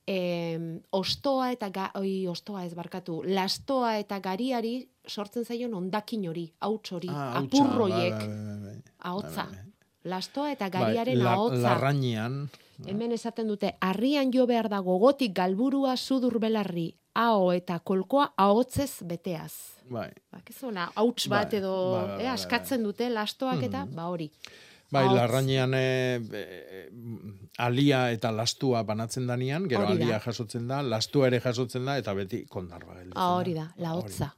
eh, 0.07 0.59
ostoa 0.91 1.51
eta 1.53 1.69
ga, 1.69 1.91
oi, 1.95 2.25
ostoa 2.27 2.65
ez 2.65 2.73
barkatu, 2.75 3.21
lastoa 3.25 3.97
eta 4.01 4.19
gariari 4.19 4.89
sortzen 5.07 5.45
zaion 5.45 5.73
ondakin 5.77 6.27
hori, 6.27 6.47
hauts 6.59 6.91
hori, 6.91 7.09
Ah, 7.11 7.37
apurroiek, 7.39 8.25
ahotza. 8.99 9.47
Lastoa 10.03 10.51
eta 10.51 10.67
Bai, 10.67 10.81
gariaren 10.81 11.23
la- 11.23 11.33
ahotza. 11.37 11.61
Larrañean, 11.61 12.49
Hemen 12.85 13.11
esaten 13.13 13.47
dute, 13.47 13.75
harrian 13.79 14.31
jo 14.33 14.47
behar 14.49 14.67
da 14.67 14.79
gogotik 14.79 15.31
galburua 15.37 15.95
sudur 15.95 16.39
belarri, 16.41 16.97
ao 17.15 17.51
eta 17.53 17.79
kolkoa 17.79 18.33
ahotzez 18.37 19.01
beteaz. 19.05 19.53
bai. 19.89 20.09
Bakizuna, 20.31 20.89
hauts 20.95 21.27
bat 21.29 21.51
Bai, 21.51 21.59
edo 21.59 21.73
bai, 21.93 22.01
bai, 22.07 22.13
eh, 22.13 22.17
bai, 22.23 22.27
askatzen 22.33 22.83
dute 22.83 23.09
lastoak 23.09 23.63
eta, 23.63 23.85
ba 23.85 24.07
hori. 24.09 24.31
Bai, 24.93 25.03
Ahots. 25.05 25.15
larrañean 25.17 25.73
e, 25.73 26.21
e, 26.31 26.89
alia 27.57 28.11
eta 28.11 28.31
lastua 28.31 28.83
banatzen 28.83 29.25
danean, 29.27 29.67
gero 29.69 29.81
da. 29.87 29.89
alia 29.95 30.19
jasotzen 30.19 30.67
da, 30.67 30.81
lastua 30.83 31.27
ere 31.27 31.39
jasotzen 31.41 31.85
da, 31.85 31.97
eta 31.97 32.13
beti 32.13 32.45
kondarba 32.45 32.93
gelditzen 32.93 33.17
Ah, 33.17 33.27
da. 33.29 33.35
hori 33.39 33.53
da, 33.53 33.67
la 33.77 33.93
hotza. 33.95 34.33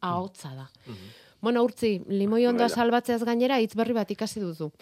Ahotza 0.00 0.54
da. 0.54 0.68
Mhm. 0.86 1.10
Bueno, 1.40 1.62
urtzi, 1.62 2.00
limoi 2.08 2.46
ondoa 2.46 2.68
salbatzeaz 2.68 3.22
gainera 3.24 3.60
hitz 3.60 3.74
berri 3.76 3.92
bat 3.94 4.10
ikasi 4.10 4.40
duzu. 4.40 4.72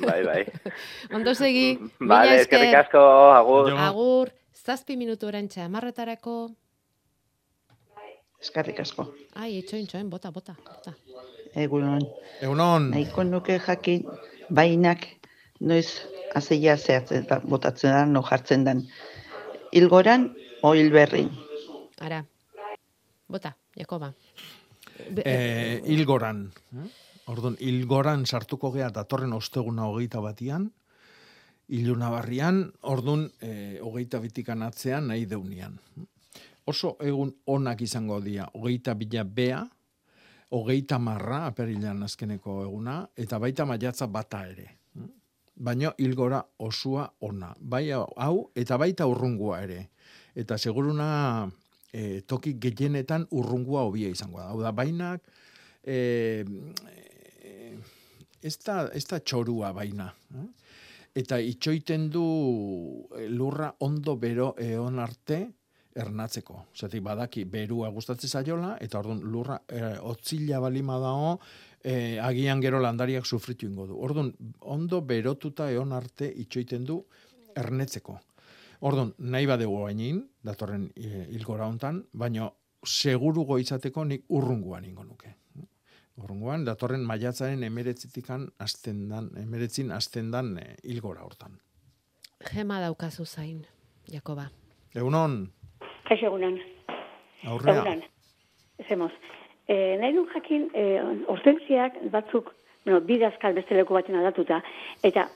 Bai, 0.00 0.22
bai. 0.24 0.44
Ondo 1.14 1.34
segi, 1.34 1.76
mila 2.00 2.14
Vale, 2.14 2.40
esker. 2.40 2.58
eskerrik 2.62 2.74
asko, 2.86 3.02
agur. 3.36 3.72
Agur, 3.76 4.30
zazpi 4.54 4.96
minutu 4.96 5.26
orantxa, 5.26 5.64
amarretarako. 5.66 6.36
Eskarrik 8.42 8.80
asko. 8.80 9.08
Ai, 9.34 9.58
itxoin, 9.58 9.86
txoin, 9.88 10.10
bota, 10.10 10.30
bota. 10.32 10.54
bota. 10.64 10.92
Egunon. 11.56 12.02
Egunon. 12.44 12.90
Nahiko 12.92 13.24
nuke 13.24 13.58
jakin 13.66 14.04
bainak 14.52 15.06
noiz 15.60 15.88
azeia 16.36 16.76
zehatzen 16.76 17.26
da, 17.30 17.40
botatzen 17.40 17.94
da, 17.94 18.04
no 18.06 18.22
jartzen 18.22 18.64
dan. 18.68 18.84
Ilgoran 19.72 20.28
o 20.62 20.74
hilberrin. 20.76 21.30
Ara, 22.04 22.22
bota, 23.28 23.54
Jakoba. 23.76 24.12
E, 25.24 25.80
ilgoran. 25.92 26.46
eh? 26.76 26.88
Orduan, 27.26 27.56
ilgoran 27.58 28.22
sartuko 28.26 28.70
gea 28.72 28.88
datorren 28.94 29.32
osteguna 29.34 29.88
hogeita 29.90 30.20
batian, 30.22 30.68
iluna 31.68 32.10
barrian, 32.12 32.60
orduan, 32.86 33.26
e, 33.42 33.80
hogeita 33.82 34.20
bitikan 34.22 34.62
atzean 34.62 35.08
nahi 35.10 35.26
deunian. 35.26 35.80
Oso 36.66 36.96
egun 37.00 37.30
onak 37.46 37.82
izango 37.86 38.18
dira, 38.20 38.48
hogeita 38.58 38.94
bila 38.98 39.22
bea, 39.24 39.60
hogeita 40.50 40.98
marra, 40.98 41.44
aperilan 41.46 42.02
azkeneko 42.02 42.62
eguna, 42.64 43.00
eta 43.16 43.38
baita 43.38 43.66
maiatza 43.66 44.08
bata 44.10 44.42
ere. 44.48 44.66
Baina 45.56 45.92
ilgora 46.02 46.42
osua 46.58 47.06
ona. 47.24 47.52
Bai 47.60 47.86
hau, 47.94 48.50
eta 48.54 48.76
baita 48.76 49.06
urrungua 49.08 49.62
ere. 49.64 49.78
Eta 50.36 50.58
seguruna 50.58 51.46
e, 51.92 52.20
toki 52.28 52.56
gehienetan 52.60 53.28
urrungua 53.30 53.86
hobia 53.86 54.10
izango 54.12 54.42
da. 54.42 54.50
Hau 54.50 54.60
da, 54.60 54.72
bainak, 54.76 55.22
e, 55.86 56.44
e, 57.40 57.54
ez, 58.42 58.56
da, 58.66 58.88
ez 58.92 59.04
da 59.08 59.20
txorua 59.22 59.72
baina. 59.72 60.10
eh? 60.34 60.48
Eta 61.16 61.38
itxoiten 61.40 62.10
du 62.12 62.26
e, 63.16 63.28
lurra 63.32 63.70
ondo 63.86 64.16
bero 64.20 64.50
eon 64.60 64.98
arte 65.00 65.46
ernatzeko. 65.96 66.66
Zatik 66.76 67.02
badaki 67.04 67.44
berua 67.50 67.88
gustatzen 67.94 68.30
zaiola, 68.30 68.76
eta 68.80 69.00
orduan 69.00 69.22
lurra 69.24 69.60
e, 69.68 69.80
otzila 70.10 70.60
balima 70.60 70.98
dao, 71.02 71.36
e, 71.80 72.18
agian 72.20 72.60
gero 72.60 72.80
landariak 72.82 73.26
sufritu 73.26 73.66
ingo 73.66 73.86
du. 73.86 73.98
Orduan, 74.08 74.32
ondo 74.60 75.00
berotuta 75.02 75.70
eon 75.72 75.92
arte 75.96 76.28
itxoiten 76.44 76.84
du 76.84 77.00
ernetzeko. 77.56 78.18
Orduan, 78.86 79.14
nahi 79.18 79.48
badegu 79.48 79.80
gainin, 79.86 80.20
datorren 80.44 80.90
e, 80.94 81.26
hilgora 81.32 81.68
hontan, 81.70 82.02
baina 82.12 82.50
segurugo 82.86 83.58
izateko 83.58 84.04
nik 84.04 84.26
urrunguan 84.28 84.84
ingo 84.84 85.04
nuke. 85.04 85.32
Urrunguan, 86.16 86.64
datorren 86.64 87.02
maiatzaren 87.04 87.64
emeretzitikan 87.66 88.46
azten 88.62 89.08
dan, 89.10 89.30
emeretzin 89.40 89.90
azten 89.92 90.30
dan 90.32 90.54
e, 90.60 90.68
hilgora 90.84 91.24
hortan. 91.24 91.58
Gema 92.52 92.80
daukazu 92.80 93.24
zain, 93.24 93.64
Jakoba. 94.12 94.50
Egunon, 94.96 95.50
Kaixo 96.06 96.26
egunan. 96.30 96.58
aurrea. 97.46 97.74
Egunan. 97.74 98.02
Zemoz. 98.88 99.12
E, 99.66 99.96
nahi 100.00 100.14
duen 100.14 100.28
jakin, 100.34 100.68
e, 100.74 100.84
hortentziak 101.32 101.98
batzuk, 102.12 102.52
bueno, 102.84 103.00
bidazkal 103.06 103.56
beste 103.56 103.74
leku 103.74 103.96
baten 103.96 104.18
aldatuta, 104.18 104.60
eta 105.02 105.26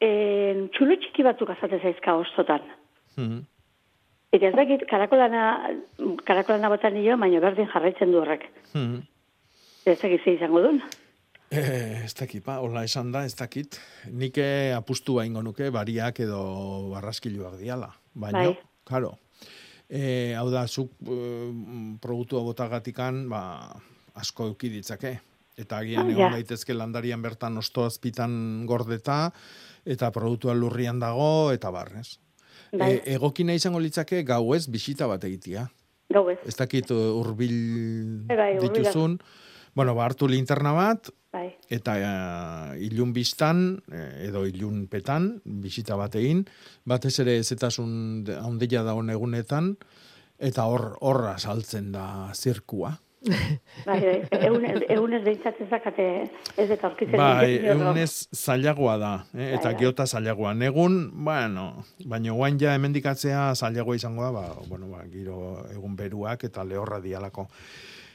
e, 0.00 0.68
txulo 0.72 0.96
txiki 1.00 1.26
batzuk 1.26 1.52
azaten 1.52 1.82
zaizka 1.82 2.16
ostotan. 2.16 2.64
Mhm. 3.16 3.42
Eta 4.34 4.48
ez 4.50 4.54
dakit, 4.56 4.82
karakolana, 4.90 5.42
karakolana 6.26 6.70
botan 6.72 6.96
nio, 6.96 7.16
baina 7.20 7.40
berdin 7.40 7.68
jarraitzen 7.70 8.10
du 8.10 8.18
horrek. 8.22 8.48
Mhm. 8.72 9.02
Ez 9.86 10.00
dakit 10.00 10.24
ze 10.24 10.32
izango 10.34 10.62
duen. 10.64 10.80
Eh, 11.50 12.04
ez 12.04 12.14
dakit, 12.18 12.42
pa, 12.42 12.56
hola 12.58 12.82
esan 12.82 13.12
da, 13.12 13.24
ez 13.24 13.36
dakit. 13.36 13.78
Nik 14.10 14.38
eh, 14.38 14.72
apustu 14.74 15.20
ingo 15.22 15.42
nuke, 15.42 15.68
bariak 15.70 16.18
edo 16.24 16.40
barraskiluak 16.90 17.60
diala. 17.60 17.92
Baina, 18.14 18.48
Bai. 18.48 18.56
karo, 18.88 19.12
e, 19.88 20.34
hau 20.38 20.48
da, 20.52 20.66
zuk 20.66 20.92
e, 21.02 21.18
produktua 22.02 22.42
botagatikan, 22.46 23.24
ba, 23.30 23.44
asko 24.14 24.50
euki 24.52 24.72
ditzake. 24.72 25.18
Eta 25.54 25.78
agian 25.84 26.08
Ah, 26.08 26.10
egon 26.10 26.32
daitezke 26.34 26.74
landarian 26.74 27.22
bertan 27.22 27.56
osto 27.60 27.84
azpitan 27.86 28.66
gordeta, 28.66 29.30
eta 29.86 30.10
produktua 30.10 30.54
lurrian 30.54 30.98
dago, 30.98 31.52
eta 31.54 31.70
barrez. 31.70 32.18
Bai. 32.74 32.96
E, 32.96 33.14
egokina 33.14 33.54
izango 33.54 33.78
litzake 33.78 34.24
gauez 34.26 34.66
bisita 34.66 35.06
bat 35.06 35.22
egitea. 35.24 35.68
Gau 36.14 36.26
ez. 36.30 36.38
Dakit 36.58 36.90
uh, 36.92 37.14
hurbil 37.16 37.54
Bai, 38.28 38.36
bai, 38.36 38.50
dituzun. 38.60 39.18
Bueno, 39.74 39.94
ba, 39.94 40.04
hartu 40.06 40.28
linterna 40.30 40.72
bat, 40.72 41.08
Bai. 41.34 41.48
eta 41.68 41.96
uh, 41.98 42.76
ilun 42.78 43.12
biztan, 43.12 43.80
eh, 43.90 44.26
edo 44.28 44.44
ilun 44.46 44.84
petan, 44.86 45.40
bisita 45.44 45.96
bat 45.98 46.14
egin, 46.20 46.44
batez 46.86 47.16
ere 47.24 47.38
ezetasun 47.42 48.22
de- 48.24 48.36
handia 48.38 48.84
dagoen 48.86 49.10
egunetan, 49.10 49.72
eta 50.38 50.66
hor 50.70 50.92
horra 51.00 51.36
saltzen 51.38 51.90
da 51.92 52.30
zirkua. 52.34 53.00
Bai, 53.88 53.96
bai. 54.04 54.16
Egunez, 54.36 54.82
egunez 54.92 55.22
behintzat 55.24 55.56
ez 55.64 55.68
dakate 55.70 56.04
ez 56.60 56.66
eta 56.70 56.90
aurkitzen. 56.90 57.16
Bai, 57.16 57.54
egunez 57.72 58.28
zailagoa 58.36 58.98
da, 59.00 59.12
eh? 59.32 59.54
eta 59.56 59.70
Bai, 59.70 59.72
bai. 59.72 59.80
geota 59.80 60.04
zailagoa. 60.06 60.52
Negun, 60.54 60.98
bueno, 61.24 61.64
baina 62.04 62.34
guain 62.36 62.60
ja 62.60 62.74
hemendikatzea 62.76 63.54
zailagoa 63.56 63.96
izango 63.96 64.26
da, 64.26 64.30
ba, 64.36 64.44
bueno, 64.68 64.90
ba, 64.92 65.06
giro 65.08 65.38
egun 65.72 65.96
beruak 65.96 66.44
eta 66.44 66.66
lehorra 66.68 67.00
dialako. 67.00 67.48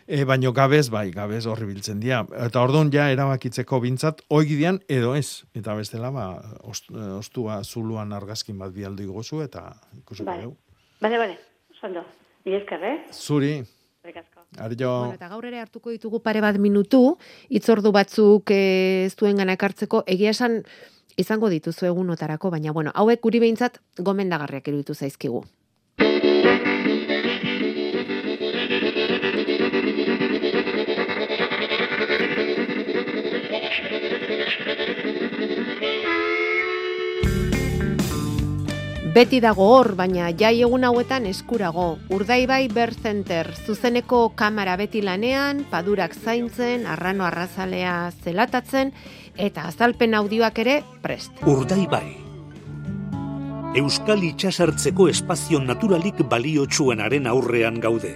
E, 0.09 0.23
baino 0.25 0.49
gabez, 0.57 0.87
bai, 0.89 1.11
gabez 1.13 1.43
horri 1.45 1.67
biltzen 1.69 1.99
dira. 2.01 2.23
Eta 2.47 2.63
orduan 2.65 2.89
ja 2.89 3.11
erabakitzeko 3.13 3.77
bintzat, 3.83 4.23
oigidian 4.33 4.79
edo 4.89 5.11
ez. 5.13 5.45
Eta 5.53 5.75
bestela, 5.77 6.09
ba, 6.09 6.23
ost, 6.65 6.89
ostua 7.19 7.59
zuluan 7.63 8.15
argazkin 8.17 8.57
bat 8.57 8.73
bialdu 8.73 9.05
igozu, 9.05 9.43
eta 9.45 9.67
ikusiko 9.99 10.31
Bai. 10.31 10.39
dugu. 10.47 10.57
Bale, 10.99 11.19
bale. 11.21 11.37
Ondo. 11.85 12.01
Ni 12.45 12.55
esker, 12.57 12.81
eh? 12.83 12.95
Zuri, 13.13 13.61
arjo... 14.57 14.89
Bueno, 14.89 15.13
eta 15.13 15.29
gaur 15.29 15.45
ere 15.45 15.61
hartuko 15.61 15.93
ditugu 15.93 16.23
pare 16.25 16.41
bat 16.41 16.57
minutu, 16.57 17.17
itzordu 17.49 17.91
batzuk 17.95 18.51
eh, 18.55 19.05
ez 19.05 19.13
duen 19.19 19.37
gana 19.37 19.53
ekartzeko, 19.59 20.03
egia 20.07 20.33
esan 20.33 20.63
izango 21.19 21.53
dituzu 21.53 21.85
egunotarako, 21.85 22.49
baina 22.49 22.73
bueno, 22.73 22.91
hauek 22.95 23.21
guri 23.21 23.45
behintzat 23.45 23.79
gomendagarriak 23.99 24.67
iruditu 24.71 24.95
zaizkigu. 24.95 25.43
Beti 39.09 39.39
dago 39.41 39.65
hor, 39.73 39.95
baina 39.97 40.27
jai 40.37 40.59
egun 40.61 40.83
hauetan 40.85 41.23
eskurago. 41.25 41.97
Urdaibai 42.13 42.67
Bear 42.69 42.91
Center, 42.93 43.47
zuzeneko 43.65 44.19
kamera 44.37 44.75
beti 44.77 45.01
lanean, 45.01 45.63
padurak 45.71 46.13
zaintzen, 46.13 46.85
arrano 46.85 47.25
arrazalea 47.25 48.11
zelatatzen, 48.21 48.91
eta 49.33 49.65
azalpen 49.71 50.13
audioak 50.13 50.61
ere 50.61 50.75
prest. 51.01 51.41
Urdaibai. 51.41 52.05
Euskal 53.81 54.21
itxasartzeko 54.29 55.09
espazio 55.09 55.57
naturalik 55.63 56.21
baliotsuenaren 56.29 57.25
aurrean 57.33 57.81
gaude. 57.81 58.13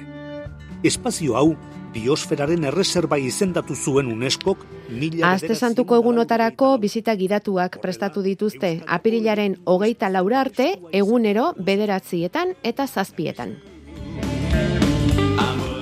Espazio 0.85 1.39
hau, 1.41 1.55
biosferaren 1.93 2.63
erreserba 2.69 3.19
izendatu 3.21 3.75
zuen 3.75 4.09
UNESCOk 4.11 4.65
mila 4.89 5.33
Aste 5.33 5.55
santuko 5.55 5.97
egunotarako 6.01 6.77
bizita 6.81 7.15
gidatuak 7.19 7.79
prestatu 7.81 8.23
dituzte, 8.25 8.79
apirilaren 8.87 9.59
hogeita 9.65 10.09
laura 10.09 10.41
arte, 10.41 10.73
egunero 10.91 11.53
bederatzietan 11.59 12.57
eta 12.63 12.87
zazpietan. 12.87 13.55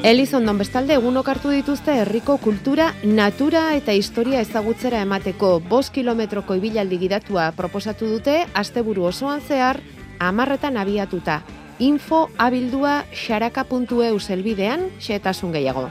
Elizondon 0.01 0.57
bestalde 0.57 0.95
egunok 0.97 1.28
hartu 1.30 1.51
dituzte 1.53 1.93
herriko 2.01 2.39
kultura, 2.41 2.88
natura 3.05 3.68
eta 3.78 3.93
historia 3.93 4.41
ezagutzera 4.41 5.03
emateko 5.05 5.59
bost 5.70 5.93
kilometroko 5.93 6.57
ibilaldi 6.57 6.97
gidatua 7.03 7.51
proposatu 7.53 8.09
dute 8.09 8.39
asteburu 8.57 9.05
osoan 9.12 9.45
zehar 9.45 9.78
amarretan 10.18 10.78
abiatuta. 10.82 11.41
Info 11.82 12.29
abildua 12.38 13.05
xaraka.eu 13.09 14.19
zelbidean 14.19 14.84
xetasun 15.01 15.49
gehiago. 15.55 15.88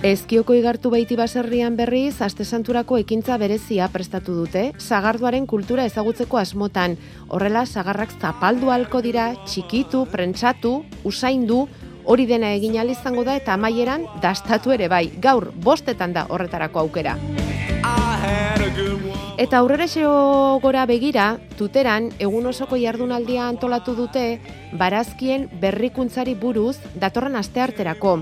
Ezkioko 0.00 0.54
igartu 0.56 0.88
baiti 0.88 1.18
baserrian 1.18 1.76
berriz, 1.76 2.22
aste 2.24 2.46
santurako 2.46 2.96
ekintza 3.02 3.36
berezia 3.36 3.90
prestatu 3.92 4.32
dute, 4.32 4.62
sagarduaren 4.80 5.44
kultura 5.44 5.84
ezagutzeko 5.84 6.40
asmotan. 6.40 6.96
Horrela, 7.28 7.66
sagarrak 7.66 8.14
zapaldu 8.16 8.72
halko 8.72 9.02
dira, 9.04 9.34
txikitu, 9.44 10.06
prentsatu, 10.08 10.86
usaindu, 11.04 11.66
hori 12.06 12.24
dena 12.24 12.54
egin 12.56 12.80
izango 12.88 13.24
da 13.24 13.36
eta 13.36 13.52
amaieran 13.60 14.06
dastatu 14.22 14.72
ere 14.72 14.88
bai. 14.88 15.10
Gaur, 15.20 15.52
bostetan 15.52 16.14
da 16.14 16.24
horretarako 16.30 16.80
aukera. 16.80 17.18
Eta 19.38 19.58
aurrera 19.58 19.86
gora 20.60 20.84
begira, 20.84 21.38
tuteran, 21.56 22.08
egun 22.18 22.46
osoko 22.50 22.74
jardunaldia 22.74 23.44
antolatu 23.46 23.94
dute, 23.94 24.40
barazkien 24.72 25.46
berrikuntzari 25.60 26.34
buruz 26.34 26.76
datorren 26.98 27.36
astearterako. 27.36 28.16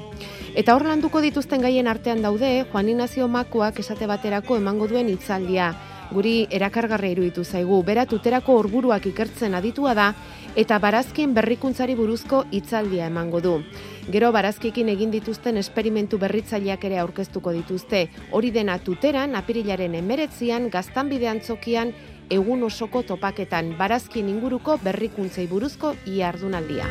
Eta 0.54 0.74
hor 0.76 0.84
landuko 0.84 1.22
dituzten 1.24 1.62
gaien 1.62 1.88
artean 1.88 2.20
daude, 2.20 2.66
Juan 2.70 2.90
Ignacio 2.90 3.28
Makuak 3.28 3.80
esate 3.80 4.06
baterako 4.06 4.58
emango 4.60 4.88
duen 4.88 5.08
hitzaldia. 5.08 5.72
Guri 6.12 6.46
erakargarra 6.50 7.08
iruditu 7.08 7.44
zaigu, 7.44 7.82
bera 7.82 8.04
tuterako 8.04 8.60
orburuak 8.60 9.06
ikertzen 9.06 9.54
aditua 9.54 9.94
da, 9.94 10.12
eta 10.54 10.78
barazkien 10.78 11.32
berrikuntzari 11.32 11.96
buruzko 11.96 12.44
hitzaldia 12.52 13.08
emango 13.08 13.40
du. 13.40 13.62
Gero 14.06 14.28
barazkiekin 14.30 14.86
egin 14.92 15.10
dituzten 15.10 15.56
esperimentu 15.58 16.18
berritzaileak 16.22 16.84
ere 16.86 17.00
aurkeztuko 17.02 17.50
dituzte. 17.50 18.04
Hori 18.30 18.52
dena 18.54 18.76
tuteran, 18.78 19.34
apirilaren 19.34 19.96
emeretzian, 19.98 20.68
gaztanbide 20.70 21.26
antzokian, 21.26 21.90
egun 22.30 22.62
osoko 22.62 23.02
topaketan, 23.02 23.72
barazkien 23.80 24.28
inguruko 24.30 24.76
berrikuntzei 24.84 25.48
buruzko 25.50 25.96
iardunaldia. 26.06 26.86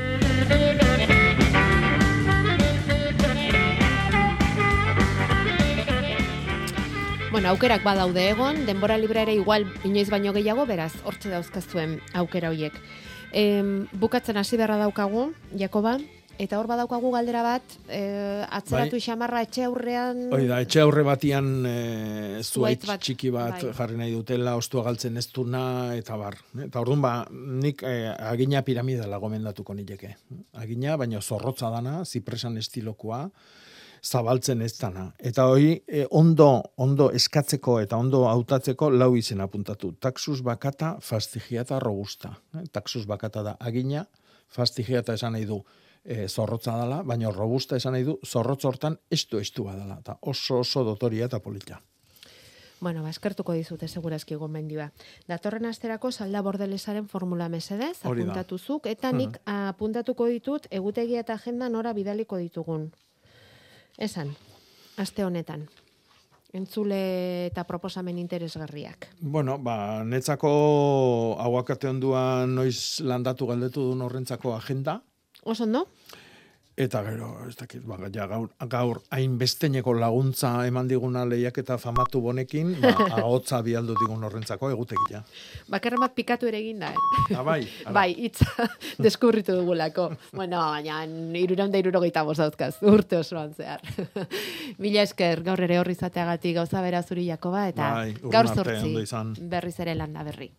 Bueno, 7.32 7.50
aukerak 7.54 7.84
badaude 7.84 8.28
egon, 8.34 8.66
denbora 8.68 9.00
libre 9.00 9.24
ere 9.24 9.38
igual 9.40 9.70
inoiz 9.88 10.10
baino 10.12 10.36
gehiago, 10.36 10.68
beraz, 10.68 10.92
hortze 11.08 11.32
dauzkazuen 11.32 12.02
aukera 12.14 12.52
hoiek. 12.52 12.76
Em, 13.32 13.88
bukatzen 13.92 14.36
hasi 14.40 14.60
beharra 14.60 14.78
daukagu, 14.84 15.30
Jakoba, 15.56 15.98
eta 16.42 16.58
hor 16.60 16.68
badaukagu 16.68 17.12
galdera 17.14 17.42
bat, 17.46 17.76
eh, 17.88 18.44
atzeratu 18.58 18.98
Bai. 18.98 19.04
xamarra 19.04 19.42
etxe 19.46 19.66
aurrean... 19.66 20.22
Hoi 20.36 20.46
da, 20.50 20.60
etxe 20.64 20.82
aurre 20.84 21.04
batian 21.08 21.50
e, 21.66 21.76
zuait 22.44 22.82
Zuhaitz 22.82 22.88
bat, 22.90 23.04
txiki 23.04 23.32
bat 23.34 23.62
bai. 23.64 23.74
jarri 23.78 24.00
nahi 24.00 24.14
dutela, 24.14 24.56
ostua 24.60 24.84
galtzen 24.88 25.18
ez 25.18 25.28
duna, 25.34 25.96
eta 25.96 26.18
bar. 26.20 26.38
Eta 26.68 26.82
orduan 26.82 27.04
ba, 27.04 27.14
nik 27.32 27.84
e, 27.88 27.96
agina 28.12 28.64
piramidala 28.68 29.20
gomendatuko 29.24 29.76
nileke. 29.78 30.16
Agina, 30.60 30.98
baina 31.00 31.22
zorrotza 31.22 31.72
dana, 31.72 32.02
zipresan 32.06 32.60
estilokoa, 32.60 33.22
zabaltzen 34.06 34.62
ez 34.62 34.74
dana. 34.78 35.08
Eta 35.18 35.48
hoi, 35.50 35.80
e, 35.88 36.04
ondo, 36.12 36.50
ondo 36.84 37.10
eskatzeko 37.16 37.80
eta 37.86 37.98
ondo 37.98 38.26
hautatzeko 38.30 38.92
lau 38.92 39.14
izen 39.16 39.42
apuntatu. 39.42 39.94
Taxus 40.04 40.42
bakata, 40.44 40.98
fastigiata, 41.02 41.80
robusta. 41.80 42.36
Eh, 42.60 42.68
Taxus 42.72 43.06
bakata 43.08 43.42
da 43.44 43.58
agina, 43.60 44.06
fastigiata 44.52 45.16
esan 45.16 45.34
nahi 45.34 45.48
du 45.50 45.64
e, 46.06 46.30
zorrotza 46.30 46.78
dela, 46.78 47.02
baina 47.04 47.32
robusta 47.34 47.76
esan 47.76 47.98
nahi 47.98 48.06
du 48.06 48.20
zorrotz 48.24 48.64
hortan 48.66 49.00
estu 49.12 49.42
estua 49.42 49.76
dela. 49.76 50.00
Eta 50.00 50.18
oso 50.22 50.62
oso 50.62 50.86
dotoria 50.86 51.26
eta 51.26 51.42
polita. 51.42 51.82
Bueno, 52.80 53.02
ba, 53.04 53.10
eskertuko 53.10 53.56
dizute 53.56 53.88
segurazki 53.88 54.36
gomendioa. 54.36 54.90
Datorren 55.28 55.66
asterako 55.66 56.12
salda 56.12 56.42
bordelesaren 56.46 57.08
formula 57.08 57.48
mesedez, 57.50 57.98
apuntatuzuk, 58.04 58.86
eta 58.92 59.12
nik 59.16 59.40
apuntatuko 59.50 60.28
ditut 60.30 60.68
egutegia 60.70 61.24
eta 61.24 61.40
agenda 61.40 61.70
nora 61.70 61.96
bidaliko 61.98 62.38
ditugun. 62.38 62.92
Esan, 63.98 64.36
aste 64.98 65.24
honetan. 65.24 65.66
Entzule 66.56 67.00
eta 67.48 67.66
proposamen 67.68 68.20
interesgarriak. 68.20 69.10
Bueno, 69.20 69.58
ba, 69.58 70.04
netzako 70.04 70.52
aguakate 71.42 71.90
onduan 71.90 72.54
noiz 72.56 73.02
landatu 73.04 73.48
galdetu 73.48 73.90
duen 73.90 74.04
horrentzako 74.06 74.54
agenda, 74.56 75.02
Oso 75.46 75.64
ondo? 75.64 75.86
Eta 76.76 77.00
gero, 77.06 77.30
ez 77.48 77.54
dakit, 77.56 77.86
ba, 77.88 77.96
ja, 78.12 78.26
gaur, 78.28 78.50
gaur 78.68 78.98
hainbesteneko 79.16 79.94
laguntza 79.96 80.50
eman 80.68 80.90
diguna 80.90 81.22
lehiak 81.24 81.62
eta 81.62 81.78
famatu 81.80 82.20
bonekin, 82.20 82.74
ba, 82.82 82.90
ahotza 83.22 83.62
bialdu 83.64 83.96
digun 84.02 84.26
horrentzako 84.28 84.74
egutegia. 84.74 85.22
Bakarren 85.72 86.04
bat 86.04 86.12
pikatu 86.18 86.50
ere 86.50 86.60
egin 86.60 86.84
da, 86.84 86.90
eh? 86.92 87.38
Ah, 87.38 87.46
bai, 87.48 87.62
bai, 88.00 88.10
hitza 88.26 88.68
deskubritu 89.06 89.56
dugulako. 89.62 90.10
bueno, 90.34 90.60
baina 90.74 91.06
irureun 91.40 91.72
da 91.72 91.80
irurogeita 91.80 92.26
bost 92.28 92.44
dauzkaz, 92.44 92.74
urte 92.84 93.22
osoan 93.22 93.54
zehar. 93.56 93.80
Mila 94.82 95.08
esker, 95.08 95.46
gaur 95.48 95.64
ere 95.64 95.80
horri 95.80 95.96
izateagatik 95.96 96.58
gauza 96.60 96.84
bera 96.84 97.06
zuri 97.08 97.30
Jakoba, 97.30 97.70
eta 97.72 97.94
Bai, 98.02 98.14
gaur 98.20 98.52
izan. 99.00 99.32
berriz 99.40 99.78
ere 99.80 99.96
landa 99.96 100.28
berri. 100.28 100.52